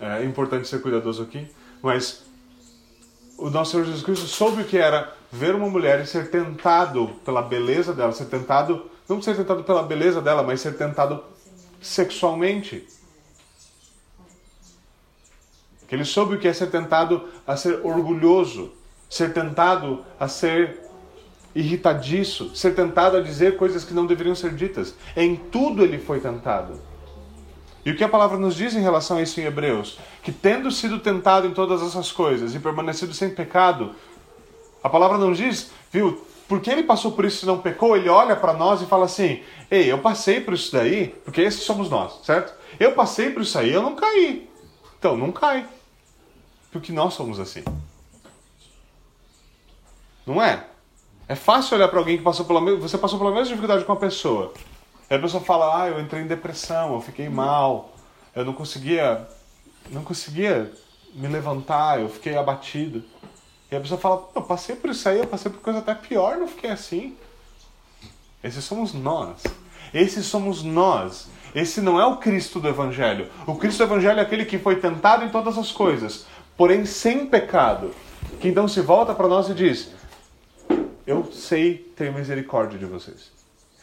é 0.00 0.24
importante 0.24 0.68
ser 0.68 0.82
cuidadoso 0.82 1.22
aqui. 1.22 1.46
Mas 1.82 2.24
o 3.36 3.50
nosso 3.50 3.72
Senhor 3.72 3.84
Jesus 3.84 4.02
Cristo 4.02 4.26
soube 4.26 4.62
o 4.62 4.64
que 4.64 4.76
era 4.76 5.12
ver 5.30 5.54
uma 5.54 5.68
mulher 5.68 6.00
e 6.00 6.06
ser 6.06 6.30
tentado 6.30 7.08
pela 7.24 7.42
beleza 7.42 7.92
dela, 7.92 8.12
ser 8.12 8.26
tentado, 8.26 8.90
não 9.08 9.20
ser 9.20 9.36
tentado 9.36 9.64
pela 9.64 9.82
beleza 9.82 10.20
dela, 10.20 10.42
mas 10.42 10.60
ser 10.60 10.76
tentado 10.76 11.22
sexualmente. 11.80 12.86
Que 15.88 15.94
ele 15.94 16.04
soube 16.04 16.36
o 16.36 16.38
que 16.38 16.48
é 16.48 16.52
ser 16.52 16.70
tentado 16.70 17.28
a 17.46 17.56
ser 17.56 17.80
orgulhoso, 17.84 18.72
ser 19.10 19.32
tentado 19.32 20.04
a 20.18 20.28
ser 20.28 20.83
irritadiço, 21.54 22.54
ser 22.54 22.74
tentado 22.74 23.16
a 23.16 23.20
dizer 23.20 23.56
coisas 23.56 23.84
que 23.84 23.94
não 23.94 24.06
deveriam 24.06 24.34
ser 24.34 24.54
ditas. 24.54 24.94
Em 25.16 25.36
tudo 25.36 25.84
ele 25.84 25.98
foi 25.98 26.20
tentado. 26.20 26.80
E 27.84 27.90
o 27.90 27.96
que 27.96 28.02
a 28.02 28.08
palavra 28.08 28.38
nos 28.38 28.54
diz 28.54 28.74
em 28.74 28.80
relação 28.80 29.18
a 29.18 29.22
isso 29.22 29.40
em 29.40 29.44
Hebreus? 29.44 29.98
Que 30.22 30.32
tendo 30.32 30.70
sido 30.70 30.98
tentado 31.00 31.46
em 31.46 31.52
todas 31.52 31.82
essas 31.82 32.10
coisas 32.10 32.54
e 32.54 32.58
permanecido 32.58 33.12
sem 33.12 33.30
pecado, 33.30 33.94
a 34.82 34.88
palavra 34.88 35.18
não 35.18 35.32
diz, 35.32 35.70
viu, 35.92 36.26
porque 36.48 36.70
ele 36.70 36.82
passou 36.82 37.12
por 37.12 37.24
isso 37.24 37.44
e 37.44 37.46
não 37.46 37.58
pecou, 37.58 37.96
ele 37.96 38.08
olha 38.08 38.36
para 38.36 38.52
nós 38.52 38.82
e 38.82 38.86
fala 38.86 39.04
assim: 39.04 39.42
Ei, 39.70 39.90
eu 39.90 39.98
passei 39.98 40.40
por 40.40 40.54
isso 40.54 40.72
daí, 40.72 41.08
porque 41.24 41.40
esses 41.40 41.62
somos 41.62 41.90
nós, 41.90 42.20
certo? 42.24 42.54
Eu 42.78 42.92
passei 42.92 43.30
por 43.30 43.42
isso 43.42 43.58
aí, 43.58 43.72
eu 43.72 43.82
não 43.82 43.94
caí. 43.94 44.48
Então, 44.98 45.16
não 45.16 45.30
cai. 45.30 45.66
Porque 46.72 46.92
nós 46.92 47.14
somos 47.14 47.38
assim. 47.38 47.62
Não 50.26 50.42
é? 50.42 50.64
É 51.26 51.34
fácil 51.34 51.76
olhar 51.76 51.88
para 51.88 51.98
alguém 51.98 52.18
que 52.18 52.22
passou 52.22 52.44
pela 52.44 52.60
mesma. 52.60 52.80
Você 52.80 52.98
passou 52.98 53.18
pela 53.18 53.30
mesma 53.30 53.46
dificuldade 53.46 53.84
com 53.84 53.92
uma 53.92 53.98
pessoa. 53.98 54.52
E 55.10 55.14
a 55.14 55.18
pessoa 55.18 55.42
fala: 55.42 55.82
Ah, 55.82 55.88
eu 55.88 56.00
entrei 56.00 56.22
em 56.22 56.26
depressão, 56.26 56.94
eu 56.94 57.00
fiquei 57.00 57.28
mal, 57.28 57.92
eu 58.34 58.44
não 58.44 58.52
conseguia. 58.52 59.26
Não 59.90 60.02
conseguia 60.02 60.72
me 61.14 61.28
levantar, 61.28 62.00
eu 62.00 62.08
fiquei 62.08 62.36
abatido. 62.36 63.02
E 63.70 63.76
a 63.76 63.80
pessoa 63.80 63.98
fala: 63.98 64.28
Eu 64.34 64.42
passei 64.42 64.76
por 64.76 64.90
isso 64.90 65.08
aí, 65.08 65.18
eu 65.18 65.26
passei 65.26 65.50
por 65.50 65.60
coisa 65.60 65.78
até 65.78 65.94
pior, 65.94 66.36
não 66.36 66.46
fiquei 66.46 66.70
assim. 66.70 67.16
Esses 68.42 68.64
somos 68.64 68.92
nós. 68.92 69.42
Esses 69.92 70.26
somos 70.26 70.62
nós. 70.62 71.28
Esse 71.54 71.80
não 71.80 72.00
é 72.00 72.04
o 72.04 72.16
Cristo 72.16 72.60
do 72.60 72.68
Evangelho. 72.68 73.30
O 73.46 73.54
Cristo 73.54 73.78
do 73.78 73.84
Evangelho 73.84 74.18
é 74.18 74.22
aquele 74.22 74.44
que 74.44 74.58
foi 74.58 74.76
tentado 74.76 75.24
em 75.24 75.30
todas 75.30 75.56
as 75.56 75.70
coisas, 75.70 76.26
porém 76.56 76.84
sem 76.84 77.26
pecado. 77.26 77.94
Que 78.40 78.48
então 78.48 78.68
se 78.68 78.80
volta 78.80 79.14
para 79.14 79.28
nós 79.28 79.48
e 79.48 79.54
diz: 79.54 79.92
eu 81.06 81.30
sei 81.32 81.92
ter 81.96 82.12
misericórdia 82.12 82.78
de 82.78 82.86
vocês. 82.86 83.30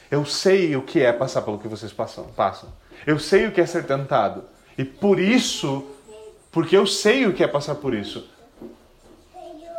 Eu 0.10 0.26
sei 0.26 0.76
o 0.76 0.82
que 0.82 1.02
é 1.02 1.14
passar 1.14 1.42
pelo 1.42 1.60
que 1.60 1.68
vocês 1.68 1.94
passam, 1.94 2.26
passam. 2.36 2.70
Eu 3.06 3.18
sei 3.20 3.48
o 3.48 3.52
que 3.52 3.62
é 3.62 3.66
ser 3.66 3.86
tentado. 3.86 4.44
E 4.78 4.84
por 4.84 5.20
isso, 5.20 5.88
porque 6.52 6.76
eu 6.76 6.86
sei 6.86 7.26
o 7.26 7.34
que 7.34 7.44
é 7.44 7.48
passar 7.48 7.76
por 7.76 7.94
isso, 7.94 8.28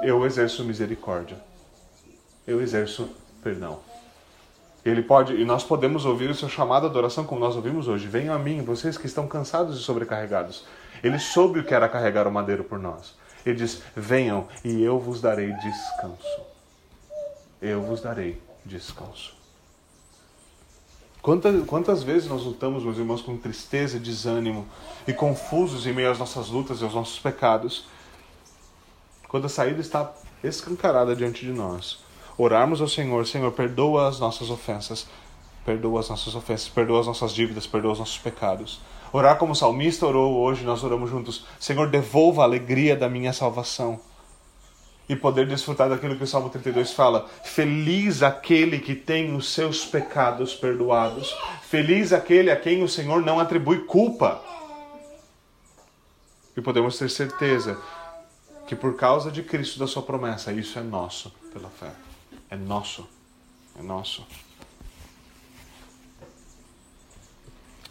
eu 0.02 0.24
exerço 0.24 0.64
misericórdia. 0.64 1.36
Eu 2.46 2.60
exerço 2.60 3.08
perdão. 3.42 3.80
Ele 4.84 5.02
pode, 5.02 5.34
e 5.34 5.44
nós 5.44 5.62
podemos 5.62 6.04
ouvir 6.04 6.30
o 6.30 6.34
seu 6.34 6.48
chamado 6.48 6.86
à 6.86 6.90
adoração 6.90 7.24
como 7.24 7.40
nós 7.40 7.54
ouvimos 7.54 7.86
hoje. 7.86 8.08
Venham 8.08 8.34
a 8.34 8.38
mim, 8.38 8.62
vocês 8.62 8.96
que 8.96 9.06
estão 9.06 9.28
cansados 9.28 9.78
e 9.78 9.82
sobrecarregados. 9.82 10.64
Ele 11.04 11.18
soube 11.18 11.60
o 11.60 11.64
que 11.64 11.74
era 11.74 11.88
carregar 11.88 12.26
o 12.26 12.32
madeiro 12.32 12.64
por 12.64 12.78
nós. 12.78 13.14
Ele 13.44 13.56
diz: 13.56 13.82
Venham 13.94 14.48
e 14.64 14.82
eu 14.82 14.98
vos 14.98 15.20
darei 15.20 15.52
descanso 15.52 16.51
eu 17.62 17.80
vos 17.80 18.00
darei 18.00 18.42
descanso. 18.64 19.34
Quantas, 21.22 21.64
quantas 21.66 22.02
vezes 22.02 22.28
nós 22.28 22.42
lutamos, 22.42 22.82
meus 22.82 22.98
irmãos, 22.98 23.22
com 23.22 23.36
tristeza 23.36 24.00
desânimo 24.00 24.66
e 25.06 25.12
confusos 25.12 25.86
em 25.86 25.92
meio 25.92 26.10
às 26.10 26.18
nossas 26.18 26.48
lutas 26.48 26.80
e 26.80 26.84
aos 26.84 26.94
nossos 26.94 27.20
pecados, 27.20 27.84
quando 29.28 29.46
a 29.46 29.48
saída 29.48 29.80
está 29.80 30.12
escancarada 30.42 31.14
diante 31.14 31.46
de 31.46 31.52
nós. 31.52 32.00
Orarmos 32.36 32.80
ao 32.80 32.88
Senhor, 32.88 33.24
Senhor, 33.24 33.52
perdoa 33.52 34.08
as 34.08 34.18
nossas 34.18 34.50
ofensas, 34.50 35.06
perdoa 35.64 36.00
as 36.00 36.08
nossas 36.08 36.34
ofensas, 36.34 36.68
perdoa 36.68 37.00
as 37.00 37.06
nossas 37.06 37.32
dívidas, 37.32 37.68
perdoa 37.68 37.92
os 37.92 37.98
nossos 38.00 38.18
pecados. 38.18 38.80
Orar 39.12 39.38
como 39.38 39.52
o 39.52 39.56
salmista 39.56 40.04
orou 40.04 40.40
hoje, 40.40 40.64
nós 40.64 40.82
oramos 40.82 41.08
juntos, 41.08 41.46
Senhor, 41.60 41.88
devolva 41.88 42.42
a 42.42 42.44
alegria 42.46 42.96
da 42.96 43.08
minha 43.08 43.32
salvação 43.32 44.00
e 45.12 45.16
poder 45.16 45.46
desfrutar 45.46 45.90
daquilo 45.90 46.16
que 46.16 46.24
o 46.24 46.26
Salmo 46.26 46.48
32 46.48 46.92
fala. 46.92 47.28
Feliz 47.44 48.22
aquele 48.22 48.78
que 48.78 48.94
tem 48.94 49.36
os 49.36 49.52
seus 49.52 49.84
pecados 49.84 50.54
perdoados. 50.54 51.36
Feliz 51.68 52.14
aquele 52.14 52.50
a 52.50 52.56
quem 52.56 52.82
o 52.82 52.88
Senhor 52.88 53.20
não 53.20 53.38
atribui 53.38 53.80
culpa. 53.84 54.42
E 56.56 56.62
podemos 56.62 56.98
ter 56.98 57.10
certeza 57.10 57.78
que 58.66 58.74
por 58.74 58.96
causa 58.96 59.30
de 59.30 59.42
Cristo, 59.42 59.78
da 59.78 59.86
sua 59.86 60.02
promessa, 60.02 60.50
isso 60.50 60.78
é 60.78 60.82
nosso 60.82 61.30
pela 61.52 61.68
fé. 61.68 61.92
É 62.48 62.56
nosso. 62.56 63.06
É 63.78 63.82
nosso. 63.82 64.26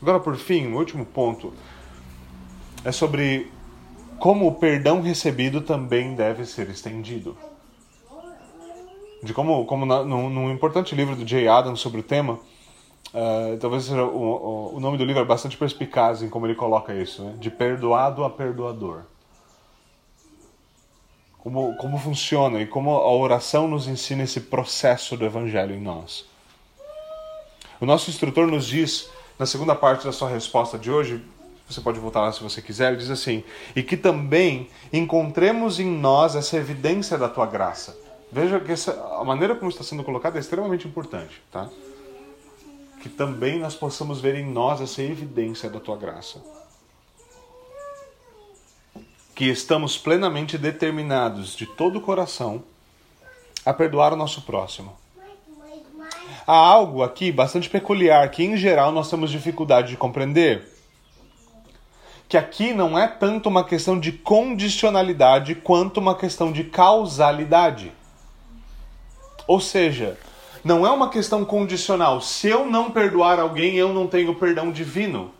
Agora, 0.02 0.20
por 0.20 0.36
fim, 0.38 0.74
o 0.74 0.78
último 0.78 1.06
ponto 1.06 1.54
é 2.84 2.92
sobre 2.92 3.52
como 4.22 4.46
o 4.46 4.54
perdão 4.54 5.02
recebido 5.02 5.62
também 5.62 6.14
deve 6.14 6.46
ser 6.46 6.70
estendido. 6.70 7.36
De 9.24 9.34
como, 9.34 9.66
como 9.66 9.84
na, 9.84 10.04
num, 10.04 10.30
num, 10.30 10.52
importante 10.52 10.94
livro 10.94 11.16
do 11.16 11.28
Jay 11.28 11.48
Adams 11.48 11.80
sobre 11.80 12.02
o 12.02 12.04
tema, 12.04 12.34
uh, 12.34 13.58
talvez 13.60 13.86
seja 13.86 14.04
o, 14.04 14.76
o, 14.76 14.80
nome 14.80 15.00
do 15.00 15.06
livro 15.06 15.24
é 15.24 15.26
bastante 15.26 15.58
perspicaz 15.58 16.22
em 16.22 16.30
como 16.30 16.46
ele 16.46 16.54
coloca 16.54 16.94
isso, 16.94 17.24
né? 17.24 17.36
de 17.40 17.50
perdoado 17.50 18.24
a 18.24 18.30
perdoador. 18.30 19.06
como, 21.40 21.76
como 21.78 21.98
funciona 21.98 22.62
e 22.62 22.68
como 22.68 22.92
a 22.92 23.12
oração 23.12 23.68
nos 23.68 23.88
ensina 23.88 24.22
esse 24.22 24.42
processo 24.42 25.18
do 25.18 25.26
Evangelho 25.26 25.74
em 25.74 25.82
nós. 25.82 26.26
O 27.80 27.88
nosso 27.88 28.12
instrutor 28.12 28.46
nos 28.46 28.68
diz, 28.68 29.10
na 29.40 29.48
segunda 29.48 29.74
parte 29.74 30.06
da 30.06 30.12
sua 30.12 30.30
resposta 30.30 30.78
de 30.78 30.92
hoje, 30.92 31.26
você 31.72 31.82
pode 31.82 32.00
voltar 32.00 32.22
lá 32.22 32.32
se 32.32 32.42
você 32.44 32.62
quiser, 32.62 32.90
ele 32.90 32.98
diz 32.98 33.10
assim: 33.10 33.44
e 33.76 33.84
que 33.84 33.98
também 33.98 34.70
encontremos 34.92 35.80
em 35.80 35.90
nós 35.90 36.36
essa 36.36 36.58
evidência 36.58 37.18
da 37.18 37.30
tua 37.30 37.46
graça. 37.46 37.98
Veja 38.32 38.60
que 38.60 38.72
essa, 38.72 38.94
a 39.20 39.24
maneira 39.24 39.56
como 39.56 39.70
está 39.70 39.84
sendo 39.84 40.04
colocada 40.04 40.38
é 40.38 40.40
extremamente 40.40 40.88
importante, 40.88 41.42
tá? 41.52 41.70
Que 43.02 43.10
também 43.10 43.60
nós 43.60 43.76
possamos 43.76 44.22
ver 44.22 44.36
em 44.36 44.46
nós 44.46 44.80
essa 44.80 45.02
evidência 45.02 45.70
da 45.70 45.80
tua 45.80 45.98
graça 45.98 46.42
que 49.42 49.46
estamos 49.46 49.98
plenamente 49.98 50.56
determinados 50.56 51.56
de 51.56 51.66
todo 51.66 51.98
o 51.98 52.02
coração 52.02 52.64
a 53.66 53.74
perdoar 53.74 54.14
o 54.14 54.16
nosso 54.16 54.44
próximo. 54.44 54.96
Há 56.46 56.56
algo 56.56 57.02
aqui 57.02 57.32
bastante 57.32 57.68
peculiar 57.68 58.30
que, 58.30 58.44
em 58.44 58.56
geral, 58.56 58.92
nós 58.92 59.10
temos 59.10 59.32
dificuldade 59.32 59.90
de 59.90 59.98
compreender. 59.98 60.71
Que 62.32 62.38
aqui 62.38 62.74
não 62.74 62.98
é 62.98 63.10
tanto 63.10 63.50
uma 63.50 63.62
questão 63.62 64.00
de 64.00 64.14
condicionalidade 64.14 65.54
quanto 65.54 66.00
uma 66.00 66.16
questão 66.16 66.50
de 66.50 66.64
causalidade. 66.64 67.92
Ou 69.46 69.60
seja, 69.60 70.18
não 70.64 70.88
é 70.88 70.92
uma 70.92 71.10
questão 71.10 71.44
condicional. 71.44 72.22
Se 72.22 72.48
eu 72.48 72.66
não 72.66 72.90
perdoar 72.90 73.38
alguém, 73.38 73.76
eu 73.76 73.92
não 73.92 74.08
tenho 74.08 74.34
perdão 74.34 74.72
divino. 74.72 75.34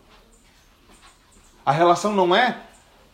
A 1.64 1.72
relação 1.72 2.12
não 2.12 2.36
é 2.36 2.58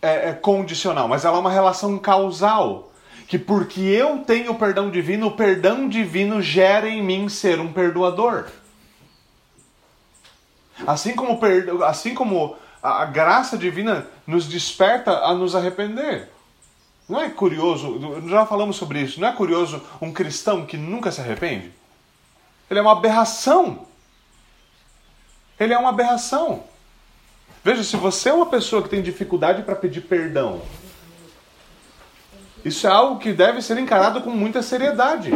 é, 0.03 0.31
é 0.31 0.33
condicional, 0.33 1.07
mas 1.07 1.25
ela 1.25 1.37
é 1.37 1.41
uma 1.41 1.49
relação 1.49 1.97
causal. 2.01 2.91
Que 3.29 3.39
porque 3.39 3.81
eu 3.81 4.25
tenho 4.25 4.57
perdão 4.57 4.91
divino, 4.91 5.29
o 5.29 5.37
perdão 5.37 5.89
divino 5.89 6.43
gera 6.43 6.89
em 6.89 7.01
mim 7.01 7.29
ser 7.29 7.61
um 7.61 7.73
perdoador. 7.73 8.47
Assim 10.85 11.15
como, 11.15 11.39
assim 11.85 12.13
como 12.13 12.57
a 12.83 13.05
graça 13.05 13.57
divina 13.57 14.07
nos 14.27 14.47
desperta 14.47 15.11
a 15.25 15.35
nos 15.35 15.55
arrepender. 15.55 16.29
Não 17.09 17.21
é 17.21 17.31
curioso, 17.31 17.99
já 18.29 18.45
falamos 18.45 18.77
sobre 18.77 19.01
isso, 19.01 19.21
não 19.21 19.29
é 19.29 19.33
curioso 19.33 19.83
um 20.01 20.13
cristão 20.13 20.67
que 20.67 20.77
nunca 20.77 21.11
se 21.11 21.21
arrepende? 21.21 21.73
Ele 22.71 22.79
é 22.79 22.83
uma 22.83 22.93
aberração. 22.93 23.87
Ele 25.59 25.73
é 25.73 25.79
uma 25.79 25.89
aberração. 25.89 26.65
Veja, 27.65 27.83
se 27.83 27.97
você 27.97 28.29
é 28.29 28.33
uma 28.33 28.47
pessoa 28.47 28.83
que 28.83 28.89
tem 28.89 29.03
dificuldade 29.03 29.63
para 29.63 29.75
pedir 29.75 30.03
perdão, 30.03 30.63
isso 32.65 32.87
é 32.87 32.91
algo 32.91 33.19
que 33.19 33.33
deve 33.33 33.63
ser 33.63 33.79
encarado 33.79 34.21
com 34.21 34.31
muita 34.31 34.63
seriedade. 34.63 35.31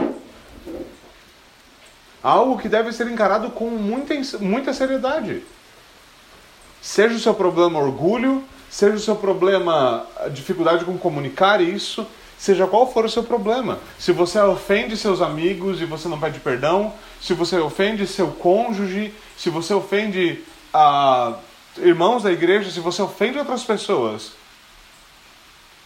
Algo 2.23 2.59
que 2.59 2.69
deve 2.69 2.93
ser 2.93 3.09
encarado 3.09 3.51
com 3.51 3.71
muita, 3.71 4.15
muita 4.39 4.73
seriedade. 4.73 5.43
Seja 6.83 7.15
o 7.15 7.21
seu 7.21 7.33
problema 7.33 7.79
orgulho, 7.79 8.43
seja 8.69 8.97
o 8.97 9.01
seu 9.01 9.15
problema 9.15 10.05
dificuldade 10.33 10.85
com 10.85 10.99
comunicar 10.99 11.61
isso, 11.61 12.05
seja 12.37 12.67
qual 12.67 12.93
for 12.93 13.05
o 13.05 13.09
seu 13.09 13.23
problema. 13.23 13.79
Se 14.01 14.11
você 14.11 14.41
ofende 14.41 14.97
seus 14.97 15.23
amigos 15.23 15.81
e 15.81 15.85
você 15.85 16.09
não 16.09 16.19
pede 16.19 16.41
perdão, 16.41 16.93
se 17.21 17.35
você 17.35 17.57
ofende 17.57 18.05
seu 18.05 18.33
cônjuge, 18.33 19.15
se 19.37 19.49
você 19.49 19.73
ofende 19.73 20.43
a 20.75 21.35
irmãos 21.79 22.25
da 22.25 22.33
igreja, 22.33 22.69
se 22.69 22.81
você 22.81 23.01
ofende 23.01 23.39
outras 23.39 23.63
pessoas 23.63 24.33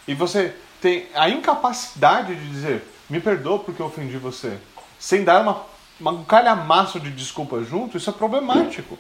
e 0.09 0.15
você 0.15 0.55
tem 0.81 1.09
a 1.15 1.29
incapacidade 1.29 2.35
de 2.35 2.49
dizer 2.49 2.83
me 3.09 3.21
perdoa 3.21 3.59
porque 3.59 3.83
eu 3.83 3.87
ofendi 3.87 4.17
você, 4.17 4.59
sem 4.99 5.25
dar 5.25 5.43
uma, 5.43 5.63
uma, 6.01 6.11
um 6.13 6.25
calhamaço 6.25 6.99
de 6.99 7.11
desculpa 7.11 7.63
junto, 7.63 7.99
isso 7.99 8.09
é 8.09 8.13
problemático. 8.13 8.99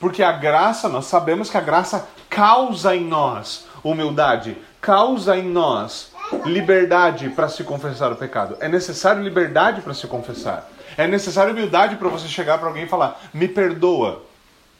Porque 0.00 0.22
a 0.22 0.32
graça, 0.32 0.88
nós 0.88 1.04
sabemos 1.04 1.48
que 1.48 1.56
a 1.56 1.60
graça 1.60 2.08
causa 2.28 2.96
em 2.96 3.04
nós 3.04 3.66
humildade, 3.84 4.56
causa 4.80 5.36
em 5.36 5.44
nós 5.44 6.12
liberdade 6.44 7.28
para 7.28 7.48
se 7.48 7.62
confessar 7.62 8.10
o 8.10 8.16
pecado. 8.16 8.56
É 8.58 8.68
necessário 8.68 9.22
liberdade 9.22 9.82
para 9.82 9.94
se 9.94 10.06
confessar. 10.06 10.68
É 10.96 11.06
necessário 11.06 11.52
humildade 11.52 11.96
para 11.96 12.08
você 12.08 12.26
chegar 12.26 12.58
para 12.58 12.68
alguém 12.68 12.84
e 12.84 12.88
falar: 12.88 13.20
me 13.32 13.46
perdoa 13.46 14.22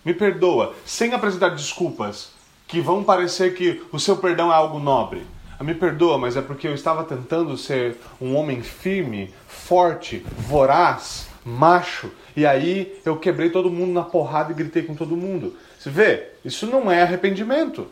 me 0.05 0.15
perdoa, 0.15 0.75
sem 0.85 1.13
apresentar 1.13 1.51
desculpas 1.51 2.31
que 2.67 2.81
vão 2.81 3.05
parecer 3.05 3.55
que 3.55 3.83
o 3.93 3.99
seu 3.99 4.17
perdão 4.17 4.51
é 4.51 4.55
algo 4.55 4.79
nobre. 4.79 5.27
Me 5.61 5.75
perdoa, 5.75 6.17
mas 6.17 6.37
é 6.37 6.41
porque 6.41 6.67
eu 6.67 6.75
estava 6.75 7.05
tentando 7.05 7.55
ser 7.55 8.01
um 8.19 8.35
homem 8.35 8.63
firme, 8.63 9.35
forte, 9.47 10.25
voraz, 10.39 11.29
macho, 11.45 12.11
e 12.37 12.47
aí 12.47 13.01
eu 13.05 13.17
quebrei 13.17 13.51
todo 13.51 13.71
mundo 13.71 13.93
na 13.93 14.03
porrada 14.03 14.53
e 14.53 14.55
gritei 14.55 14.83
com 14.83 14.95
todo 14.95 15.17
mundo. 15.17 15.57
Você 15.79 15.91
vê? 15.91 16.29
Isso 16.45 16.67
não 16.67 16.91
é 16.91 17.03
arrependimento. 17.03 17.89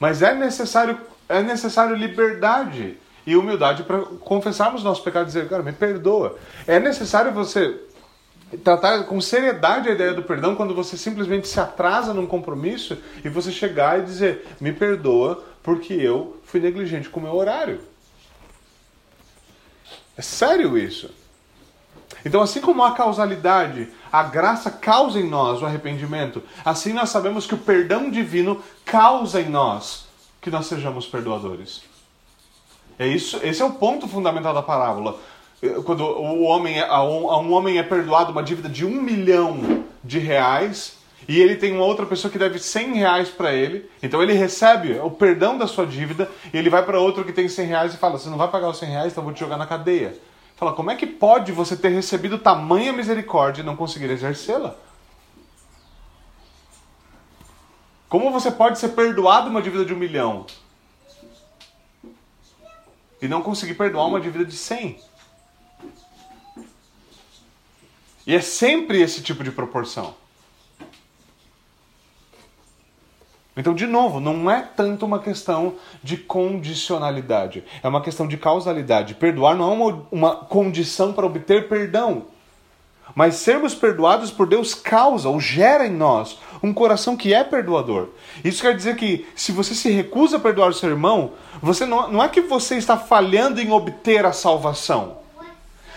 Mas 0.00 0.22
é 0.22 0.34
necessário, 0.34 0.98
é 1.28 1.42
necessário 1.42 1.94
liberdade 1.96 2.96
e 3.26 3.36
humildade 3.36 3.82
para 3.82 4.00
confessarmos 4.00 4.82
nossos 4.82 5.04
pecados 5.04 5.34
e 5.34 5.38
dizer, 5.38 5.48
cara, 5.48 5.62
me 5.62 5.72
perdoa. 5.72 6.38
É 6.66 6.78
necessário 6.78 7.32
você 7.32 7.78
tratar 8.64 9.04
com 9.04 9.20
seriedade 9.20 9.88
a 9.88 9.92
ideia 9.92 10.14
do 10.14 10.22
perdão 10.22 10.54
quando 10.54 10.74
você 10.74 10.96
simplesmente 10.96 11.46
se 11.46 11.60
atrasa 11.60 12.14
num 12.14 12.26
compromisso 12.26 12.96
e 13.24 13.28
você 13.28 13.52
chegar 13.52 13.98
e 13.98 14.02
dizer: 14.02 14.46
me 14.60 14.72
perdoa 14.72 15.44
porque 15.62 15.92
eu 15.92 16.40
fui 16.44 16.60
negligente 16.60 17.08
com 17.08 17.20
o 17.20 17.22
meu 17.22 17.34
horário. 17.34 17.80
É 20.16 20.22
sério 20.22 20.78
isso. 20.78 21.10
Então, 22.24 22.42
assim 22.42 22.60
como 22.60 22.82
a 22.82 22.92
causalidade, 22.92 23.88
a 24.10 24.22
graça 24.22 24.70
causa 24.70 25.20
em 25.20 25.28
nós 25.28 25.62
o 25.62 25.66
arrependimento, 25.66 26.42
assim 26.64 26.92
nós 26.92 27.10
sabemos 27.10 27.46
que 27.46 27.54
o 27.54 27.58
perdão 27.58 28.10
divino 28.10 28.62
causa 28.84 29.40
em 29.40 29.48
nós 29.48 30.06
que 30.40 30.50
nós 30.50 30.66
sejamos 30.66 31.06
perdoadores. 31.06 31.82
É 32.98 33.06
isso, 33.06 33.38
esse 33.42 33.62
é 33.62 33.64
o 33.64 33.72
ponto 33.72 34.08
fundamental 34.08 34.52
da 34.52 34.62
parábola 34.62 35.18
quando 35.84 36.04
o 36.04 36.42
homem, 36.42 36.80
um, 36.80 37.30
a 37.30 37.38
um 37.40 37.52
homem 37.52 37.78
é 37.78 37.82
perdoado 37.82 38.30
uma 38.30 38.42
dívida 38.42 38.68
de 38.68 38.84
um 38.84 39.02
milhão 39.02 39.84
de 40.04 40.18
reais 40.18 40.96
e 41.26 41.40
ele 41.40 41.56
tem 41.56 41.72
uma 41.72 41.84
outra 41.84 42.06
pessoa 42.06 42.30
que 42.30 42.38
deve 42.38 42.58
100 42.58 42.94
reais 42.94 43.28
para 43.28 43.52
ele, 43.52 43.90
então 44.02 44.22
ele 44.22 44.32
recebe 44.32 44.98
o 45.00 45.10
perdão 45.10 45.58
da 45.58 45.66
sua 45.66 45.84
dívida 45.84 46.30
e 46.54 46.56
ele 46.56 46.70
vai 46.70 46.82
para 46.84 47.00
outro 47.00 47.24
que 47.24 47.32
tem 47.32 47.48
100 47.48 47.66
reais 47.66 47.94
e 47.94 47.98
fala: 47.98 48.18
Você 48.18 48.30
não 48.30 48.38
vai 48.38 48.48
pagar 48.48 48.70
os 48.70 48.78
100 48.78 48.88
reais, 48.88 49.12
então 49.12 49.22
eu 49.22 49.26
vou 49.26 49.34
te 49.34 49.40
jogar 49.40 49.56
na 49.56 49.66
cadeia. 49.66 50.16
Fala: 50.58 50.72
Como 50.72 50.90
é 50.90 50.96
que 50.96 51.06
pode 51.06 51.52
você 51.52 51.76
ter 51.76 51.90
recebido 51.90 52.36
tamanha 52.36 52.92
misericórdia 52.92 53.62
e 53.62 53.64
não 53.64 53.76
conseguir 53.76 54.10
exercê-la? 54.10 54.74
Como 58.08 58.32
você 58.32 58.50
pode 58.50 58.78
ser 58.78 58.88
perdoado 58.88 59.48
uma 59.48 59.62
dívida 59.62 59.84
de 59.84 59.94
um 59.94 59.96
milhão 59.96 60.46
e 63.22 63.28
não 63.28 63.42
conseguir 63.42 63.74
perdoar 63.74 64.06
uma 64.06 64.20
dívida 64.20 64.44
de 64.44 64.56
100? 64.56 65.00
E 68.26 68.34
é 68.34 68.40
sempre 68.40 69.00
esse 69.00 69.22
tipo 69.22 69.44
de 69.44 69.52
proporção. 69.52 70.14
Então, 73.58 73.74
de 73.74 73.86
novo, 73.86 74.20
não 74.20 74.48
é 74.48 74.62
tanto 74.62 75.04
uma 75.04 75.18
questão 75.18 75.74
de 76.02 76.16
condicionalidade, 76.16 77.64
é 77.82 77.88
uma 77.88 78.00
questão 78.00 78.28
de 78.28 78.36
causalidade. 78.36 79.16
Perdoar 79.16 79.56
não 79.56 79.70
é 79.70 79.74
uma, 79.74 80.06
uma 80.12 80.36
condição 80.36 81.12
para 81.12 81.26
obter 81.26 81.68
perdão, 81.68 82.26
mas 83.16 83.34
sermos 83.34 83.74
perdoados 83.74 84.30
por 84.30 84.46
Deus 84.46 84.74
causa 84.74 85.28
ou 85.28 85.40
gera 85.40 85.86
em 85.86 85.92
nós 85.92 86.38
um 86.62 86.72
coração 86.72 87.16
que 87.16 87.34
é 87.34 87.42
perdoador. 87.42 88.10
Isso 88.44 88.62
quer 88.62 88.76
dizer 88.76 88.94
que 88.94 89.26
se 89.34 89.50
você 89.50 89.74
se 89.74 89.90
recusa 89.90 90.36
a 90.36 90.40
perdoar 90.40 90.68
o 90.68 90.74
seu 90.74 90.90
irmão, 90.90 91.32
você 91.60 91.84
não, 91.84 92.12
não 92.12 92.22
é 92.22 92.28
que 92.28 92.40
você 92.40 92.76
está 92.76 92.96
falhando 92.96 93.60
em 93.60 93.72
obter 93.72 94.24
a 94.24 94.32
salvação. 94.32 95.18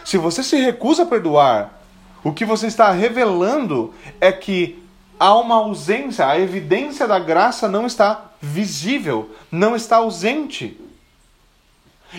Se 0.04 0.18
você 0.18 0.42
se 0.42 0.56
recusa 0.58 1.04
a 1.04 1.06
perdoar 1.06 1.80
o 2.24 2.32
que 2.32 2.46
você 2.46 2.68
está 2.68 2.92
revelando 2.92 3.94
é 4.20 4.32
que 4.32 4.81
há 5.22 5.36
uma 5.36 5.58
ausência, 5.58 6.26
a 6.26 6.40
evidência 6.40 7.08
da 7.08 7.20
graça 7.20 7.68
não 7.68 7.86
está 7.86 8.32
visível, 8.42 9.30
não 9.52 9.76
está 9.76 9.98
ausente. 9.98 10.82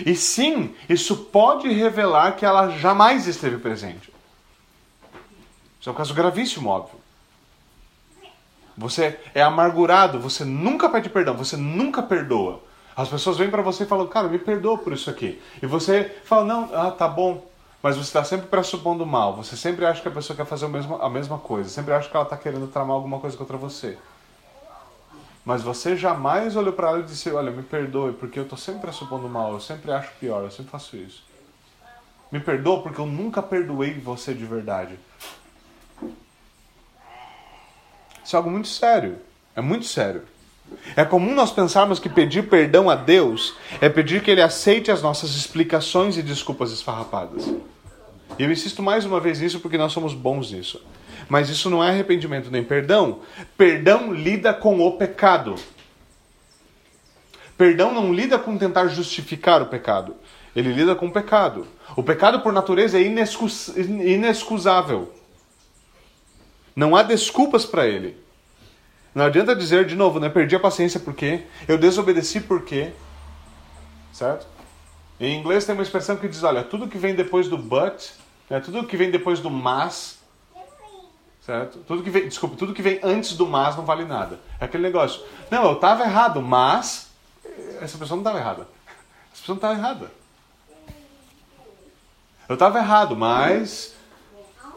E 0.05 0.15
sim, 0.15 0.73
isso 0.87 1.17
pode 1.17 1.67
revelar 1.67 2.37
que 2.37 2.45
ela 2.45 2.69
jamais 2.77 3.27
esteve 3.27 3.57
presente. 3.57 4.09
Isso 5.81 5.89
é 5.89 5.91
um 5.91 5.95
caso 5.95 6.13
gravíssimo, 6.13 6.69
óbvio. 6.69 6.97
Você 8.77 9.19
é 9.35 9.41
amargurado, 9.41 10.17
você 10.17 10.45
nunca 10.45 10.87
pede 10.87 11.09
perdão, 11.09 11.35
você 11.35 11.57
nunca 11.57 12.01
perdoa. 12.01 12.63
As 12.95 13.09
pessoas 13.09 13.37
vêm 13.37 13.51
para 13.51 13.61
você 13.61 13.83
e 13.83 13.87
falam, 13.87 14.07
cara, 14.07 14.29
me 14.29 14.39
perdoa 14.39 14.77
por 14.77 14.93
isso 14.93 15.09
aqui. 15.09 15.41
E 15.61 15.65
você 15.65 16.21
fala, 16.23 16.45
não, 16.45 16.69
ah, 16.73 16.89
tá 16.89 17.09
bom, 17.09 17.45
mas 17.83 17.97
você 17.97 18.03
está 18.03 18.23
sempre 18.23 18.47
pressupondo 18.47 19.05
mal. 19.05 19.35
Você 19.35 19.57
sempre 19.57 19.85
acha 19.85 20.01
que 20.01 20.07
a 20.07 20.11
pessoa 20.11 20.37
quer 20.37 20.45
fazer 20.45 20.67
a 20.67 20.69
mesma, 20.69 21.03
a 21.03 21.09
mesma 21.09 21.37
coisa. 21.37 21.69
Sempre 21.69 21.93
acha 21.93 22.09
que 22.09 22.15
ela 22.15 22.23
está 22.23 22.37
querendo 22.37 22.65
tramar 22.67 22.95
alguma 22.95 23.19
coisa 23.19 23.35
contra 23.35 23.57
você. 23.57 23.97
Mas 25.43 25.61
você 25.61 25.97
jamais 25.97 26.55
olhou 26.55 26.71
para 26.71 26.91
ela 26.91 26.99
e 26.99 27.03
disse: 27.03 27.29
Olha, 27.29 27.51
me 27.51 27.61
perdoe, 27.61 28.13
porque 28.13 28.39
eu 28.39 28.43
estou 28.43 28.57
sempre 28.57 28.89
supondo 28.93 29.27
mal, 29.27 29.51
eu 29.51 29.59
sempre 29.59 29.91
acho 29.91 30.13
pior, 30.17 30.43
eu 30.43 30.51
sempre 30.51 30.71
faço 30.71 30.95
isso. 30.95 31.25
Me 32.31 32.39
perdoa 32.39 32.81
porque 32.81 33.01
eu 33.01 33.05
nunca 33.05 33.43
perdoei 33.43 33.99
você 33.99 34.33
de 34.33 34.45
verdade. 34.45 34.97
Isso 38.23 38.33
é 38.33 38.37
algo 38.37 38.49
muito 38.49 38.69
sério. 38.69 39.17
É 39.53 39.59
muito 39.59 39.85
sério. 39.85 40.23
É 40.95 41.03
comum 41.03 41.35
nós 41.35 41.51
pensarmos 41.51 41.99
que 41.99 42.07
pedir 42.07 42.49
perdão 42.49 42.89
a 42.89 42.95
Deus 42.95 43.53
é 43.81 43.89
pedir 43.89 44.23
que 44.23 44.31
Ele 44.31 44.41
aceite 44.41 44.89
as 44.89 45.01
nossas 45.01 45.31
explicações 45.31 46.17
e 46.17 46.23
desculpas 46.23 46.71
esfarrapadas. 46.71 47.53
Eu 48.37 48.51
insisto 48.51 48.81
mais 48.81 49.05
uma 49.05 49.19
vez 49.19 49.39
nisso 49.39 49.59
porque 49.59 49.77
nós 49.77 49.91
somos 49.91 50.13
bons 50.13 50.51
nisso. 50.51 50.81
Mas 51.29 51.49
isso 51.49 51.69
não 51.69 51.83
é 51.83 51.89
arrependimento 51.89 52.51
nem 52.51 52.63
perdão. 52.63 53.19
Perdão 53.57 54.13
lida 54.13 54.53
com 54.53 54.79
o 54.79 54.97
pecado. 54.97 55.55
Perdão 57.57 57.93
não 57.93 58.13
lida 58.13 58.37
com 58.39 58.57
tentar 58.57 58.87
justificar 58.87 59.61
o 59.61 59.67
pecado. 59.67 60.15
Ele 60.55 60.73
lida 60.73 60.95
com 60.95 61.07
o 61.07 61.11
pecado. 61.11 61.67
O 61.95 62.03
pecado, 62.03 62.41
por 62.41 62.51
natureza, 62.51 62.97
é 62.97 63.01
inexcus 63.03 63.69
inexcusável. 63.69 65.13
Não 66.75 66.95
há 66.95 67.03
desculpas 67.03 67.65
para 67.65 67.87
ele. 67.87 68.17
Não 69.13 69.25
adianta 69.25 69.55
dizer 69.55 69.85
de 69.85 69.95
novo, 69.95 70.19
né? 70.19 70.27
Perdi 70.27 70.55
a 70.55 70.59
paciência 70.59 70.99
porque 70.99 71.43
eu 71.67 71.77
desobedeci 71.77 72.41
porque, 72.41 72.91
certo? 74.11 74.47
Em 75.19 75.39
inglês 75.39 75.65
tem 75.65 75.75
uma 75.75 75.83
expressão 75.83 76.17
que 76.17 76.27
diz, 76.27 76.43
olha, 76.43 76.63
tudo 76.63 76.87
que 76.87 76.97
vem 76.97 77.13
depois 77.13 77.47
do 77.47 77.57
but, 77.57 78.09
né? 78.53 78.59
tudo 78.59 78.85
que 78.85 78.95
vem 78.95 79.09
depois 79.09 79.39
do 79.39 79.49
mas, 79.49 80.19
certo? 81.41 81.79
Tudo 81.79 82.03
que 82.03 82.09
vem, 82.11 82.27
desculpa, 82.27 82.55
tudo 82.55 82.73
que 82.73 82.83
vem 82.83 82.99
antes 83.01 83.35
do 83.35 83.47
mas 83.47 83.75
não 83.75 83.83
vale 83.83 84.05
nada. 84.05 84.39
É 84.59 84.65
aquele 84.65 84.83
negócio. 84.83 85.23
Não, 85.49 85.65
eu 85.65 85.73
estava 85.73 86.03
errado, 86.03 86.39
mas 86.39 87.09
essa 87.81 87.97
pessoa 87.97 88.15
não 88.15 88.21
estava 88.21 88.37
errada. 88.37 88.67
Essa 89.31 89.41
pessoa 89.41 89.55
não 89.55 89.57
estava 89.57 89.73
errada. 89.73 90.11
Eu 92.47 92.53
estava 92.53 92.77
errado, 92.77 93.15
mas 93.15 93.95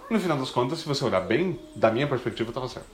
no 0.09 0.18
final 0.18 0.39
das 0.39 0.51
contas, 0.51 0.79
se 0.79 0.89
você 0.89 1.05
olhar 1.05 1.20
bem, 1.20 1.61
da 1.74 1.91
minha 1.91 2.07
perspectiva, 2.07 2.51
estava 2.51 2.68
certo. 2.68 2.89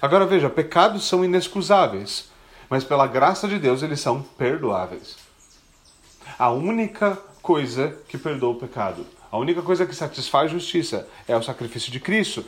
Agora 0.00 0.24
veja, 0.24 0.48
pecados 0.48 1.08
são 1.08 1.24
inexcusáveis, 1.24 2.30
mas 2.70 2.84
pela 2.84 3.08
graça 3.08 3.48
de 3.48 3.58
Deus 3.58 3.82
eles 3.82 3.98
são 3.98 4.22
perdoáveis. 4.22 5.27
A 6.38 6.50
única 6.50 7.18
coisa 7.42 7.96
que 8.08 8.16
perdoa 8.16 8.50
o 8.50 8.54
pecado, 8.54 9.04
a 9.30 9.36
única 9.36 9.60
coisa 9.60 9.84
que 9.84 9.94
satisfaz 9.94 10.50
justiça 10.50 11.06
é 11.26 11.36
o 11.36 11.42
sacrifício 11.42 11.92
de 11.92 12.00
Cristo. 12.00 12.44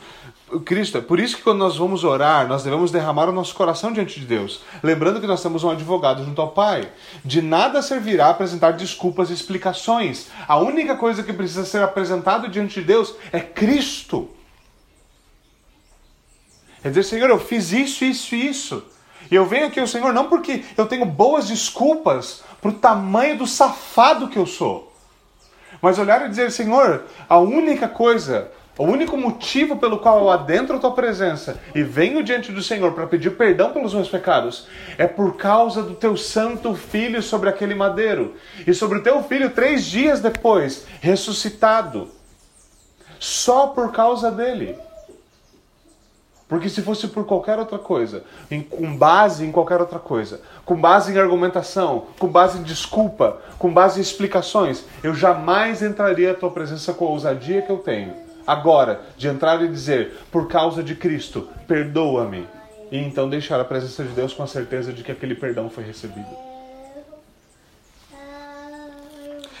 Cristo. 0.65 0.97
É 0.97 1.01
por 1.01 1.19
isso 1.19 1.37
que 1.37 1.43
quando 1.43 1.59
nós 1.59 1.77
vamos 1.77 2.03
orar, 2.03 2.47
nós 2.47 2.63
devemos 2.63 2.89
derramar 2.89 3.29
o 3.29 3.31
nosso 3.31 3.53
coração 3.53 3.93
diante 3.93 4.19
de 4.19 4.25
Deus, 4.25 4.61
lembrando 4.81 5.21
que 5.21 5.27
nós 5.27 5.43
temos 5.43 5.63
um 5.63 5.69
advogado 5.69 6.23
junto 6.25 6.41
ao 6.41 6.51
Pai. 6.51 6.89
De 7.23 7.41
nada 7.41 7.81
servirá 7.81 8.29
apresentar 8.29 8.71
desculpas 8.71 9.29
e 9.29 9.33
explicações. 9.33 10.29
A 10.47 10.57
única 10.57 10.95
coisa 10.95 11.21
que 11.21 11.33
precisa 11.33 11.65
ser 11.65 11.83
apresentado 11.83 12.47
diante 12.47 12.79
de 12.79 12.87
Deus 12.87 13.13
é 13.31 13.39
Cristo. 13.39 14.29
É 16.83 16.89
dizer, 16.89 17.03
Senhor, 17.03 17.29
eu 17.29 17.39
fiz 17.39 17.71
isso, 17.71 18.03
isso 18.03 18.33
e 18.33 18.47
isso. 18.47 18.83
E 19.29 19.35
eu 19.35 19.45
venho 19.45 19.67
aqui 19.67 19.79
ao 19.79 19.87
Senhor 19.87 20.11
não 20.11 20.27
porque 20.27 20.65
eu 20.75 20.87
tenho 20.87 21.05
boas 21.05 21.47
desculpas 21.47 22.43
para 22.61 22.69
o 22.69 22.73
tamanho 22.73 23.37
do 23.37 23.47
safado 23.47 24.27
que 24.27 24.37
eu 24.37 24.45
sou. 24.45 24.91
Mas 25.81 25.97
olhar 25.97 26.25
e 26.25 26.29
dizer, 26.29 26.51
Senhor, 26.51 27.03
a 27.27 27.39
única 27.39 27.87
coisa, 27.87 28.51
o 28.77 28.83
único 28.83 29.17
motivo 29.17 29.77
pelo 29.77 29.99
qual 29.99 30.19
eu 30.19 30.29
adentro 30.29 30.75
a 30.75 30.79
tua 30.79 30.91
presença 30.91 31.59
e 31.73 31.81
venho 31.81 32.23
diante 32.23 32.51
do 32.51 32.61
Senhor 32.61 32.93
para 32.93 33.07
pedir 33.07 33.31
perdão 33.31 33.73
pelos 33.73 33.93
meus 33.93 34.07
pecados 34.07 34.67
é 34.97 35.07
por 35.07 35.35
causa 35.37 35.81
do 35.81 35.95
teu 35.95 36.15
santo 36.15 36.75
filho 36.75 37.21
sobre 37.21 37.49
aquele 37.49 37.73
madeiro 37.73 38.35
e 38.65 38.73
sobre 38.73 38.99
o 38.99 39.03
teu 39.03 39.23
filho 39.23 39.49
três 39.49 39.85
dias 39.85 40.21
depois, 40.21 40.85
ressuscitado. 41.01 42.09
Só 43.19 43.67
por 43.67 43.91
causa 43.91 44.31
dele. 44.31 44.75
Porque 46.51 46.67
se 46.67 46.81
fosse 46.81 47.07
por 47.07 47.25
qualquer 47.25 47.57
outra 47.57 47.79
coisa, 47.79 48.25
em, 48.51 48.61
com 48.61 48.93
base 48.97 49.45
em 49.45 49.53
qualquer 49.53 49.79
outra 49.79 49.99
coisa, 49.99 50.41
com 50.65 50.75
base 50.75 51.13
em 51.13 51.17
argumentação, 51.17 52.07
com 52.19 52.27
base 52.27 52.59
em 52.59 52.63
desculpa, 52.63 53.41
com 53.57 53.73
base 53.73 53.99
em 53.99 54.01
explicações, 54.01 54.83
eu 55.01 55.15
jamais 55.15 55.81
entraria 55.81 56.31
à 56.31 56.33
tua 56.33 56.51
presença 56.51 56.93
com 56.93 57.05
a 57.05 57.09
ousadia 57.11 57.61
que 57.61 57.71
eu 57.71 57.77
tenho. 57.77 58.13
Agora, 58.45 58.99
de 59.15 59.29
entrar 59.29 59.63
e 59.63 59.67
dizer, 59.69 60.17
por 60.29 60.49
causa 60.49 60.83
de 60.83 60.93
Cristo, 60.93 61.47
perdoa-me. 61.65 62.45
E 62.91 62.97
então 62.97 63.29
deixar 63.29 63.57
a 63.61 63.63
presença 63.63 64.03
de 64.03 64.09
Deus 64.09 64.33
com 64.33 64.43
a 64.43 64.47
certeza 64.47 64.91
de 64.91 65.05
que 65.05 65.11
aquele 65.13 65.35
perdão 65.35 65.69
foi 65.69 65.85
recebido. 65.85 66.35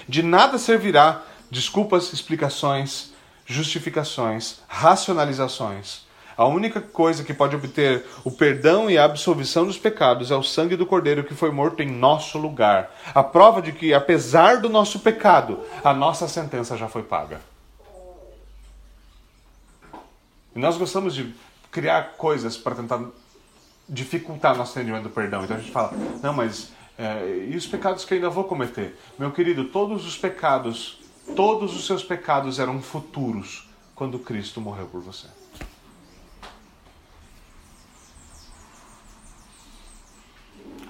De 0.09 0.21
nada 0.21 0.57
servirá 0.57 1.21
desculpas, 1.49 2.11
explicações, 2.11 3.13
justificações, 3.45 4.59
racionalizações 4.67 6.10
a 6.41 6.47
única 6.47 6.81
coisa 6.81 7.23
que 7.23 7.35
pode 7.35 7.55
obter 7.55 8.03
o 8.23 8.31
perdão 8.31 8.89
e 8.89 8.97
a 8.97 9.05
absolvição 9.05 9.63
dos 9.63 9.77
pecados 9.77 10.31
é 10.31 10.35
o 10.35 10.41
sangue 10.41 10.75
do 10.75 10.87
Cordeiro 10.87 11.23
que 11.23 11.35
foi 11.35 11.51
morto 11.51 11.83
em 11.83 11.91
nosso 11.91 12.39
lugar. 12.39 12.91
A 13.13 13.23
prova 13.23 13.61
de 13.61 13.71
que, 13.71 13.93
apesar 13.93 14.57
do 14.57 14.67
nosso 14.67 14.99
pecado, 15.01 15.59
a 15.83 15.93
nossa 15.93 16.27
sentença 16.27 16.75
já 16.75 16.87
foi 16.87 17.03
paga. 17.03 17.41
E 20.55 20.59
nós 20.59 20.77
gostamos 20.77 21.13
de 21.13 21.31
criar 21.69 22.13
coisas 22.17 22.57
para 22.57 22.73
tentar 22.73 22.99
dificultar 23.87 24.57
nosso 24.57 24.71
entendimento 24.71 25.03
do 25.03 25.09
perdão. 25.11 25.43
Então 25.43 25.57
a 25.57 25.59
gente 25.59 25.71
fala, 25.71 25.93
não, 26.23 26.33
mas 26.33 26.71
é, 26.97 27.47
e 27.51 27.55
os 27.55 27.67
pecados 27.67 28.03
que 28.03 28.15
ainda 28.15 28.31
vou 28.31 28.45
cometer? 28.45 28.99
Meu 29.19 29.31
querido, 29.31 29.65
todos 29.65 30.07
os 30.07 30.17
pecados, 30.17 30.99
todos 31.35 31.75
os 31.75 31.85
seus 31.85 32.03
pecados 32.03 32.57
eram 32.57 32.81
futuros 32.81 33.69
quando 33.93 34.17
Cristo 34.17 34.59
morreu 34.59 34.87
por 34.87 35.01
você. 35.01 35.27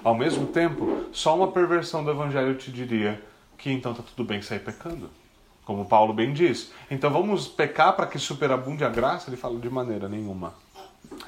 Ao 0.04 0.16
mesmo 0.16 0.48
tempo, 0.48 1.06
só 1.12 1.36
uma 1.36 1.52
perversão 1.52 2.02
do 2.02 2.10
evangelho 2.10 2.56
te 2.56 2.72
diria 2.72 3.22
que 3.56 3.70
então 3.70 3.92
está 3.92 4.02
tudo 4.02 4.24
bem 4.26 4.42
sair 4.42 4.58
pecando. 4.58 5.08
Como 5.64 5.84
Paulo 5.84 6.12
bem 6.12 6.32
diz. 6.32 6.72
Então 6.90 7.08
vamos 7.08 7.46
pecar 7.46 7.94
para 7.94 8.08
que 8.08 8.18
superabunde 8.18 8.84
a 8.84 8.88
graça? 8.88 9.30
Ele 9.30 9.36
fala 9.36 9.60
de 9.60 9.70
maneira 9.70 10.08
nenhuma. 10.08 10.54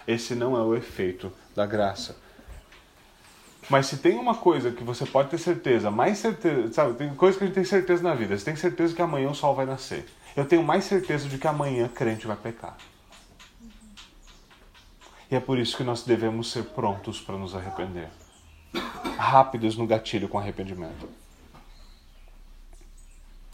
Esse 0.09 0.35
não 0.35 0.57
é 0.57 0.63
o 0.63 0.75
efeito 0.75 1.33
da 1.55 1.65
graça. 1.65 2.17
Mas 3.71 3.87
se 3.87 3.99
tem 3.99 4.19
uma 4.19 4.35
coisa 4.35 4.73
que 4.73 4.83
você 4.83 5.07
pode 5.07 5.31
ter 5.31 5.39
certeza, 5.39 5.89
mais 5.89 6.19
certeza, 6.19 6.73
sabe, 6.73 6.95
tem 6.95 7.15
coisa 7.15 7.39
que 7.39 7.45
a 7.45 7.47
gente 7.47 7.55
tem 7.55 7.65
certeza 7.65 8.03
na 8.03 8.13
vida. 8.13 8.37
Você 8.37 8.45
tem 8.45 8.57
certeza 8.57 8.93
que 8.93 9.01
amanhã 9.01 9.31
o 9.31 9.35
sol 9.35 9.55
vai 9.55 9.67
nascer. 9.67 10.05
Eu 10.37 10.45
tenho 10.45 10.65
mais 10.65 10.85
certeza 10.85 11.29
de 11.29 11.39
que 11.39 11.47
amanhã 11.47 11.87
crente 11.87 12.27
vai 12.27 12.37
pecar. 12.37 12.77
E 15.31 15.37
é 15.37 15.41
por 15.41 15.59
isso 15.61 15.77
que 15.77 15.85
nós 15.85 16.03
devemos 16.03 16.51
ser 16.51 16.65
prontos 16.65 17.21
para 17.21 17.39
nos 17.39 17.55
arrepender 17.55 18.09
rápidos 19.17 19.77
no 19.77 19.87
gatilho 19.87 20.29
com 20.29 20.39
arrependimento. 20.39 21.09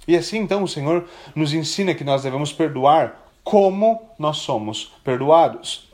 E 0.06 0.16
assim 0.16 0.38
então 0.38 0.62
o 0.62 0.68
Senhor 0.68 1.04
nos 1.34 1.52
ensina 1.52 1.94
que 1.94 2.04
nós 2.04 2.22
devemos 2.22 2.52
perdoar 2.52 3.20
como 3.44 4.10
nós 4.18 4.38
somos 4.38 4.92
perdoados. 5.04 5.88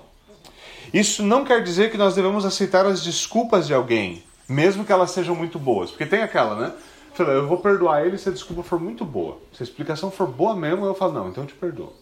Isso 0.92 1.22
não 1.22 1.44
quer 1.44 1.62
dizer 1.62 1.90
que 1.90 1.98
nós 1.98 2.14
devemos 2.14 2.44
aceitar 2.44 2.86
as 2.86 3.02
desculpas 3.02 3.66
de 3.66 3.74
alguém, 3.74 4.22
mesmo 4.48 4.84
que 4.84 4.92
elas 4.92 5.10
sejam 5.10 5.34
muito 5.34 5.58
boas. 5.58 5.90
Porque 5.90 6.06
tem 6.06 6.22
aquela, 6.22 6.54
né? 6.54 6.72
Eu 7.18 7.48
vou 7.48 7.58
perdoar 7.58 8.06
ele 8.06 8.18
se 8.18 8.28
a 8.28 8.32
desculpa 8.32 8.62
for 8.62 8.78
muito 8.78 9.04
boa. 9.04 9.38
Se 9.52 9.62
a 9.62 9.64
explicação 9.64 10.10
for 10.10 10.26
boa 10.26 10.54
mesmo, 10.54 10.84
eu 10.84 10.94
falo, 10.94 11.12
não, 11.12 11.28
então 11.28 11.44
eu 11.44 11.48
te 11.48 11.54
perdoo. 11.54 11.92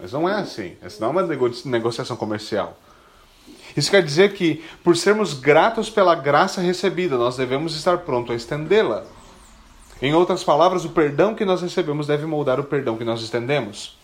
Mas 0.00 0.12
não 0.12 0.28
é 0.28 0.34
assim. 0.34 0.76
Essa 0.80 1.00
não 1.00 1.08
é 1.08 1.10
uma 1.10 1.36
negociação 1.64 2.16
comercial. 2.16 2.78
Isso 3.78 3.92
quer 3.92 4.02
dizer 4.02 4.34
que, 4.34 4.64
por 4.82 4.96
sermos 4.96 5.34
gratos 5.34 5.88
pela 5.88 6.16
graça 6.16 6.60
recebida, 6.60 7.16
nós 7.16 7.36
devemos 7.36 7.76
estar 7.76 7.98
prontos 7.98 8.32
a 8.32 8.34
estendê-la. 8.34 9.04
Em 10.02 10.12
outras 10.12 10.42
palavras, 10.42 10.84
o 10.84 10.88
perdão 10.88 11.32
que 11.32 11.44
nós 11.44 11.62
recebemos 11.62 12.08
deve 12.08 12.26
moldar 12.26 12.58
o 12.58 12.64
perdão 12.64 12.96
que 12.96 13.04
nós 13.04 13.22
estendemos. 13.22 13.96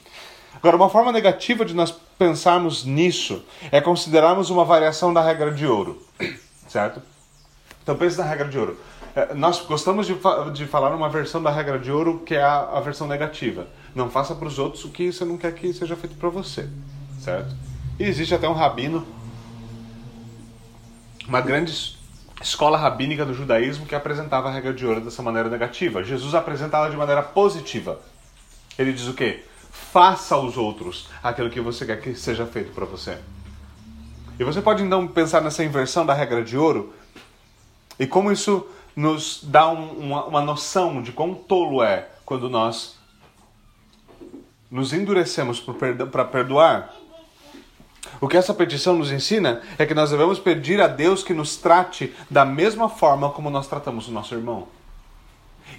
Agora, 0.55 0.77
uma 0.77 0.89
forma 0.89 1.11
negativa 1.11 1.65
de 1.65 1.75
nós 1.75 1.93
pensarmos 2.17 2.85
nisso 2.85 3.45
é 3.73 3.81
considerarmos 3.81 4.49
uma 4.49 4.65
variação 4.65 5.13
da 5.13 5.21
regra 5.21 5.51
de 5.51 5.67
ouro, 5.67 6.01
certo? 6.69 7.03
Então 7.83 7.97
pense 7.97 8.17
na 8.17 8.25
regra 8.25 8.47
de 8.47 8.57
ouro. 8.57 8.79
É, 9.17 9.35
nós 9.35 9.61
gostamos 9.63 10.07
de, 10.07 10.15
de 10.53 10.67
falar 10.67 10.95
uma 10.95 11.09
versão 11.09 11.43
da 11.43 11.51
regra 11.51 11.81
de 11.81 11.91
ouro 11.91 12.23
que 12.25 12.37
é 12.37 12.43
a, 12.43 12.61
a 12.75 12.81
versão 12.81 13.09
negativa. 13.09 13.67
Não 13.93 14.09
faça 14.09 14.37
para 14.37 14.47
os 14.47 14.57
outros 14.57 14.85
o 14.85 14.91
que 14.91 15.13
você 15.13 15.25
não 15.25 15.37
quer 15.37 15.53
que 15.53 15.73
seja 15.73 15.97
feito 15.97 16.15
para 16.15 16.29
você, 16.29 16.69
certo? 17.19 17.57
E 17.99 18.05
existe 18.05 18.35
até 18.37 18.49
um 18.49 18.53
rabino 18.53 19.05
uma 21.27 21.41
grande 21.41 21.97
escola 22.43 22.77
rabínica 22.77 23.25
do 23.25 23.35
judaísmo 23.35 23.87
que 23.87 23.95
apresentava 23.95 24.49
a 24.49 24.53
regra 24.53 24.73
de 24.73 24.87
ouro 24.87 25.01
dessa 25.01 25.23
maneira 25.23 25.49
negativa. 25.49 26.05
Jesus 26.05 26.35
apresenta 26.35 26.77
ela 26.77 26.91
de 26.91 26.97
maneira 26.97 27.23
positiva. 27.23 28.01
Ele 28.79 28.93
diz 28.93 29.07
o 29.07 29.15
quê? 29.15 29.45
faça 29.75 30.37
aos 30.37 30.57
outros 30.57 31.09
aquilo 31.23 31.51
que 31.51 31.61
você 31.61 31.85
quer 31.85 32.01
que 32.01 32.15
seja 32.15 32.47
feito 32.47 32.73
para 32.73 32.85
você. 32.85 33.19
E 34.39 34.45
você 34.45 34.63
pode 34.63 34.83
então 34.83 35.07
pensar 35.07 35.41
nessa 35.41 35.65
inversão 35.65 36.07
da 36.07 36.15
regra 36.15 36.43
de 36.43 36.57
ouro 36.57 36.93
e 37.99 38.07
como 38.07 38.33
isso 38.33 38.67
nos 38.97 39.41
dá 39.43 39.69
um, 39.69 39.91
uma, 39.91 40.25
uma 40.25 40.41
noção 40.41 41.03
de 41.03 41.13
quão 41.13 41.35
tolo 41.35 41.83
é 41.83 42.09
quando 42.25 42.49
nós 42.49 42.97
nos 44.71 44.93
endurecemos 44.93 45.61
para 46.11 46.25
perdoar. 46.25 46.93
O 48.25 48.27
que 48.27 48.39
essa 48.39 48.55
petição 48.55 48.97
nos 48.97 49.13
ensina 49.13 49.61
é 49.77 49.85
que 49.85 49.93
nós 49.93 50.09
devemos 50.09 50.39
pedir 50.39 50.81
a 50.81 50.89
Deus 50.89 51.23
que 51.23 51.35
nos 51.35 51.59
trate 51.59 52.11
da 52.31 52.43
mesma 52.43 52.89
forma 52.89 53.29
como 53.29 53.51
nós 53.51 53.69
tratamos 53.69 54.09
o 54.09 54.13
nosso 54.13 54.35
irmão. 54.35 54.67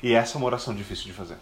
E 0.04 0.14
essa 0.14 0.36
é 0.36 0.38
uma 0.38 0.46
oração 0.46 0.76
difícil 0.76 1.06
de 1.06 1.14
fazer. 1.14 1.38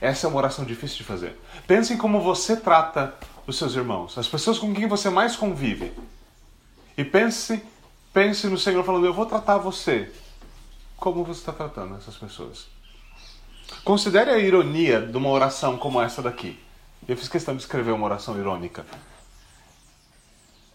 Essa 0.00 0.26
é 0.26 0.28
uma 0.28 0.38
oração 0.38 0.64
difícil 0.64 0.96
de 0.96 1.04
fazer. 1.04 1.40
Pense 1.64 1.94
em 1.94 1.96
como 1.96 2.20
você 2.20 2.56
trata 2.56 3.14
os 3.46 3.56
seus 3.56 3.76
irmãos, 3.76 4.18
as 4.18 4.26
pessoas 4.26 4.58
com 4.58 4.74
quem 4.74 4.88
você 4.88 5.10
mais 5.10 5.36
convive. 5.36 5.92
E 6.98 7.04
pense, 7.04 7.62
pense 8.12 8.48
no 8.48 8.58
Senhor 8.58 8.82
falando: 8.82 9.06
Eu 9.06 9.14
vou 9.14 9.26
tratar 9.26 9.58
você. 9.58 10.12
Como 10.96 11.22
você 11.22 11.38
está 11.38 11.52
tratando 11.52 11.94
essas 11.94 12.16
pessoas? 12.16 12.66
Considere 13.84 14.28
a 14.28 14.38
ironia 14.40 15.00
de 15.00 15.16
uma 15.16 15.28
oração 15.28 15.78
como 15.78 16.02
essa 16.02 16.20
daqui. 16.20 16.58
Eu 17.06 17.16
fiz 17.16 17.28
questão 17.28 17.54
de 17.54 17.62
escrever 17.62 17.92
uma 17.92 18.06
oração 18.06 18.36
irônica. 18.36 18.84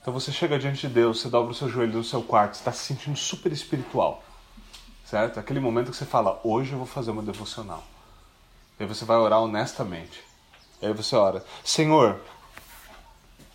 Então 0.02 0.12
você 0.12 0.32
chega 0.32 0.58
diante 0.58 0.88
de 0.88 0.94
Deus, 0.94 1.22
você 1.22 1.30
dobra 1.30 1.52
o 1.52 1.56
seu 1.56 1.70
joelho 1.70 1.94
no 1.94 2.04
seu 2.04 2.24
quarto, 2.24 2.56
está 2.56 2.72
se 2.72 2.84
sentindo 2.86 3.16
super 3.16 3.52
espiritual. 3.52 4.24
Certo? 5.06 5.40
Aquele 5.40 5.60
momento 5.60 5.92
que 5.92 5.98
você 5.98 6.06
fala, 6.06 6.40
hoje 6.44 6.72
eu 6.72 6.78
vou 6.80 6.88
fazer 6.88 7.12
uma 7.12 7.22
devocional. 7.22 7.84
E 8.80 8.84
aí 8.84 8.90
você 8.90 9.06
vai 9.06 9.18
orar 9.18 9.40
honestamente. 9.40 10.24
E 10.82 10.88
aí 10.88 10.94
você 10.94 11.16
ora, 11.16 11.46
Senhor, 11.64 12.20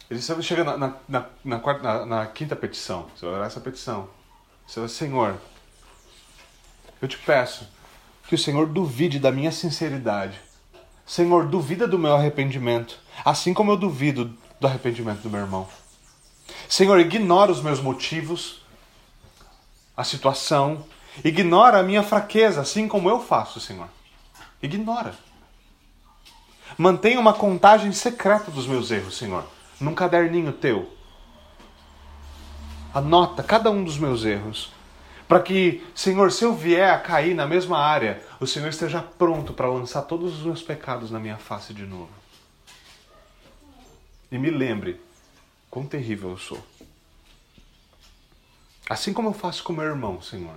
ele 0.08 0.22
chega 0.22 0.62
na, 0.62 0.76
na, 0.76 0.94
na, 1.08 1.26
na, 1.44 1.58
quarta, 1.58 1.82
na, 1.82 2.06
na 2.06 2.26
quinta 2.26 2.54
petição, 2.54 3.06
você 3.16 3.26
vai 3.26 3.34
orar 3.34 3.46
essa 3.48 3.60
petição. 3.60 4.08
Você 4.66 4.78
vai, 4.78 4.88
Senhor, 4.88 5.36
eu 7.02 7.08
te 7.08 7.18
peço 7.18 7.66
que 8.28 8.36
o 8.36 8.38
Senhor 8.38 8.66
duvide 8.66 9.18
da 9.18 9.32
minha 9.32 9.50
sinceridade. 9.50 10.40
Senhor, 11.04 11.46
duvida 11.46 11.88
do 11.88 11.98
meu 11.98 12.14
arrependimento, 12.14 13.00
assim 13.24 13.52
como 13.52 13.72
eu 13.72 13.76
duvido 13.76 14.36
do 14.60 14.66
arrependimento 14.66 15.22
do 15.22 15.30
meu 15.30 15.40
irmão. 15.40 15.68
Senhor, 16.68 16.98
ignora 16.98 17.52
os 17.52 17.60
meus 17.60 17.80
motivos, 17.80 18.62
a 19.96 20.04
situação, 20.04 20.84
ignora 21.24 21.78
a 21.78 21.82
minha 21.82 22.02
fraqueza, 22.02 22.60
assim 22.60 22.86
como 22.88 23.08
eu 23.08 23.20
faço, 23.20 23.60
Senhor. 23.60 23.88
Ignora. 24.62 25.14
Mantenha 26.76 27.20
uma 27.20 27.32
contagem 27.32 27.92
secreta 27.92 28.50
dos 28.50 28.66
meus 28.66 28.90
erros, 28.90 29.16
Senhor, 29.16 29.44
num 29.80 29.94
caderninho 29.94 30.52
teu. 30.52 30.92
Anota 32.92 33.42
cada 33.42 33.70
um 33.70 33.84
dos 33.84 33.96
meus 33.98 34.24
erros, 34.24 34.72
para 35.28 35.40
que, 35.40 35.84
Senhor, 35.94 36.30
se 36.32 36.44
eu 36.44 36.54
vier 36.54 36.92
a 36.92 36.98
cair 36.98 37.34
na 37.34 37.46
mesma 37.46 37.78
área, 37.78 38.22
o 38.40 38.46
Senhor 38.46 38.68
esteja 38.68 39.02
pronto 39.02 39.52
para 39.52 39.68
lançar 39.68 40.02
todos 40.02 40.38
os 40.38 40.44
meus 40.44 40.62
pecados 40.62 41.10
na 41.10 41.18
minha 41.18 41.36
face 41.36 41.72
de 41.72 41.84
novo. 41.84 42.10
E 44.30 44.38
me 44.38 44.50
lembre 44.50 45.00
quão 45.76 45.86
terrível 45.86 46.30
eu 46.30 46.38
sou. 46.38 46.66
Assim 48.88 49.12
como 49.12 49.28
eu 49.28 49.34
faço 49.34 49.62
com 49.62 49.74
meu 49.74 49.84
irmão, 49.84 50.22
Senhor, 50.22 50.56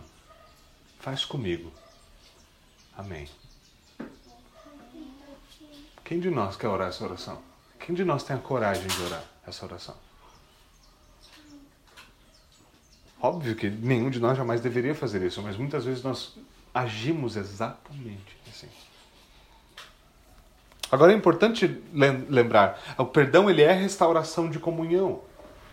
faz 0.97 1.26
comigo. 1.26 1.74
Amém. 2.97 3.28
Quem 6.05 6.22
de 6.22 6.30
nós 6.30 6.55
quer 6.55 6.70
orar 6.70 6.88
essa 6.88 7.03
oração? 7.03 7.41
Quem 7.82 7.93
de 7.93 8.05
nós 8.05 8.24
tem 8.24 8.34
a 8.34 8.39
coragem 8.39 8.88
de 8.88 9.01
orar 9.01 9.26
essa 9.45 9.65
oração? 9.65 9.97
Óbvio 13.22 13.57
que 13.57 13.70
nenhum 13.70 14.09
de 14.09 14.22
nós 14.22 14.38
jamais 14.38 14.61
deveria 14.61 14.95
fazer 14.95 15.22
isso, 15.22 15.41
mas 15.41 15.57
muitas 15.57 15.84
vezes 15.84 16.01
nós 16.01 16.38
agimos 16.74 17.36
exatamente. 17.36 18.39
Agora 20.92 21.12
é 21.12 21.16
importante 21.16 21.82
lembrar, 21.94 22.80
o 22.98 23.06
perdão 23.06 23.50
ele 23.50 23.62
é 23.62 23.72
restauração 23.72 24.50
de 24.50 24.60
comunhão. 24.60 25.20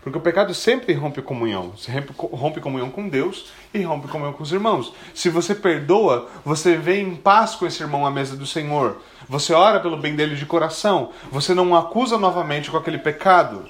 Porque 0.07 0.19
o 0.19 0.21
pecado 0.21 0.53
sempre 0.53 0.93
rompe 0.93 1.21
comunhão. 1.21 1.73
Você 1.75 1.91
rompe 2.31 2.61
comunhão 2.61 2.89
com 2.89 3.09
Deus 3.09 3.51
e 3.73 3.81
rompe 3.81 4.07
comunhão 4.07 4.31
com 4.31 4.41
os 4.41 4.53
irmãos. 4.53 4.93
Se 5.13 5.29
você 5.29 5.53
perdoa, 5.53 6.29
você 6.45 6.77
vem 6.77 7.09
em 7.09 7.15
paz 7.15 7.55
com 7.55 7.65
esse 7.65 7.83
irmão 7.83 8.05
à 8.05 8.11
mesa 8.11 8.37
do 8.37 8.45
Senhor. 8.45 9.01
Você 9.27 9.53
ora 9.53 9.81
pelo 9.81 9.97
bem 9.97 10.15
dele 10.15 10.37
de 10.37 10.45
coração. 10.45 11.11
Você 11.29 11.53
não 11.53 11.71
o 11.71 11.75
acusa 11.75 12.17
novamente 12.17 12.71
com 12.71 12.77
aquele 12.77 12.99
pecado. 12.99 13.67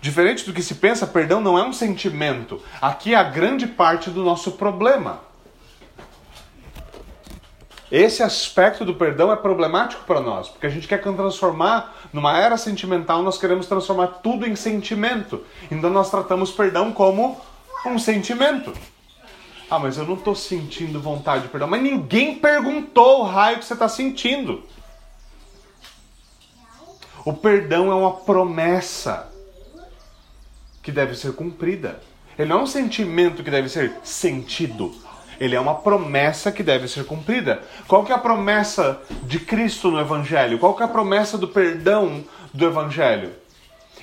Diferente 0.00 0.44
do 0.44 0.52
que 0.52 0.62
se 0.62 0.74
pensa, 0.74 1.06
perdão 1.06 1.40
não 1.40 1.56
é 1.56 1.62
um 1.62 1.72
sentimento. 1.72 2.60
Aqui 2.80 3.14
é 3.14 3.16
a 3.16 3.22
grande 3.22 3.68
parte 3.68 4.10
do 4.10 4.24
nosso 4.24 4.52
problema. 4.52 5.27
Esse 7.90 8.22
aspecto 8.22 8.84
do 8.84 8.94
perdão 8.94 9.32
é 9.32 9.36
problemático 9.36 10.04
para 10.04 10.20
nós, 10.20 10.48
porque 10.48 10.66
a 10.66 10.70
gente 10.70 10.86
quer 10.86 11.00
transformar 11.00 11.94
numa 12.12 12.38
era 12.38 12.56
sentimental, 12.58 13.22
nós 13.22 13.38
queremos 13.38 13.66
transformar 13.66 14.06
tudo 14.22 14.46
em 14.46 14.54
sentimento. 14.54 15.42
Então 15.70 15.88
nós 15.88 16.10
tratamos 16.10 16.50
perdão 16.50 16.92
como 16.92 17.40
um 17.86 17.98
sentimento. 17.98 18.74
Ah, 19.70 19.78
mas 19.78 19.98
eu 19.98 20.04
não 20.04 20.14
estou 20.14 20.34
sentindo 20.34 21.00
vontade 21.00 21.44
de 21.44 21.48
perdão. 21.48 21.68
Mas 21.68 21.82
ninguém 21.82 22.34
perguntou 22.34 23.20
o 23.20 23.24
raio 23.24 23.58
que 23.58 23.64
você 23.64 23.74
está 23.74 23.88
sentindo. 23.88 24.62
O 27.24 27.32
perdão 27.32 27.90
é 27.90 27.94
uma 27.94 28.12
promessa 28.12 29.30
que 30.82 30.90
deve 30.90 31.14
ser 31.14 31.34
cumprida. 31.34 32.00
Ele 32.38 32.48
não 32.48 32.60
é 32.60 32.62
um 32.62 32.66
sentimento 32.66 33.42
que 33.42 33.50
deve 33.50 33.68
ser 33.68 33.96
sentido. 34.02 34.94
Ele 35.40 35.54
é 35.54 35.60
uma 35.60 35.76
promessa 35.76 36.50
que 36.50 36.62
deve 36.62 36.88
ser 36.88 37.04
cumprida. 37.04 37.62
Qual 37.86 38.04
que 38.04 38.12
é 38.12 38.14
a 38.14 38.18
promessa 38.18 39.00
de 39.22 39.38
Cristo 39.38 39.90
no 39.90 40.00
Evangelho? 40.00 40.58
Qual 40.58 40.74
que 40.74 40.82
é 40.82 40.86
a 40.86 40.88
promessa 40.88 41.38
do 41.38 41.48
perdão 41.48 42.24
do 42.52 42.66
Evangelho? 42.66 43.32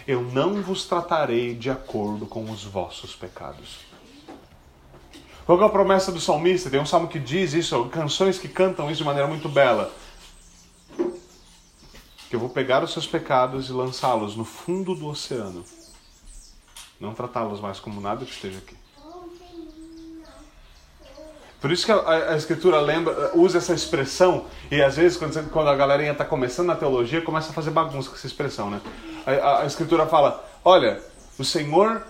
Eu 0.08 0.22
não 0.22 0.62
vos 0.62 0.86
tratarei 0.86 1.56
de 1.56 1.70
acordo 1.70 2.26
com 2.26 2.50
os 2.50 2.64
vossos 2.64 3.16
pecados. 3.16 3.80
Qual 5.46 5.58
que 5.58 5.64
é 5.64 5.68
a 5.68 5.70
promessa 5.70 6.12
do 6.12 6.20
salmista? 6.20 6.70
Tem 6.70 6.80
um 6.80 6.86
salmo 6.86 7.08
que 7.08 7.20
diz 7.20 7.54
isso, 7.54 7.86
canções 7.86 8.40
que 8.40 8.48
cantam 8.48 8.90
isso 8.90 9.00
de 9.00 9.04
maneira 9.04 9.28
muito 9.28 9.50
bela. 9.50 9.92
Que 12.30 12.36
eu 12.36 12.40
vou 12.40 12.50
pegar 12.50 12.84
os 12.84 12.94
seus 12.94 13.06
pecados 13.06 13.70
e 13.70 13.74
lançá-los 13.74 14.36
no 14.36 14.46
fundo 14.46 14.96
do 14.96 15.08
oceano. 15.08 15.64
Não 17.00 17.14
tratá-los 17.14 17.60
mais 17.60 17.80
como 17.80 18.00
nada 18.00 18.26
que 18.26 18.32
esteja 18.32 18.58
aqui. 18.58 18.76
Por 21.66 21.72
isso 21.72 21.84
que 21.84 21.92
a, 21.92 22.30
a, 22.34 22.38
Escritura 22.38 22.80
lembra, 22.80 23.32
usa 23.34 23.58
essa 23.58 23.74
expressão, 23.74 24.46
e 24.70 24.84
às 24.84 24.98
vezes, 24.98 25.18
quando, 25.18 25.50
quando 25.50 25.68
a 25.68 25.76
galerinha 25.76 26.12
está 26.12 26.24
começando 26.24 26.68
na 26.68 26.76
teologia, 26.76 27.24
começa 27.24 27.50
a 27.50 27.54
fazer 27.54 27.72
bagunça 27.72 28.08
com 28.08 28.16
essa 28.16 28.28
expressão, 28.28 28.70
né? 28.70 28.80
A, 29.26 29.64
a, 29.64 29.66
Escritura 29.66 30.06
fala: 30.06 30.48
olha, 30.64 31.02
o 31.40 31.44
Senhor 31.44 32.04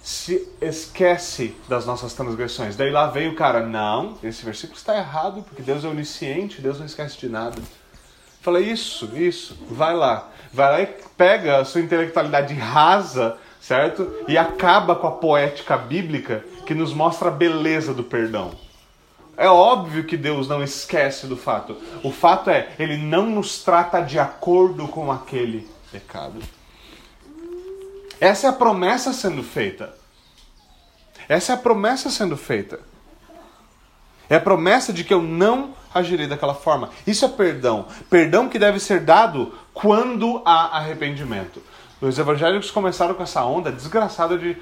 se 0.00 0.48
esquece 0.62 1.56
das 1.68 1.86
nossas 1.86 2.14
transgressões. 2.14 2.76
Daí 2.76 2.92
lá 2.92 3.08
veio 3.08 3.32
o 3.32 3.34
cara: 3.34 3.66
não, 3.66 4.16
esse 4.22 4.44
versículo 4.44 4.78
está 4.78 4.96
errado, 4.96 5.42
porque 5.42 5.60
Deus 5.60 5.84
é 5.84 5.88
onisciente, 5.88 6.62
Deus 6.62 6.78
não 6.78 6.86
esquece 6.86 7.18
de 7.18 7.28
nada. 7.28 7.60
Fala: 8.40 8.60
isso, 8.60 9.10
isso, 9.16 9.58
vai 9.68 9.96
lá. 9.96 10.28
Vai 10.52 10.70
lá 10.70 10.82
e 10.82 10.86
pega 11.16 11.56
a 11.56 11.64
sua 11.64 11.80
intelectualidade 11.80 12.54
rasa, 12.54 13.36
certo? 13.60 14.08
E 14.28 14.38
acaba 14.38 14.94
com 14.94 15.08
a 15.08 15.10
poética 15.10 15.76
bíblica 15.76 16.44
que 16.64 16.76
nos 16.76 16.94
mostra 16.94 17.26
a 17.26 17.32
beleza 17.32 17.92
do 17.92 18.04
perdão. 18.04 18.69
É 19.40 19.48
óbvio 19.48 20.04
que 20.04 20.18
Deus 20.18 20.46
não 20.46 20.62
esquece 20.62 21.26
do 21.26 21.34
fato. 21.34 21.74
O 22.04 22.12
fato 22.12 22.50
é, 22.50 22.74
ele 22.78 22.98
não 22.98 23.24
nos 23.24 23.64
trata 23.64 24.02
de 24.02 24.18
acordo 24.18 24.86
com 24.86 25.10
aquele 25.10 25.66
pecado. 25.90 26.38
Essa 28.20 28.48
é 28.48 28.50
a 28.50 28.52
promessa 28.52 29.14
sendo 29.14 29.42
feita. 29.42 29.94
Essa 31.26 31.52
é 31.52 31.54
a 31.54 31.58
promessa 31.58 32.10
sendo 32.10 32.36
feita. 32.36 32.80
É 34.28 34.36
a 34.36 34.40
promessa 34.40 34.92
de 34.92 35.04
que 35.04 35.14
eu 35.14 35.22
não 35.22 35.72
agirei 35.94 36.26
daquela 36.26 36.54
forma. 36.54 36.90
Isso 37.06 37.24
é 37.24 37.28
perdão. 37.28 37.86
Perdão 38.10 38.46
que 38.46 38.58
deve 38.58 38.78
ser 38.78 39.00
dado 39.00 39.54
quando 39.72 40.42
há 40.44 40.76
arrependimento. 40.76 41.62
Os 41.98 42.18
evangélicos 42.18 42.70
começaram 42.70 43.14
com 43.14 43.22
essa 43.22 43.42
onda 43.46 43.72
desgraçada 43.72 44.36
de 44.36 44.54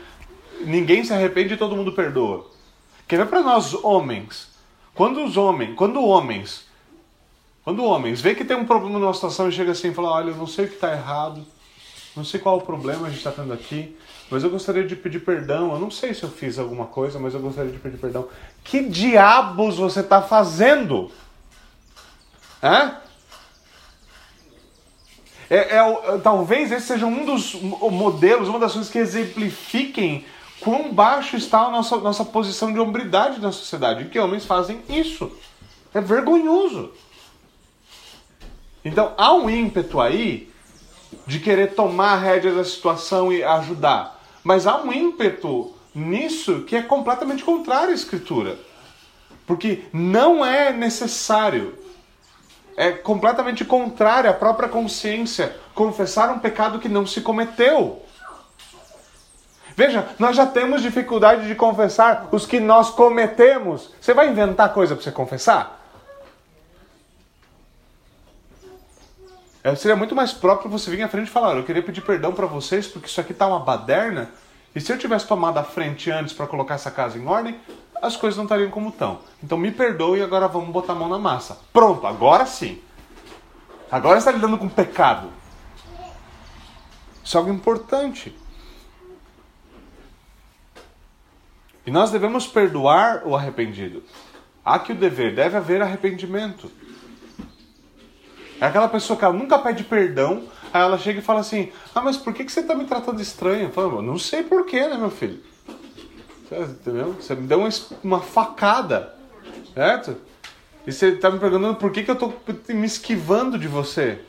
ninguém 0.61 1.03
se 1.03 1.13
arrepende 1.13 1.55
e 1.55 1.57
todo 1.57 1.75
mundo 1.75 1.91
perdoa. 1.91 2.49
Quer 3.09 3.17
ver 3.17 3.27
para 3.27 3.43
nós 3.43 3.75
homens? 3.83 4.57
Quando 4.99 5.23
os 5.23 5.37
homens, 5.37 5.77
quando 5.77 6.05
homens, 6.05 6.67
quando 7.63 7.85
homens 7.85 8.21
vê 8.21 8.35
que 8.35 8.45
tem 8.45 8.57
um 8.57 8.67
problema 8.67 8.99
numa 8.99 9.15
situação 9.15 9.49
e 9.49 9.53
chega 9.53 9.71
assim 9.71 9.91
e 9.91 9.95
fala, 9.95 10.11
olha, 10.11 10.31
eu 10.31 10.37
não 10.37 10.49
sei 10.49 10.65
o 10.65 10.69
que 10.69 10.75
está 10.75 10.91
errado, 10.93 11.47
não 12.17 12.25
sei 12.25 12.41
qual 12.41 12.57
o 12.57 12.63
problema 12.63 13.07
a 13.07 13.09
gente 13.09 13.19
está 13.19 13.31
tendo 13.31 13.53
aqui, 13.53 13.97
mas 14.29 14.43
eu 14.43 14.51
gostaria 14.51 14.85
de 14.85 14.97
pedir 14.97 15.21
perdão. 15.21 15.73
Eu 15.73 15.79
não 15.79 15.89
sei 15.89 16.13
se 16.15 16.25
eu 16.25 16.29
fiz 16.29 16.59
alguma 16.59 16.87
coisa, 16.87 17.17
mas 17.17 17.33
eu 17.33 17.39
gostaria 17.39 17.71
de 17.71 17.79
pedir 17.79 17.97
perdão. 17.97 18.27
Que 18.65 18.83
diabos 18.83 19.77
você 19.77 20.01
está 20.01 20.21
fazendo? 20.21 21.13
Hã? 22.61 22.97
É, 25.49 25.77
é, 25.77 26.19
talvez 26.25 26.73
esse 26.73 26.89
seja 26.89 27.07
um 27.07 27.25
dos 27.25 27.55
modelos, 27.55 28.49
uma 28.49 28.59
das 28.59 28.73
coisas 28.73 28.91
que 28.91 28.99
exemplifiquem 28.99 30.27
quão 30.61 30.93
baixo 30.93 31.37
está 31.37 31.61
a 31.67 31.71
nossa, 31.71 31.97
nossa 31.99 32.25
posição 32.25 32.73
de 32.73 32.79
hombridade 32.79 33.41
na 33.41 33.53
sociedade. 33.53 34.07
Que 34.07 34.19
homens 34.19 34.45
fazem 34.45 34.83
isso. 34.89 35.31
É 35.95 36.01
vergonhoso. 36.01 36.93
Então 38.85 39.13
há 39.17 39.33
um 39.35 39.49
ímpeto 39.51 40.01
aí 40.01 40.53
de 41.27 41.41
querer 41.41 41.75
tomar 41.75 42.13
a 42.13 42.17
rédea 42.17 42.53
da 42.53 42.65
situação 42.65 43.33
e 43.33 43.43
ajudar. 43.43 44.23
Mas 44.43 44.67
há 44.67 44.81
um 44.81 44.93
ímpeto 44.93 45.75
nisso 45.95 46.63
que 46.63 46.77
é 46.77 46.83
completamente 46.83 47.43
contrário 47.43 47.91
à 47.91 47.95
Escritura. 47.95 48.59
Porque 49.47 49.85
não 49.93 50.45
é 50.45 50.73
necessário. 50.73 51.79
É 52.77 52.93
completamente 52.93 53.65
contrário 53.65 54.31
à 54.31 54.33
própria 54.33 54.69
consciência 54.69 55.57
confessar 55.75 56.31
um 56.31 56.39
pecado 56.39 56.79
que 56.79 56.89
não 56.89 57.07
se 57.07 57.21
cometeu. 57.21 58.03
Veja, 59.79 60.09
nós 60.19 60.35
já 60.35 60.45
temos 60.45 60.83
dificuldade 60.83 61.47
de 61.47 61.55
confessar 61.55 62.27
os 62.33 62.45
que 62.45 62.59
nós 62.59 62.91
cometemos. 62.91 63.95
Você 64.01 64.13
vai 64.13 64.29
inventar 64.29 64.75
coisa 64.75 64.97
para 64.97 65.05
você 65.05 65.13
confessar? 65.13 65.81
É, 69.63 69.73
seria 69.77 69.95
muito 69.95 70.17
mais 70.17 70.33
próprio 70.33 70.69
você 70.69 70.91
vir 70.91 71.01
à 71.05 71.09
frente 71.09 71.29
e 71.29 71.31
falar: 71.31 71.55
eu 71.55 71.63
queria 71.63 71.81
pedir 71.81 72.01
perdão 72.01 72.33
para 72.33 72.45
vocês 72.45 72.89
porque 72.89 73.07
isso 73.07 73.21
aqui 73.21 73.33
tá 73.33 73.47
uma 73.47 73.61
baderna. 73.61 74.29
E 74.75 74.81
se 74.81 74.93
eu 74.93 74.99
tivesse 74.99 75.29
tomado 75.29 75.59
a 75.59 75.63
frente 75.63 76.11
antes 76.11 76.33
para 76.33 76.49
colocar 76.49 76.75
essa 76.75 76.91
casa 76.91 77.17
em 77.17 77.25
ordem, 77.25 77.57
as 78.03 78.17
coisas 78.17 78.37
não 78.37 78.47
estariam 78.47 78.73
como 78.73 78.89
estão. 78.89 79.21
Então 79.41 79.57
me 79.57 79.71
perdoe 79.71 80.19
e 80.19 80.23
agora 80.25 80.49
vamos 80.49 80.71
botar 80.71 80.95
a 80.95 80.97
mão 80.97 81.09
na 81.09 81.21
massa. 81.21 81.57
Pronto, 81.73 82.05
agora 82.05 82.47
sim. 82.47 82.83
Agora 83.89 84.19
está 84.19 84.33
lidando 84.33 84.59
com 84.59 84.69
pecado. 84.69 85.29
Isso 87.23 87.37
é 87.37 87.39
algo 87.39 87.53
importante. 87.53 88.37
E 91.89 91.91
nós 91.91 92.11
devemos 92.11 92.47
perdoar 92.47 93.23
o 93.27 93.35
arrependido. 93.35 94.03
Há 94.63 94.79
que 94.79 94.93
o 94.93 94.95
dever, 94.95 95.35
deve 95.35 95.57
haver 95.57 95.81
arrependimento. 95.81 96.71
É 98.61 98.67
aquela 98.67 98.89
pessoa 98.89 99.19
que 99.19 99.25
ela 99.25 99.33
nunca 99.33 99.59
pede 99.59 99.85
perdão, 99.85 100.43
aí 100.71 100.83
ela 100.83 100.99
chega 100.99 101.21
e 101.21 101.23
fala 101.23 101.41
assim: 101.41 101.73
Ah, 101.95 102.03
mas 102.03 102.19
por 102.19 102.35
que, 102.35 102.45
que 102.45 102.53
você 102.53 102.61
está 102.61 102.75
me 102.75 102.85
tratando 102.85 103.23
estranho? 103.23 103.69
Eu 103.69 103.71
falo, 103.71 104.03
não 104.03 104.19
sei 104.19 104.43
porquê, 104.43 104.87
né, 104.87 104.99
meu 104.99 105.11
filho? 105.11 105.43
Entendeu? 106.53 107.15
Você 107.15 107.35
me 107.35 107.47
deu 107.47 107.59
uma, 107.59 107.71
uma 108.05 108.21
facada, 108.21 109.15
certo? 109.73 110.15
E 110.87 110.93
você 110.93 111.15
está 111.15 111.31
me 111.31 111.39
perguntando 111.39 111.77
por 111.77 111.91
que, 111.91 112.03
que 112.03 112.11
eu 112.11 112.17
estou 112.17 112.39
me 112.69 112.87
esquivando 112.87 113.59
de 113.59 113.67
você. 113.67 114.21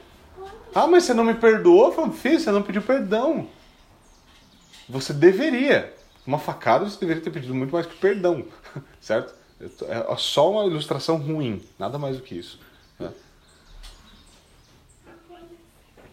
Ah, 0.73 0.87
mas 0.87 1.03
você 1.03 1.13
não 1.13 1.25
me 1.25 1.33
perdoou? 1.33 1.87
Eu 1.87 1.91
falo, 1.91 2.13
filho, 2.13 2.39
você 2.39 2.51
não 2.51 2.61
pediu 2.61 2.81
perdão. 2.81 3.49
Você 4.87 5.11
deveria. 5.11 5.99
Uma 6.29 6.37
facada 6.37 6.87
você 6.87 6.99
deveria 6.99 7.23
ter 7.23 7.31
pedido 7.31 7.55
muito 7.55 7.71
mais 7.71 7.87
que 7.87 7.95
perdão, 7.95 8.45
certo? 9.01 9.33
É 9.59 10.15
só 10.15 10.51
uma 10.51 10.65
ilustração 10.65 11.17
ruim, 11.17 11.59
nada 11.79 11.97
mais 11.97 12.17
do 12.17 12.21
que 12.21 12.35
isso. 12.35 12.59
Né? 12.99 13.09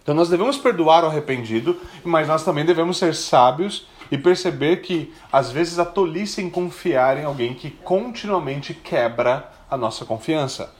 Então 0.02 0.14
nós 0.14 0.30
devemos 0.30 0.56
perdoar 0.56 1.04
o 1.04 1.08
arrependido, 1.08 1.78
mas 2.02 2.26
nós 2.26 2.42
também 2.42 2.64
devemos 2.64 2.96
ser 2.96 3.14
sábios 3.14 3.88
e 4.10 4.16
perceber 4.16 4.78
que 4.78 5.12
às 5.30 5.52
vezes 5.52 5.78
a 5.78 5.84
tolice 5.84 6.40
em 6.40 6.48
confiar 6.48 7.18
em 7.18 7.24
alguém 7.24 7.52
que 7.52 7.70
continuamente 7.70 8.72
quebra 8.72 9.52
a 9.70 9.76
nossa 9.76 10.06
confiança. 10.06 10.74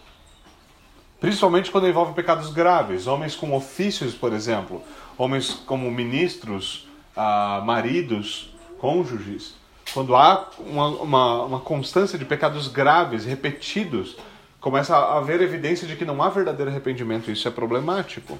Principalmente 1.21 1.71
quando 1.71 1.87
envolve 1.87 2.15
pecados 2.15 2.51
graves, 2.51 3.07
homens 3.07 3.37
com 3.37 3.55
ofícios, 3.55 4.15
por 4.15 4.33
exemplo, 4.33 4.83
homens 5.19 5.53
como 5.53 5.91
ministros, 5.91 6.89
ah, 7.15 7.63
maridos, 7.67 8.56
cônjuges. 8.79 9.55
Quando 9.93 10.17
há 10.17 10.51
uma, 10.59 10.89
uma, 10.89 11.45
uma 11.45 11.61
constância 11.61 12.19
de 12.19 12.25
pecados 12.25 12.69
graves, 12.69 13.25
repetidos, 13.25 14.17
começa 14.61 14.97
a 14.97 15.19
haver 15.19 15.41
evidência 15.41 15.87
de 15.87 15.97
que 15.97 16.05
não 16.05 16.23
há 16.23 16.29
verdadeiro 16.29 16.71
arrependimento. 16.71 17.31
Isso 17.31 17.47
é 17.47 17.51
problemático. 17.51 18.39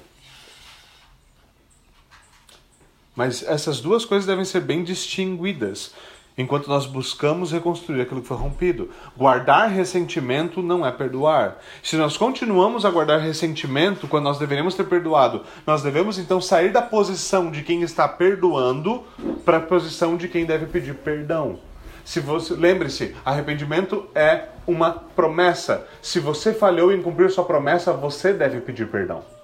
Mas 3.15 3.41
essas 3.43 3.79
duas 3.79 4.05
coisas 4.05 4.27
devem 4.27 4.45
ser 4.45 4.61
bem 4.61 4.83
distinguidas 4.83 5.93
enquanto 6.37 6.67
nós 6.67 6.85
buscamos 6.85 7.51
reconstruir 7.51 8.01
aquilo 8.01 8.21
que 8.21 8.27
foi 8.27 8.37
rompido. 8.37 8.89
Guardar 9.17 9.69
ressentimento 9.69 10.61
não 10.61 10.85
é 10.85 10.91
perdoar. 10.91 11.57
Se 11.81 11.95
nós 11.95 12.15
continuamos 12.15 12.85
a 12.85 12.91
guardar 12.91 13.19
ressentimento 13.19 14.07
quando 14.07 14.25
nós 14.25 14.37
deveríamos 14.37 14.75
ter 14.75 14.83
perdoado, 14.83 15.43
nós 15.65 15.81
devemos 15.81 16.19
então 16.19 16.39
sair 16.39 16.71
da 16.71 16.81
posição 16.81 17.49
de 17.49 17.63
quem 17.63 17.81
está 17.81 18.07
perdoando 18.07 19.03
para 19.43 19.57
a 19.57 19.61
posição 19.61 20.15
de 20.15 20.27
quem 20.27 20.45
deve 20.45 20.67
pedir 20.67 20.93
perdão. 20.95 21.59
Se 22.05 22.21
você 22.21 22.53
lembre-se, 22.53 23.15
arrependimento 23.25 24.07
é 24.15 24.45
uma 24.65 24.91
promessa. 24.91 25.85
Se 26.01 26.21
você 26.21 26.53
falhou 26.53 26.93
em 26.93 27.01
cumprir 27.01 27.29
sua 27.29 27.43
promessa, 27.43 27.91
você 27.91 28.31
deve 28.31 28.61
pedir 28.61 28.87
perdão. 28.87 29.36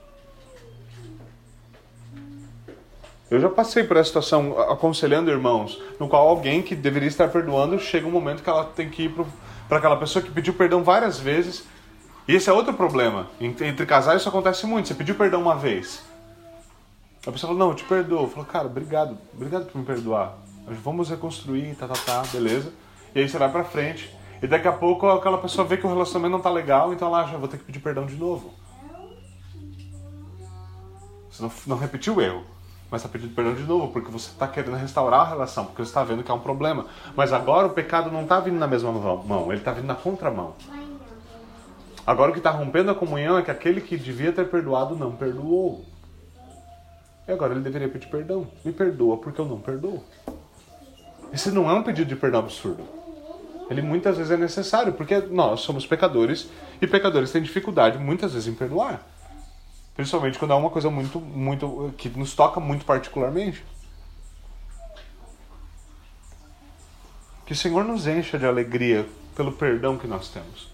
Eu 3.33 3.39
já 3.39 3.49
passei 3.49 3.83
por 3.83 3.97
essa 3.97 4.09
situação 4.09 4.61
aconselhando 4.61 5.31
irmãos, 5.31 5.81
no 5.99 6.07
qual 6.07 6.27
alguém 6.27 6.61
que 6.61 6.75
deveria 6.75 7.07
estar 7.07 7.27
perdoando 7.29 7.79
chega 7.79 8.05
um 8.05 8.11
momento 8.11 8.43
que 8.43 8.49
ela 8.49 8.63
tem 8.63 8.91
que 8.91 9.05
ir 9.05 9.15
para 9.67 9.79
aquela 9.79 9.97
pessoa 9.97 10.23
que 10.23 10.29
pediu 10.29 10.53
perdão 10.53 10.83
várias 10.83 11.19
vezes. 11.19 11.65
E 12.27 12.35
esse 12.35 12.47
é 12.47 12.53
outro 12.53 12.75
problema. 12.75 13.25
Entre 13.41 13.87
casais 13.87 14.21
isso 14.21 14.29
acontece 14.29 14.67
muito. 14.67 14.87
Você 14.87 14.93
pediu 14.93 15.15
perdão 15.15 15.41
uma 15.41 15.55
vez. 15.55 16.05
A 17.25 17.31
pessoa 17.31 17.53
falou, 17.53 17.57
não, 17.57 17.69
eu 17.69 17.75
te 17.75 17.83
perdoo. 17.85 18.29
Falou, 18.29 18.45
cara, 18.45 18.67
obrigado, 18.67 19.17
obrigado 19.33 19.65
por 19.65 19.79
me 19.79 19.83
perdoar. 19.83 20.37
Vamos 20.67 21.09
reconstruir, 21.09 21.73
tá, 21.73 21.87
tá, 21.87 21.95
tá, 21.95 22.23
beleza. 22.31 22.71
E 23.15 23.19
aí 23.21 23.27
você 23.27 23.39
vai 23.39 23.51
pra 23.51 23.63
frente. 23.63 24.15
E 24.43 24.45
daqui 24.45 24.67
a 24.67 24.73
pouco 24.73 25.09
aquela 25.09 25.39
pessoa 25.39 25.65
vê 25.65 25.75
que 25.75 25.87
o 25.87 25.89
relacionamento 25.89 26.33
não 26.33 26.39
tá 26.39 26.51
legal, 26.51 26.93
então 26.93 27.07
ela 27.07 27.21
acha, 27.21 27.35
vou 27.35 27.47
ter 27.47 27.57
que 27.57 27.63
pedir 27.63 27.79
perdão 27.79 28.05
de 28.05 28.15
novo. 28.15 28.53
Você 31.31 31.41
não, 31.41 31.51
não 31.65 31.77
repetiu 31.77 32.17
o 32.17 32.21
erro 32.21 32.52
mas 32.93 33.01
está 33.01 33.09
pedindo 33.09 33.33
perdão 33.33 33.55
de 33.55 33.63
novo, 33.63 33.91
porque 33.91 34.11
você 34.11 34.29
está 34.29 34.47
querendo 34.47 34.75
restaurar 34.75 35.21
a 35.21 35.29
relação, 35.29 35.65
porque 35.65 35.83
você 35.83 35.89
está 35.89 36.03
vendo 36.03 36.21
que 36.21 36.29
há 36.29 36.35
um 36.35 36.39
problema. 36.39 36.85
Mas 37.15 37.33
agora 37.33 37.65
o 37.65 37.71
pecado 37.71 38.11
não 38.11 38.21
está 38.21 38.39
vindo 38.39 38.59
na 38.59 38.67
mesma 38.67 38.91
mão, 38.91 39.51
ele 39.51 39.61
está 39.61 39.71
vindo 39.71 39.87
na 39.87 39.95
contramão. 39.95 40.53
Agora 42.05 42.29
o 42.29 42.33
que 42.33 42.39
está 42.39 42.51
rompendo 42.51 42.91
a 42.91 42.95
comunhão 42.95 43.35
é 43.35 43.41
que 43.41 43.49
aquele 43.49 43.81
que 43.81 43.97
devia 43.97 44.31
ter 44.31 44.47
perdoado 44.47 44.95
não 44.95 45.11
perdoou. 45.11 45.83
E 47.27 47.31
agora 47.31 47.53
ele 47.53 47.61
deveria 47.61 47.89
pedir 47.89 48.09
perdão. 48.09 48.47
Me 48.63 48.71
perdoa 48.71 49.17
porque 49.17 49.41
eu 49.41 49.45
não 49.45 49.59
perdoo. 49.59 50.03
Esse 51.33 51.49
não 51.49 51.67
é 51.67 51.73
um 51.73 51.81
pedido 51.81 52.09
de 52.09 52.15
perdão 52.15 52.41
absurdo. 52.41 52.83
Ele 53.71 53.81
muitas 53.81 54.17
vezes 54.17 54.31
é 54.31 54.37
necessário, 54.37 54.93
porque 54.93 55.17
nós 55.17 55.61
somos 55.61 55.83
pecadores 55.83 56.47
e 56.79 56.85
pecadores 56.85 57.31
têm 57.31 57.41
dificuldade 57.41 57.97
muitas 57.97 58.33
vezes 58.33 58.47
em 58.47 58.53
perdoar. 58.53 59.01
Principalmente 59.95 60.39
quando 60.39 60.51
é 60.51 60.55
uma 60.55 60.69
coisa 60.69 60.89
muito, 60.89 61.19
muito 61.19 61.93
que 61.97 62.09
nos 62.09 62.33
toca 62.33 62.59
muito 62.59 62.83
particularmente. 62.83 63.63
Que 67.45 67.53
o 67.53 67.55
Senhor 67.55 67.83
nos 67.83 68.07
encha 68.07 68.39
de 68.39 68.45
alegria 68.45 69.07
pelo 69.35 69.51
perdão 69.51 69.97
que 69.97 70.07
nós 70.07 70.29
temos. 70.29 70.67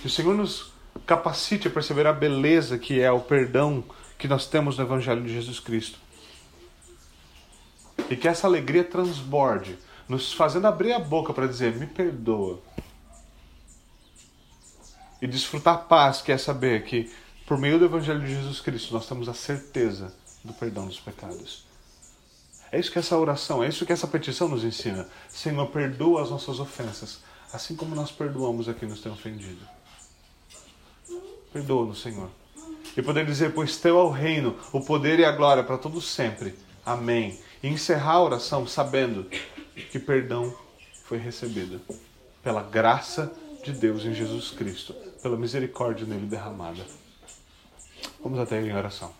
Que 0.00 0.06
o 0.06 0.10
Senhor 0.10 0.34
nos 0.34 0.72
capacite 1.06 1.68
a 1.68 1.70
perceber 1.70 2.06
a 2.06 2.12
beleza 2.12 2.78
que 2.78 3.00
é 3.00 3.10
o 3.10 3.20
perdão 3.20 3.82
que 4.18 4.28
nós 4.28 4.46
temos 4.46 4.76
no 4.76 4.84
Evangelho 4.84 5.22
de 5.22 5.32
Jesus 5.32 5.58
Cristo. 5.58 5.98
E 8.10 8.16
que 8.16 8.28
essa 8.28 8.46
alegria 8.46 8.84
transborde, 8.84 9.78
nos 10.06 10.32
fazendo 10.32 10.66
abrir 10.66 10.92
a 10.92 10.98
boca 10.98 11.32
para 11.32 11.46
dizer: 11.46 11.74
Me 11.76 11.86
perdoa 11.86 12.60
e 15.24 15.26
desfrutar 15.26 15.74
a 15.74 15.78
paz, 15.78 16.20
que 16.20 16.30
é 16.30 16.36
saber 16.36 16.84
que, 16.84 17.10
por 17.46 17.56
meio 17.56 17.78
do 17.78 17.86
Evangelho 17.86 18.20
de 18.20 18.26
Jesus 18.26 18.60
Cristo, 18.60 18.92
nós 18.92 19.08
temos 19.08 19.26
a 19.26 19.32
certeza 19.32 20.12
do 20.44 20.52
perdão 20.52 20.86
dos 20.86 21.00
pecados. 21.00 21.64
É 22.70 22.78
isso 22.78 22.92
que 22.92 22.98
essa 22.98 23.16
oração, 23.16 23.64
é 23.64 23.68
isso 23.68 23.86
que 23.86 23.92
essa 23.94 24.06
petição 24.06 24.48
nos 24.48 24.64
ensina. 24.64 25.08
Senhor, 25.30 25.66
perdoa 25.68 26.22
as 26.22 26.28
nossas 26.28 26.60
ofensas, 26.60 27.20
assim 27.50 27.74
como 27.74 27.94
nós 27.94 28.12
perdoamos 28.12 28.68
a 28.68 28.74
quem 28.74 28.86
nos 28.86 29.00
tem 29.00 29.10
ofendido. 29.10 29.66
Perdoa-nos, 31.50 32.02
Senhor. 32.02 32.28
E 32.94 33.00
poder 33.00 33.24
dizer, 33.24 33.54
pois 33.54 33.78
teu 33.78 33.98
é 33.98 34.02
o 34.02 34.10
reino, 34.10 34.54
o 34.74 34.82
poder 34.82 35.18
e 35.20 35.24
a 35.24 35.32
glória 35.32 35.64
para 35.64 35.78
todos 35.78 36.06
sempre. 36.06 36.54
Amém. 36.84 37.40
E 37.62 37.68
encerrar 37.68 38.16
a 38.16 38.22
oração 38.24 38.66
sabendo 38.66 39.24
que 39.90 39.98
perdão 39.98 40.54
foi 41.04 41.16
recebido 41.16 41.80
pela 42.42 42.62
graça 42.62 43.32
de 43.64 43.72
Deus 43.72 44.04
em 44.04 44.12
Jesus 44.12 44.50
Cristo 44.50 44.94
pela 45.24 45.38
misericórdia 45.38 46.06
nele 46.06 46.26
derramada. 46.26 46.84
Vamos 48.22 48.38
até 48.38 48.58
ele 48.58 48.68
em 48.68 48.76
oração. 48.76 49.10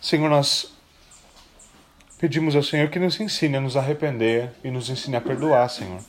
Senhor, 0.00 0.30
nós 0.30 0.72
pedimos 2.16 2.54
ao 2.54 2.62
Senhor 2.62 2.88
que 2.90 3.00
nos 3.00 3.18
ensine 3.18 3.56
a 3.56 3.60
nos 3.60 3.76
arrepender 3.76 4.52
e 4.62 4.70
nos 4.70 4.88
ensine 4.88 5.16
a 5.16 5.20
perdoar, 5.20 5.68
Senhor. 5.68 6.00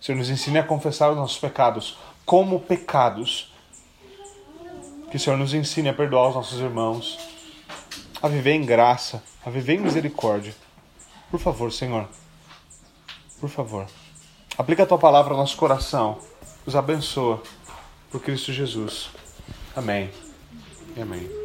Senhor, 0.00 0.18
nos 0.18 0.28
ensine 0.28 0.58
a 0.58 0.64
confessar 0.64 1.12
os 1.12 1.16
nossos 1.16 1.38
pecados 1.38 1.96
como 2.26 2.58
pecados. 2.58 3.54
Que 5.12 5.16
o 5.16 5.20
Senhor 5.20 5.36
nos 5.36 5.54
ensine 5.54 5.90
a 5.90 5.94
perdoar 5.94 6.30
os 6.30 6.34
nossos 6.34 6.58
irmãos, 6.58 7.16
a 8.20 8.26
viver 8.26 8.54
em 8.54 8.66
graça, 8.66 9.22
a 9.46 9.48
viver 9.48 9.74
em 9.74 9.78
misericórdia. 9.78 10.52
Por 11.30 11.38
favor, 11.38 11.70
Senhor. 11.70 12.08
Por 13.38 13.48
favor. 13.48 13.86
Aplica 14.58 14.82
a 14.82 14.86
tua 14.86 14.98
palavra 14.98 15.34
ao 15.34 15.38
nosso 15.38 15.56
coração. 15.56 16.18
Nos 16.66 16.76
abençoa. 16.76 17.42
Por 18.10 18.20
Cristo 18.20 18.52
Jesus. 18.52 19.10
Amém. 19.76 20.10
E 20.96 21.02
amém. 21.02 21.43